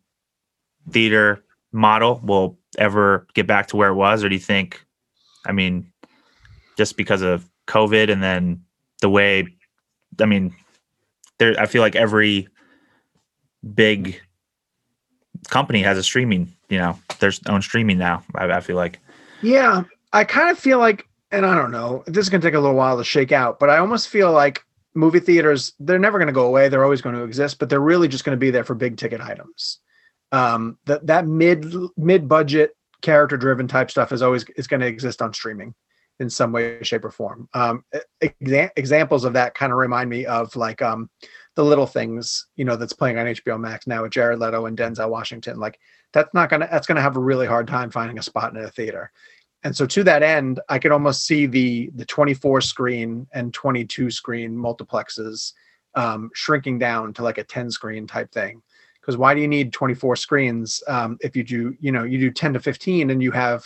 theater 0.91 1.45
model 1.73 2.21
will 2.23 2.59
ever 2.79 3.27
get 3.35 3.47
back 3.47 3.67
to 3.69 3.77
where 3.77 3.91
it 3.91 3.95
was, 3.95 4.25
or 4.25 4.29
do 4.29 4.35
you 4.35 4.41
think, 4.41 4.85
I 5.47 5.53
mean, 5.53 5.91
just 6.77 6.97
because 6.97 7.23
of 7.23 7.49
COVID 7.67 8.11
and 8.11 8.23
then 8.23 8.63
the 9.01 9.11
way, 9.11 9.47
I 10.21 10.27
mean, 10.27 10.55
there, 11.39 11.59
I 11.61 11.67
feel 11.67 11.83
like 11.83 11.97
every 11.97 12.49
big 13.75 14.21
company 15.49 15.83
has 15.83 15.99
a 15.99 16.03
streaming, 16.03 16.55
you 16.69 16.79
know, 16.79 16.99
there's 17.19 17.41
own 17.49 17.63
streaming 17.63 17.99
now. 17.99 18.23
I, 18.35 18.51
I 18.51 18.61
feel 18.61 18.77
like. 18.77 18.99
Yeah, 19.43 19.83
I 20.13 20.25
kind 20.25 20.51
of 20.51 20.59
feel 20.59 20.79
like, 20.79 21.07
and 21.31 21.45
I 21.45 21.55
don't 21.55 21.71
know, 21.71 22.05
this 22.07 22.27
is 22.27 22.31
to 22.31 22.39
take 22.39 22.55
a 22.55 22.61
little 22.61 22.77
while 22.77 22.97
to 22.97 23.05
shake 23.05 23.33
out, 23.33 23.59
but 23.59 23.69
I 23.69 23.79
almost 23.79 24.09
feel 24.09 24.33
like 24.33 24.65
movie 24.95 25.21
theaters, 25.21 25.73
they're 25.79 25.99
never 25.99 26.19
going 26.19 26.29
to 26.29 26.33
go 26.33 26.47
away. 26.47 26.69
They're 26.69 26.85
always 26.85 27.03
going 27.03 27.17
to 27.17 27.23
exist, 27.23 27.59
but 27.59 27.69
they're 27.69 27.81
really 27.81 28.09
just 28.09 28.25
going 28.25 28.37
to 28.37 28.41
be 28.41 28.51
there 28.51 28.65
for 28.65 28.75
big 28.75 28.97
ticket 28.97 29.21
items 29.21 29.79
um, 30.37 30.79
that 30.85 31.07
that 31.07 31.27
mid 31.27 31.75
mid 31.97 32.29
budget 32.29 32.77
character 33.01 33.37
driven 33.37 33.67
type 33.67 33.91
stuff 33.91 34.13
is 34.13 34.23
always 34.23 34.45
is 34.57 34.67
going 34.67 34.81
to 34.81 34.87
exist 34.87 35.23
on 35.23 35.33
streaming 35.33 35.75
in 36.21 36.29
some 36.29 36.53
way 36.53 36.83
shape 36.83 37.05
or 37.05 37.11
form. 37.11 37.49
Um, 37.55 37.85
exa- 38.23 38.71
examples 38.77 39.25
of 39.25 39.33
that 39.35 39.55
kind 39.55 39.73
of 39.73 39.79
remind 39.79 40.11
me 40.11 40.27
of 40.27 40.55
like 40.55 40.83
um, 40.83 41.09
the 41.55 41.65
little 41.65 41.87
things 41.87 42.47
you 42.57 42.67
know 42.67 42.77
that's 42.77 42.93
playing 42.93 43.19
on 43.19 43.27
hbo 43.27 43.59
max 43.59 43.87
now 43.87 44.03
with 44.03 44.13
jared 44.13 44.39
leto 44.39 44.67
and 44.67 44.77
denzel 44.77 45.09
washington. 45.09 45.59
Like 45.59 45.79
that's 46.13 46.33
not 46.35 46.51
gonna 46.51 46.69
that's 46.71 46.87
gonna 46.87 47.01
have 47.01 47.17
a 47.17 47.21
really 47.21 47.47
hard 47.47 47.67
time 47.67 47.91
finding 47.91 48.19
a 48.19 48.23
spot 48.23 48.55
in 48.55 48.63
a 48.63 48.69
theater. 48.69 49.11
And 49.65 49.75
so 49.75 49.87
to 49.87 50.05
that 50.05 50.23
end 50.23 50.61
i 50.69 50.79
could 50.79 50.93
almost 50.93 51.25
see 51.25 51.47
the 51.47 51.91
the 51.95 52.05
24 52.05 52.61
screen 52.61 53.27
and 53.33 53.55
22 53.55 54.11
screen 54.11 54.55
multiplexes 54.55 55.53
um, 55.95 56.31
shrinking 56.35 56.79
down 56.79 57.15
to 57.15 57.23
like 57.23 57.39
a 57.39 57.45
10 57.45 57.71
screen 57.71 58.07
type 58.07 58.31
thing 58.31 58.61
because 59.07 59.17
why 59.17 59.35
do 59.35 59.41
you 59.41 59.47
need 59.47 59.73
24 59.73 60.17
screens 60.17 60.83
um, 60.89 61.17
if 61.21 61.37
you 61.37 61.45
do 61.45 61.77
you 61.81 61.93
know 61.93 62.03
you 62.03 62.19
do 62.19 62.31
10 62.31 62.55
to 62.55 62.61
15 62.61 63.11
and 63.11 63.23
you 63.23 63.31
have 63.31 63.65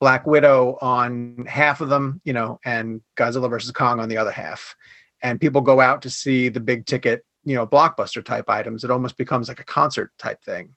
black 0.00 0.26
widow 0.26 0.76
on 0.82 1.44
half 1.46 1.80
of 1.80 1.88
them 1.88 2.20
you 2.24 2.32
know 2.32 2.60
and 2.64 3.00
godzilla 3.16 3.48
versus 3.48 3.70
kong 3.72 4.00
on 4.00 4.08
the 4.08 4.18
other 4.18 4.30
half. 4.30 4.76
And 5.24 5.40
people 5.40 5.60
go 5.60 5.80
out 5.80 6.02
to 6.02 6.10
see 6.10 6.48
the 6.48 6.60
big 6.60 6.84
ticket 6.84 7.24
you 7.44 7.54
know 7.54 7.66
blockbuster 7.66 8.24
type 8.24 8.48
items. 8.48 8.84
It 8.84 8.90
almost 8.90 9.16
becomes 9.16 9.48
like 9.48 9.60
a 9.60 9.64
concert 9.64 10.10
type 10.18 10.42
thing. 10.44 10.74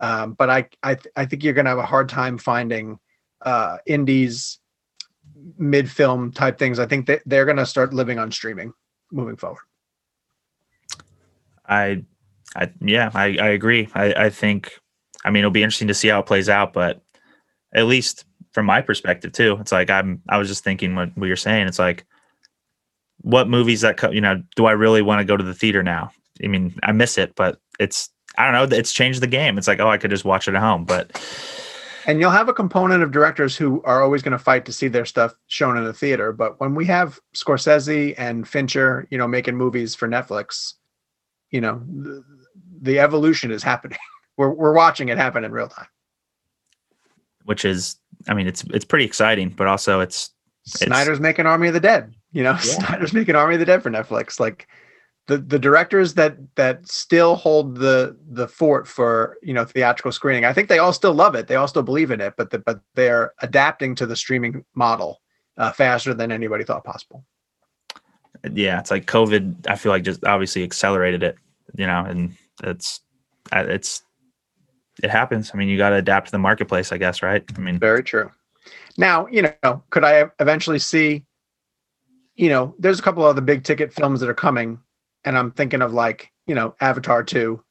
Um, 0.00 0.34
but 0.34 0.48
i 0.48 0.68
I, 0.82 0.94
th- 0.94 1.12
I 1.16 1.26
think 1.26 1.42
you're 1.42 1.54
going 1.54 1.64
to 1.64 1.70
have 1.70 1.78
a 1.78 1.86
hard 1.86 2.08
time 2.08 2.38
finding 2.38 2.98
uh, 3.42 3.78
indies 3.86 4.60
mid 5.56 5.90
film 5.90 6.32
type 6.32 6.58
things. 6.58 6.78
I 6.78 6.86
think 6.86 7.06
that 7.06 7.22
they're 7.26 7.44
going 7.44 7.56
to 7.56 7.66
start 7.66 7.92
living 7.92 8.18
on 8.18 8.30
streaming 8.30 8.72
moving 9.10 9.36
forward. 9.36 9.62
I 11.66 12.04
I 12.58 12.70
yeah, 12.80 13.10
I, 13.14 13.36
I 13.40 13.48
agree. 13.48 13.88
I, 13.94 14.12
I 14.14 14.30
think 14.30 14.72
I 15.24 15.30
mean 15.30 15.40
it'll 15.40 15.50
be 15.50 15.62
interesting 15.62 15.88
to 15.88 15.94
see 15.94 16.08
how 16.08 16.20
it 16.20 16.26
plays 16.26 16.48
out, 16.48 16.72
but 16.72 17.00
at 17.74 17.86
least 17.86 18.24
from 18.52 18.66
my 18.66 18.82
perspective 18.82 19.32
too. 19.32 19.56
It's 19.60 19.72
like 19.72 19.90
I'm 19.90 20.20
I 20.28 20.38
was 20.38 20.48
just 20.48 20.64
thinking 20.64 20.94
what, 20.94 21.16
what 21.16 21.26
you're 21.26 21.36
saying. 21.36 21.68
It's 21.68 21.78
like 21.78 22.04
what 23.20 23.48
movies 23.48 23.82
that 23.82 23.96
co- 23.96 24.10
you 24.10 24.20
know 24.20 24.42
do 24.56 24.66
I 24.66 24.72
really 24.72 25.02
want 25.02 25.20
to 25.20 25.24
go 25.24 25.36
to 25.36 25.44
the 25.44 25.54
theater 25.54 25.82
now? 25.82 26.10
I 26.42 26.48
mean, 26.48 26.74
I 26.82 26.92
miss 26.92 27.16
it, 27.16 27.34
but 27.36 27.60
it's 27.78 28.10
I 28.36 28.44
don't 28.50 28.70
know. 28.70 28.76
It's 28.76 28.92
changed 28.92 29.22
the 29.22 29.26
game. 29.26 29.58
It's 29.58 29.68
like 29.68 29.80
oh, 29.80 29.88
I 29.88 29.98
could 29.98 30.10
just 30.10 30.24
watch 30.24 30.48
it 30.48 30.54
at 30.54 30.60
home, 30.60 30.84
but 30.84 31.16
and 32.06 32.20
you'll 32.20 32.30
have 32.30 32.48
a 32.48 32.54
component 32.54 33.02
of 33.02 33.10
directors 33.10 33.54
who 33.54 33.82
are 33.82 34.02
always 34.02 34.22
going 34.22 34.32
to 34.32 34.38
fight 34.38 34.64
to 34.64 34.72
see 34.72 34.88
their 34.88 35.04
stuff 35.04 35.34
shown 35.48 35.76
in 35.76 35.84
the 35.84 35.92
theater. 35.92 36.32
But 36.32 36.58
when 36.58 36.74
we 36.74 36.86
have 36.86 37.20
Scorsese 37.34 38.14
and 38.16 38.48
Fincher, 38.48 39.06
you 39.10 39.18
know, 39.18 39.28
making 39.28 39.56
movies 39.56 39.94
for 39.94 40.08
Netflix, 40.08 40.72
you 41.50 41.60
know, 41.60 41.82
the, 42.80 42.98
evolution 42.98 43.50
is 43.50 43.62
happening. 43.62 43.98
We're 44.36 44.50
we're 44.50 44.72
watching 44.72 45.08
it 45.08 45.18
happen 45.18 45.42
in 45.42 45.50
real 45.50 45.66
time. 45.66 45.88
Which 47.44 47.64
is, 47.64 47.96
I 48.28 48.34
mean, 48.34 48.46
it's 48.46 48.62
it's 48.72 48.84
pretty 48.84 49.04
exciting, 49.04 49.48
but 49.48 49.66
also 49.66 49.98
it's 49.98 50.30
Snyder's 50.64 51.18
it's, 51.18 51.20
making 51.20 51.46
Army 51.46 51.66
of 51.66 51.74
the 51.74 51.80
Dead. 51.80 52.14
You 52.30 52.44
know, 52.44 52.50
yeah. 52.52 52.58
Snyder's 52.58 53.12
making 53.12 53.34
Army 53.34 53.54
of 53.54 53.58
the 53.58 53.66
Dead 53.66 53.82
for 53.82 53.90
Netflix. 53.90 54.38
Like 54.38 54.68
the 55.28 55.38
the 55.38 55.58
directors 55.58 56.14
that 56.14 56.36
that 56.56 56.88
still 56.88 57.36
hold 57.36 57.76
the 57.76 58.16
the 58.30 58.48
fort 58.48 58.88
for 58.88 59.36
you 59.42 59.52
know 59.52 59.64
theatrical 59.64 60.10
screening. 60.10 60.44
I 60.44 60.52
think 60.52 60.68
they 60.68 60.78
all 60.78 60.92
still 60.92 61.14
love 61.14 61.34
it. 61.34 61.46
They 61.46 61.56
all 61.56 61.68
still 61.68 61.82
believe 61.82 62.10
in 62.10 62.20
it, 62.20 62.34
but 62.36 62.50
the, 62.50 62.58
but 62.58 62.80
they're 62.94 63.32
adapting 63.40 63.94
to 63.96 64.06
the 64.06 64.16
streaming 64.16 64.64
model 64.74 65.20
uh, 65.56 65.72
faster 65.72 66.14
than 66.14 66.32
anybody 66.32 66.64
thought 66.64 66.84
possible. 66.84 67.24
Yeah, 68.52 68.78
it's 68.80 68.90
like 68.90 69.06
COVID. 69.06 69.68
I 69.68 69.76
feel 69.76 69.92
like 69.92 70.02
just 70.02 70.24
obviously 70.24 70.64
accelerated 70.64 71.22
it. 71.22 71.36
You 71.76 71.86
know, 71.86 72.04
and 72.06 72.34
it's 72.62 73.00
uh, 73.52 73.64
it's 73.66 74.02
it 75.02 75.10
happens. 75.10 75.50
I 75.52 75.56
mean, 75.56 75.68
you 75.68 75.78
got 75.78 75.90
to 75.90 75.96
adapt 75.96 76.26
to 76.26 76.32
the 76.32 76.38
marketplace, 76.38 76.92
I 76.92 76.98
guess, 76.98 77.22
right? 77.22 77.44
I 77.56 77.60
mean, 77.60 77.78
very 77.78 78.02
true. 78.02 78.30
Now, 78.96 79.26
you 79.28 79.48
know, 79.62 79.82
could 79.90 80.04
I 80.04 80.28
eventually 80.40 80.78
see, 80.78 81.24
you 82.34 82.48
know, 82.48 82.74
there's 82.78 82.98
a 82.98 83.02
couple 83.02 83.26
of 83.26 83.36
the 83.36 83.42
big 83.42 83.62
ticket 83.64 83.92
films 83.92 84.20
that 84.20 84.28
are 84.28 84.34
coming, 84.34 84.78
and 85.24 85.38
I'm 85.38 85.52
thinking 85.52 85.82
of 85.82 85.92
like, 85.92 86.32
you 86.46 86.54
know, 86.54 86.74
Avatar 86.80 87.22
2. 87.22 87.62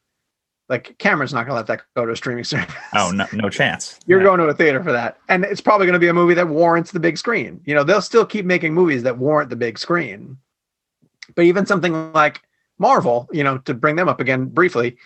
Like 0.69 0.97
Cameron's 0.97 1.33
not 1.33 1.45
gonna 1.45 1.55
let 1.55 1.67
that 1.67 1.81
go 1.95 2.05
to 2.05 2.11
a 2.11 2.15
streaming 2.15 2.43
service. 2.45 2.75
Oh 2.93 3.11
no, 3.11 3.25
no 3.31 3.49
chance. 3.49 3.99
You're 4.05 4.21
going 4.21 4.39
to 4.39 4.45
a 4.47 4.53
theater 4.53 4.83
for 4.83 4.91
that. 4.91 5.17
And 5.29 5.45
it's 5.45 5.61
probably 5.61 5.85
gonna 5.85 5.97
be 5.99 6.09
a 6.09 6.13
movie 6.13 6.33
that 6.33 6.47
warrants 6.47 6.91
the 6.91 6.99
big 6.99 7.17
screen. 7.17 7.61
You 7.65 7.73
know, 7.73 7.85
they'll 7.85 8.01
still 8.01 8.25
keep 8.25 8.45
making 8.45 8.73
movies 8.73 9.03
that 9.03 9.17
warrant 9.17 9.49
the 9.49 9.55
big 9.55 9.79
screen. 9.79 10.37
But 11.35 11.45
even 11.45 11.65
something 11.65 12.11
like 12.11 12.41
Marvel, 12.79 13.27
you 13.31 13.43
know, 13.43 13.57
to 13.59 13.73
bring 13.73 13.95
them 13.95 14.09
up 14.09 14.19
again 14.19 14.45
briefly, 14.45 14.97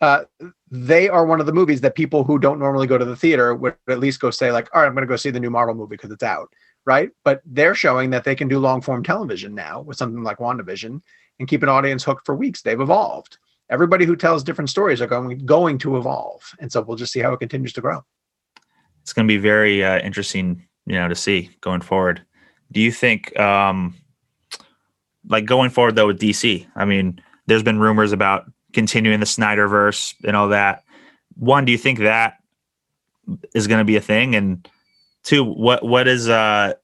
uh, 0.00 0.24
they 0.70 1.08
are 1.08 1.26
one 1.26 1.40
of 1.40 1.46
the 1.46 1.52
movies 1.52 1.80
that 1.82 1.94
people 1.94 2.24
who 2.24 2.38
don't 2.38 2.58
normally 2.58 2.86
go 2.86 2.96
to 2.98 3.04
the 3.04 3.16
theater 3.16 3.54
would 3.54 3.76
at 3.88 3.98
least 3.98 4.20
go 4.20 4.30
say 4.30 4.50
like 4.50 4.66
all 4.74 4.80
right 4.80 4.88
i'm 4.88 4.94
going 4.94 5.02
to 5.02 5.06
go 5.06 5.14
see 5.14 5.28
the 5.28 5.38
new 5.38 5.50
marvel 5.50 5.74
movie 5.74 5.94
because 5.94 6.10
it's 6.10 6.22
out 6.22 6.48
right? 6.84 7.10
But 7.24 7.42
they're 7.44 7.74
showing 7.74 8.10
that 8.10 8.24
they 8.24 8.34
can 8.34 8.48
do 8.48 8.58
long 8.58 8.80
form 8.80 9.02
television 9.02 9.54
now 9.54 9.80
with 9.82 9.96
something 9.96 10.22
like 10.22 10.38
wandavision 10.38 11.02
and 11.38 11.48
keep 11.48 11.62
an 11.62 11.68
audience 11.68 12.04
hooked 12.04 12.26
for 12.26 12.34
weeks. 12.34 12.62
They've 12.62 12.80
evolved. 12.80 13.38
Everybody 13.70 14.04
who 14.04 14.16
tells 14.16 14.42
different 14.42 14.70
stories 14.70 15.00
are 15.00 15.06
going 15.06 15.38
going 15.46 15.78
to 15.78 15.96
evolve. 15.96 16.42
And 16.58 16.70
so 16.72 16.80
we'll 16.80 16.96
just 16.96 17.12
see 17.12 17.20
how 17.20 17.32
it 17.32 17.38
continues 17.38 17.72
to 17.74 17.80
grow. 17.80 18.02
It's 19.02 19.12
going 19.12 19.26
to 19.26 19.32
be 19.32 19.38
very 19.38 19.84
uh, 19.84 20.00
interesting 20.00 20.66
you 20.86 20.94
know 20.94 21.08
to 21.08 21.14
see 21.14 21.50
going 21.60 21.80
forward. 21.80 22.24
Do 22.72 22.80
you 22.80 22.92
think 22.92 23.38
um 23.38 23.94
like 25.28 25.44
going 25.44 25.70
forward 25.70 25.94
though 25.96 26.06
with 26.06 26.20
dc 26.20 26.66
i 26.76 26.84
mean 26.84 27.20
there's 27.46 27.62
been 27.62 27.80
rumors 27.80 28.12
about 28.12 28.50
continuing 28.72 29.20
the 29.20 29.26
Snyderverse 29.26 30.14
and 30.24 30.36
all 30.36 30.48
that. 30.48 30.84
One, 31.36 31.64
do 31.64 31.72
you 31.72 31.78
think 31.78 31.98
that 31.98 32.38
is 33.54 33.66
going 33.66 33.80
to 33.80 33.84
be 33.84 33.96
a 33.96 34.00
thing? 34.00 34.34
And 34.34 34.68
two, 35.24 35.44
what 35.44 35.84
what 35.84 36.08
is 36.08 36.28
uh, 36.28 36.74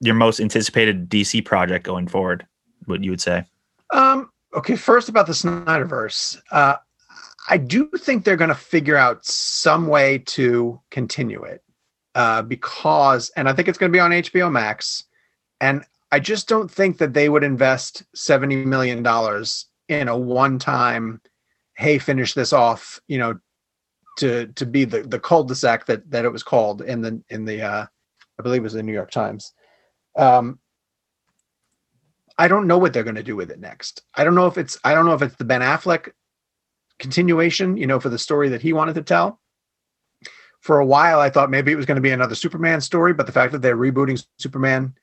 your 0.00 0.14
most 0.14 0.40
anticipated 0.40 1.08
DC 1.08 1.44
project 1.44 1.84
going 1.84 2.08
forward? 2.08 2.46
What 2.86 3.02
you 3.02 3.10
would 3.10 3.20
say? 3.20 3.44
Um, 3.92 4.30
okay, 4.54 4.76
first 4.76 5.08
about 5.08 5.26
the 5.26 5.32
Snyderverse. 5.32 6.40
Uh, 6.50 6.76
I 7.48 7.58
do 7.58 7.88
think 7.98 8.24
they're 8.24 8.36
going 8.36 8.48
to 8.48 8.54
figure 8.54 8.96
out 8.96 9.24
some 9.24 9.88
way 9.88 10.18
to 10.18 10.80
continue 10.90 11.42
it 11.42 11.62
uh, 12.14 12.42
because, 12.42 13.30
and 13.36 13.48
I 13.48 13.52
think 13.52 13.68
it's 13.68 13.78
going 13.78 13.90
to 13.90 13.96
be 13.96 14.00
on 14.00 14.12
HBO 14.12 14.50
Max. 14.50 15.04
And 15.60 15.84
I 16.12 16.20
just 16.20 16.46
don't 16.46 16.70
think 16.70 16.98
that 16.98 17.14
they 17.14 17.28
would 17.28 17.42
invest 17.42 18.04
$70 18.14 18.64
million 18.66 19.04
in 19.88 20.08
a 20.08 20.16
one 20.16 20.58
time 20.58 21.20
hey, 21.74 21.98
finish 21.98 22.34
this 22.34 22.52
off, 22.52 23.00
you 23.08 23.18
know, 23.18 23.38
to 24.18 24.46
to 24.48 24.66
be 24.66 24.84
the 24.84 25.02
the 25.02 25.18
cul-de-sac 25.18 25.86
that 25.86 26.10
that 26.10 26.24
it 26.24 26.32
was 26.32 26.42
called 26.42 26.82
in 26.82 27.00
the 27.00 27.22
in 27.30 27.44
the 27.44 27.62
uh, 27.62 27.86
I 28.38 28.42
believe 28.42 28.60
it 28.60 28.64
was 28.64 28.74
the 28.74 28.82
New 28.82 28.92
York 28.92 29.10
Times. 29.10 29.52
Um, 30.16 30.58
I 32.38 32.48
don't 32.48 32.66
know 32.66 32.78
what 32.78 32.92
they're 32.92 33.04
going 33.04 33.16
to 33.16 33.22
do 33.22 33.36
with 33.36 33.50
it 33.50 33.60
next. 33.60 34.02
I 34.14 34.24
don't 34.24 34.34
know 34.34 34.46
if 34.46 34.58
it's 34.58 34.78
I 34.84 34.94
don't 34.94 35.06
know 35.06 35.14
if 35.14 35.22
it's 35.22 35.36
the 35.36 35.44
Ben 35.44 35.62
Affleck 35.62 36.10
continuation, 36.98 37.76
you 37.76 37.86
know, 37.86 37.98
for 37.98 38.10
the 38.10 38.18
story 38.18 38.50
that 38.50 38.62
he 38.62 38.72
wanted 38.72 38.94
to 38.96 39.02
tell. 39.02 39.40
For 40.60 40.78
a 40.78 40.86
while, 40.86 41.18
I 41.18 41.30
thought 41.30 41.50
maybe 41.50 41.72
it 41.72 41.76
was 41.76 41.86
going 41.86 41.96
to 41.96 42.02
be 42.02 42.10
another 42.10 42.36
Superman 42.36 42.80
story, 42.80 43.14
but 43.14 43.26
the 43.26 43.32
fact 43.32 43.52
that 43.52 43.62
they're 43.62 43.76
rebooting 43.76 44.24
Superman 44.38 44.94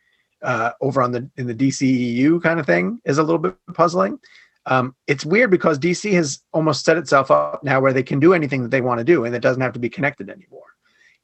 uh, 0.42 0.72
over 0.82 1.02
on 1.02 1.12
the 1.12 1.30
in 1.38 1.48
the 1.48 1.56
DCEU 1.56 2.42
kind 2.42 2.60
of 2.60 2.66
thing 2.66 3.02
is 3.06 3.18
a 3.18 3.24
little 3.24 3.40
bit 3.40 3.56
puzzling. 3.74 4.20
Um, 4.66 4.96
it's 5.08 5.26
weird 5.26 5.52
because 5.52 5.80
DC 5.80 6.12
has 6.14 6.42
almost 6.54 6.86
set 6.86 6.98
itself 6.98 7.32
up 7.32 7.64
now 7.64 7.80
where 7.80 7.94
they 7.94 8.04
can 8.04 8.20
do 8.20 8.34
anything 8.34 8.62
that 8.62 8.70
they 8.70 8.82
want 8.82 9.00
to 9.00 9.04
do 9.04 9.26
and 9.26 9.36
it 9.36 9.42
doesn't 9.42 9.62
have 9.62 9.74
to 9.74 9.80
be 9.80 9.90
connected 9.90 10.30
anymore. 10.30 10.68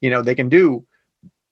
You 0.01 0.09
know, 0.09 0.21
they 0.21 0.35
can 0.35 0.49
do 0.49 0.85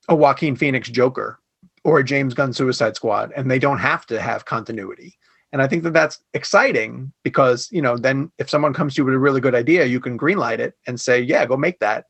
a 0.09 0.15
Joaquin 0.15 0.55
Phoenix 0.55 0.89
Joker 0.89 1.39
or 1.83 1.99
a 1.99 2.03
James 2.03 2.33
Gunn 2.33 2.53
Suicide 2.53 2.95
Squad 2.95 3.31
and 3.35 3.49
they 3.49 3.59
don't 3.59 3.79
have 3.79 4.05
to 4.07 4.19
have 4.19 4.45
continuity. 4.45 5.17
And 5.51 5.61
I 5.61 5.67
think 5.67 5.83
that 5.83 5.93
that's 5.93 6.19
exciting 6.33 7.13
because, 7.23 7.69
you 7.71 7.81
know, 7.81 7.95
then 7.95 8.31
if 8.39 8.49
someone 8.49 8.73
comes 8.73 8.95
to 8.95 9.01
you 9.01 9.05
with 9.05 9.13
a 9.13 9.19
really 9.19 9.39
good 9.39 9.53
idea, 9.53 9.85
you 9.85 9.99
can 9.99 10.17
greenlight 10.17 10.57
it 10.57 10.73
and 10.87 10.99
say, 10.99 11.21
yeah, 11.21 11.45
go 11.45 11.55
make 11.55 11.79
that. 11.79 12.05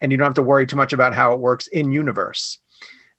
And 0.00 0.10
you 0.10 0.16
don't 0.16 0.26
have 0.26 0.34
to 0.34 0.42
worry 0.42 0.66
too 0.66 0.76
much 0.76 0.94
about 0.94 1.14
how 1.14 1.34
it 1.34 1.40
works 1.40 1.66
in 1.66 1.92
universe. 1.92 2.58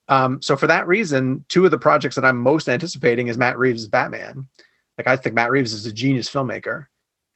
Um, 0.09 0.41
so 0.41 0.55
for 0.55 0.67
that 0.67 0.87
reason, 0.87 1.43
two 1.49 1.65
of 1.65 1.71
the 1.71 1.77
projects 1.77 2.15
that 2.15 2.25
I'm 2.25 2.37
most 2.37 2.69
anticipating 2.69 3.27
is 3.27 3.37
Matt 3.37 3.57
Reeves' 3.57 3.87
Batman 3.87 4.47
like 4.97 5.07
I 5.07 5.15
think 5.15 5.35
Matt 5.35 5.51
Reeves 5.51 5.73
is 5.73 5.85
a 5.85 5.93
genius 5.93 6.29
filmmaker. 6.29 6.87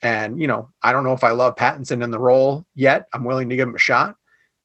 And, 0.01 0.41
you 0.41 0.47
know, 0.47 0.69
I 0.81 0.91
don't 0.91 1.03
know 1.03 1.13
if 1.13 1.23
I 1.23 1.31
love 1.31 1.55
Pattinson 1.55 2.03
in 2.03 2.11
the 2.11 2.19
role 2.19 2.65
yet. 2.73 3.07
I'm 3.13 3.23
willing 3.23 3.49
to 3.49 3.55
give 3.55 3.67
him 3.67 3.75
a 3.75 3.79
shot, 3.79 4.15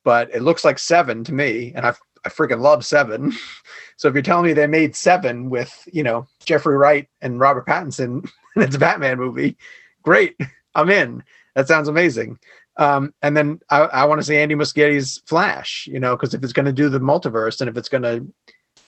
but 0.03 0.35
it 0.35 0.43
looks 0.43 0.65
like 0.65 0.79
seven 0.79 1.25
to 1.25 1.35
me. 1.35 1.73
And 1.77 1.85
I, 1.85 1.95
I 2.25 2.31
freaking 2.31 2.61
love 2.61 2.87
seven. 2.87 3.35
so 3.97 4.09
if 4.09 4.15
you're 4.15 4.23
telling 4.23 4.47
me 4.47 4.55
they 4.55 4.67
made 4.67 4.97
seven 4.97 5.51
with, 5.51 5.87
you 5.93 6.03
know, 6.03 6.27
Jeffrey 6.45 6.77
Wright 6.77 7.07
and 7.21 7.39
Robert 7.39 7.67
Pattinson 7.67 8.29
and 8.55 8.65
it's 8.65 8.77
a 8.77 8.79
Batman 8.79 9.19
movie, 9.19 9.59
great. 10.03 10.37
I'm 10.75 10.91
in. 10.91 11.23
That 11.55 11.69
sounds 11.69 11.89
amazing. 11.89 12.39
Um, 12.79 13.15
and 13.23 13.37
then 13.37 13.61
I, 13.71 13.81
I 13.81 14.05
want 14.05 14.21
to 14.21 14.27
see 14.27 14.37
Andy 14.37 14.55
Muschietti's 14.55 15.23
Flash, 15.27 15.89
you 15.91 15.99
know, 15.99 16.15
because 16.15 16.35
if 16.35 16.43
it's 16.45 16.53
going 16.53 16.67
to 16.67 16.73
do 16.73 16.89
the 16.89 17.01
multiverse 17.01 17.61
and 17.61 17.71
if 17.71 17.77
it's 17.77 17.89
going 17.89 18.03
to 18.03 18.27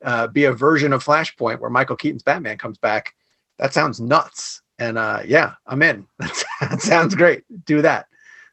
uh, 0.02 0.26
be 0.28 0.44
a 0.44 0.52
version 0.52 0.92
of 0.92 1.04
Flashpoint 1.04 1.60
where 1.60 1.70
Michael 1.70 1.96
Keaton's 1.96 2.22
Batman 2.22 2.58
comes 2.58 2.78
back, 2.78 3.14
that 3.58 3.72
sounds 3.72 4.00
nuts. 4.00 4.62
And 4.78 4.98
uh, 4.98 5.20
yeah, 5.24 5.54
I'm 5.66 5.82
in. 5.82 6.06
that 6.60 6.80
sounds 6.80 7.14
great. 7.14 7.44
Do 7.64 7.82
that. 7.82 8.06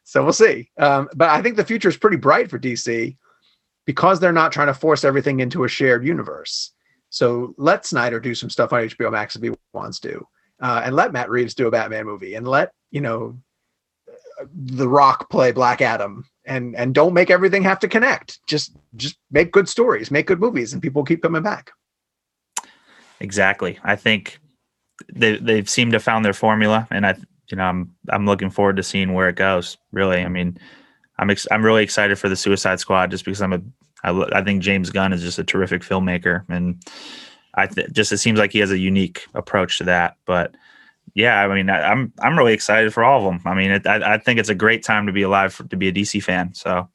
So 0.04 0.24
we'll 0.24 0.34
see. 0.34 0.70
Um, 0.78 1.10
but 1.16 1.30
I 1.30 1.42
think 1.42 1.56
the 1.56 1.66
future 1.66 1.90
is 1.90 1.98
pretty 1.98 2.18
bright 2.18 2.50
for 2.50 2.60
DC 2.60 3.16
because 3.86 4.20
they're 4.20 4.32
not 4.32 4.52
trying 4.52 4.68
to 4.68 4.74
force 4.74 5.04
everything 5.04 5.40
into 5.40 5.64
a 5.64 5.68
shared 5.68 6.06
universe. 6.06 6.72
So 7.10 7.54
let 7.58 7.86
Snyder 7.86 8.20
do 8.20 8.36
some 8.36 8.50
stuff 8.50 8.74
on 8.74 8.82
HBO 8.82 9.12
Max 9.12 9.36
if 9.36 9.42
he 9.42 9.52
wants 9.74 10.00
to, 10.02 10.28
uh, 10.60 10.82
and 10.84 10.96
let 10.96 11.14
Matt 11.14 11.30
Reeves 11.30 11.54
do 11.54 11.68
a 11.68 11.72
Batman 11.72 12.06
movie, 12.06 12.36
and 12.36 12.48
let 12.48 12.72
you 12.92 13.02
know 13.02 13.38
The 14.54 14.88
Rock 14.88 15.30
play 15.30 15.52
Black 15.52 15.82
Adam, 15.82 16.26
and 16.46 16.76
and 16.76 16.94
don't 16.94 17.14
make 17.14 17.30
everything 17.30 17.64
have 17.64 17.80
to 17.80 17.88
connect. 17.88 18.40
Just 18.48 18.76
just 18.96 19.18
make 19.32 19.52
good 19.52 19.70
stories, 19.70 20.12
make 20.12 20.28
good 20.28 20.40
movies, 20.40 20.74
and 20.74 20.82
people 20.82 21.04
keep 21.04 21.22
coming 21.22 21.44
back. 21.44 21.72
Exactly. 23.20 23.80
I 23.84 23.96
think 23.96 24.40
they 25.14 25.38
they've 25.38 25.70
seemed 25.70 25.94
to 25.94 26.00
found 26.00 26.26
their 26.26 26.34
formula, 26.34 26.88
and 26.92 27.06
I 27.06 27.16
you 27.50 27.58
know 27.58 27.64
I'm 27.64 27.94
I'm 28.10 28.26
looking 28.26 28.50
forward 28.50 28.78
to 28.78 28.84
seeing 28.84 29.14
where 29.14 29.30
it 29.30 29.36
goes. 29.36 29.78
Really, 29.92 30.22
I 30.22 30.28
mean, 30.28 30.58
I'm 31.18 31.30
ex- 31.30 31.48
I'm 31.52 31.64
really 31.64 31.84
excited 31.84 32.18
for 32.18 32.30
the 32.30 32.36
Suicide 32.36 32.80
Squad 32.80 33.12
just 33.12 33.26
because 33.26 33.42
I'm 33.42 33.54
a 33.54 33.62
I, 34.04 34.40
I 34.40 34.44
think 34.44 34.62
James 34.62 34.92
Gunn 34.92 35.14
is 35.14 35.22
just 35.22 35.40
a 35.40 35.44
terrific 35.44 35.82
filmmaker, 35.82 36.44
and 36.50 36.82
I 37.56 37.68
th- 37.68 37.92
just 37.92 38.12
it 38.12 38.18
seems 38.18 38.40
like 38.40 38.52
he 38.52 38.60
has 38.60 38.72
a 38.72 38.78
unique 38.78 39.26
approach 39.34 39.78
to 39.80 39.86
that. 39.86 40.18
But 40.26 40.56
yeah, 41.14 41.42
I 41.42 41.54
mean, 41.54 41.70
I, 41.70 41.92
am 41.92 42.14
I'm, 42.18 42.32
I'm 42.32 42.38
really 42.38 42.54
excited 42.54 42.94
for 42.94 43.04
all 43.04 43.20
of 43.20 43.26
them. 43.26 43.42
I 43.46 43.56
mean, 43.56 43.72
it, 43.72 43.88
I 43.88 44.16
I 44.16 44.18
think 44.18 44.40
it's 44.40 44.50
a 44.50 44.56
great 44.56 44.84
time 44.84 45.06
to 45.06 45.12
be 45.12 45.22
alive 45.22 45.54
for, 45.54 45.64
to 45.66 45.78
be 45.78 45.88
a 45.88 45.92
DC 45.92 46.24
fan. 46.24 46.54
So 46.54 46.90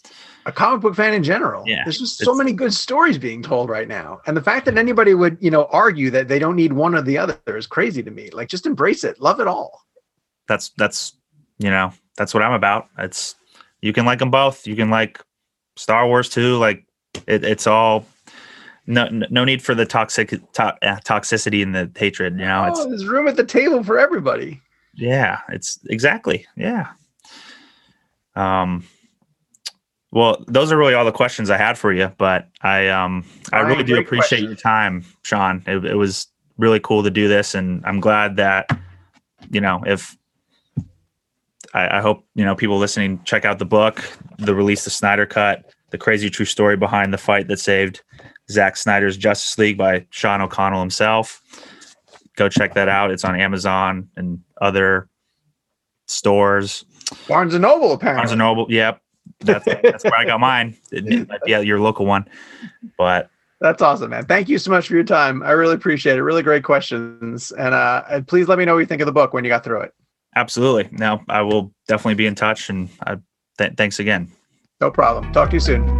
a 0.47 0.53
comic 0.53 0.81
book 0.81 0.95
fan 0.95 1.15
in 1.15 1.23
general. 1.23 1.65
Yeah, 1.67 1.85
there's 1.85 1.99
just 1.99 2.19
so 2.19 2.35
many 2.35 2.53
good 2.53 2.75
stories 2.75 3.19
being 3.19 3.43
told 3.43 3.69
right 3.69 3.89
now, 3.89 4.21
and 4.27 4.37
the 4.37 4.43
fact 4.43 4.67
that 4.67 4.77
anybody 4.77 5.15
would 5.15 5.39
you 5.41 5.51
know 5.51 5.67
argue 5.71 6.11
that 6.11 6.29
they 6.29 6.39
don't 6.39 6.57
need 6.57 6.73
one 6.73 6.95
or 6.95 7.03
the 7.03 7.19
other 7.19 7.39
is 7.47 7.67
crazy 7.67 8.03
to 8.03 8.11
me. 8.11 8.31
Like, 8.31 8.49
just 8.49 8.67
embrace 8.67 9.05
it, 9.05 9.21
love 9.21 9.41
it 9.41 9.47
all. 9.47 9.83
That's 10.49 10.71
that's 10.77 11.15
you 11.59 11.71
know 11.71 11.93
that's 12.17 12.35
what 12.35 12.43
I'm 12.43 12.53
about. 12.53 12.89
It's 12.99 13.37
you 13.81 13.93
can 13.93 14.05
like 14.05 14.19
them 14.19 14.31
both. 14.31 14.67
You 14.67 14.77
can 14.77 14.91
like 14.91 15.23
Star 15.77 16.07
Wars 16.07 16.29
too. 16.29 16.57
Like 16.57 16.85
It, 17.27 17.45
it's 17.45 17.67
all 17.67 18.07
no 18.87 19.09
no 19.09 19.45
need 19.45 19.63
for 19.63 19.75
the 19.75 19.87
toxic 19.87 20.31
to, 20.31 20.65
uh, 20.65 21.01
toxicity 21.05 21.63
and 21.63 21.75
the 21.75 21.91
hatred. 21.97 22.39
You 22.39 22.47
know, 22.47 22.73
oh, 22.75 22.89
there's 22.89 23.07
room 23.07 23.29
at 23.29 23.37
the 23.37 23.45
table 23.45 23.85
for 23.85 23.99
everybody. 23.99 24.61
Yeah, 24.95 25.41
it's 25.49 25.79
exactly 25.89 26.47
yeah. 26.57 26.89
Um, 28.35 28.85
well, 30.13 30.45
those 30.49 30.73
are 30.73 30.77
really 30.77 30.95
all 30.95 31.05
the 31.05 31.13
questions 31.13 31.51
I 31.51 31.57
had 31.57 31.79
for 31.79 31.93
you, 31.93 32.13
but 32.19 32.49
I 32.63 32.89
um 32.89 33.25
I 33.53 33.61
really 33.61 33.85
do 33.85 33.99
appreciate 33.99 34.41
question. 34.41 34.45
your 34.45 34.57
time, 34.57 35.05
Sean. 35.23 35.63
It, 35.67 35.85
it 35.85 35.95
was 35.95 36.27
really 36.59 36.81
cool 36.81 37.03
to 37.03 37.11
do 37.11 37.29
this, 37.29 37.55
and 37.55 37.85
I'm 37.85 38.01
glad 38.01 38.37
that 38.37 38.69
you 39.51 39.61
know 39.61 39.83
if 39.87 40.17
I, 41.75 41.99
I, 41.99 42.01
hope 42.01 42.25
you 42.35 42.45
know 42.45 42.57
people 42.57 42.79
listening 42.79 43.21
check 43.25 43.45
out 43.45 43.59
the 43.59 43.65
book, 43.65 44.03
the 44.39 44.55
release, 44.55 44.85
the 44.85 44.91
Snyder 44.91 45.27
Cut, 45.27 45.73
the 45.91 45.99
crazy 45.99 46.29
true 46.29 46.47
story 46.47 46.77
behind 46.77 47.13
the 47.13 47.19
fight 47.19 47.47
that 47.49 47.61
saved 47.61 48.03
Zack 48.51 48.77
Snyder's 48.77 49.17
Justice 49.17 49.57
League 49.59 49.79
by 49.79 50.07
Sean 50.11 50.41
O'Connell 50.41 50.81
himself. 50.81 51.43
Go 52.37 52.49
check 52.49 52.75
that 52.75 52.89
out. 52.89 53.11
It's 53.11 53.25
on 53.25 53.39
Amazon 53.39 54.09
and 54.17 54.41
other 54.61 55.09
stores. 56.07 56.85
Barnes 57.29 57.55
and 57.55 57.63
Noble, 57.63 57.93
apparently. 57.93 58.21
Barnes 58.21 58.33
and 58.33 58.39
Noble. 58.39 58.67
Yep, 58.69 59.01
that's 59.41 59.65
that's 59.65 60.05
where 60.05 60.17
I 60.17 60.25
got 60.25 60.41
mine. 60.41 60.77
Yeah, 61.47 61.61
your 61.61 61.81
local 61.81 62.07
one, 62.07 62.29
but. 62.99 63.31
That's 63.63 63.83
awesome, 63.83 64.09
man. 64.09 64.25
Thank 64.25 64.49
you 64.49 64.57
so 64.57 64.71
much 64.71 64.89
for 64.89 64.95
your 64.95 65.05
time. 65.05 65.43
I 65.43 65.51
really 65.51 65.75
appreciate 65.75 66.17
it. 66.17 66.23
Really 66.23 66.43
great 66.43 66.65
questions. 66.65 67.53
And 67.53 67.75
uh, 67.75 68.23
please 68.27 68.49
let 68.49 68.59
me 68.59 68.65
know 68.65 68.73
what 68.73 68.81
you 68.81 68.87
think 68.87 69.03
of 69.03 69.07
the 69.07 69.13
book 69.13 69.35
when 69.35 69.45
you 69.45 69.51
got 69.51 69.65
through 69.65 69.83
it. 69.83 69.93
Absolutely. 70.35 70.89
Now 70.93 71.23
I 71.29 71.43
will 71.43 71.71
definitely 71.87 72.15
be 72.15 72.25
in 72.27 72.35
touch 72.35 72.71
and 72.71 72.89
I, 73.07 73.19
th- 73.59 73.75
thanks 73.77 73.99
again. 73.99 74.33
No 74.81 74.91
problem. 74.91 75.31
Talk 75.35 75.51
to 75.51 75.57
you 75.57 75.61
soon. 75.61 76.00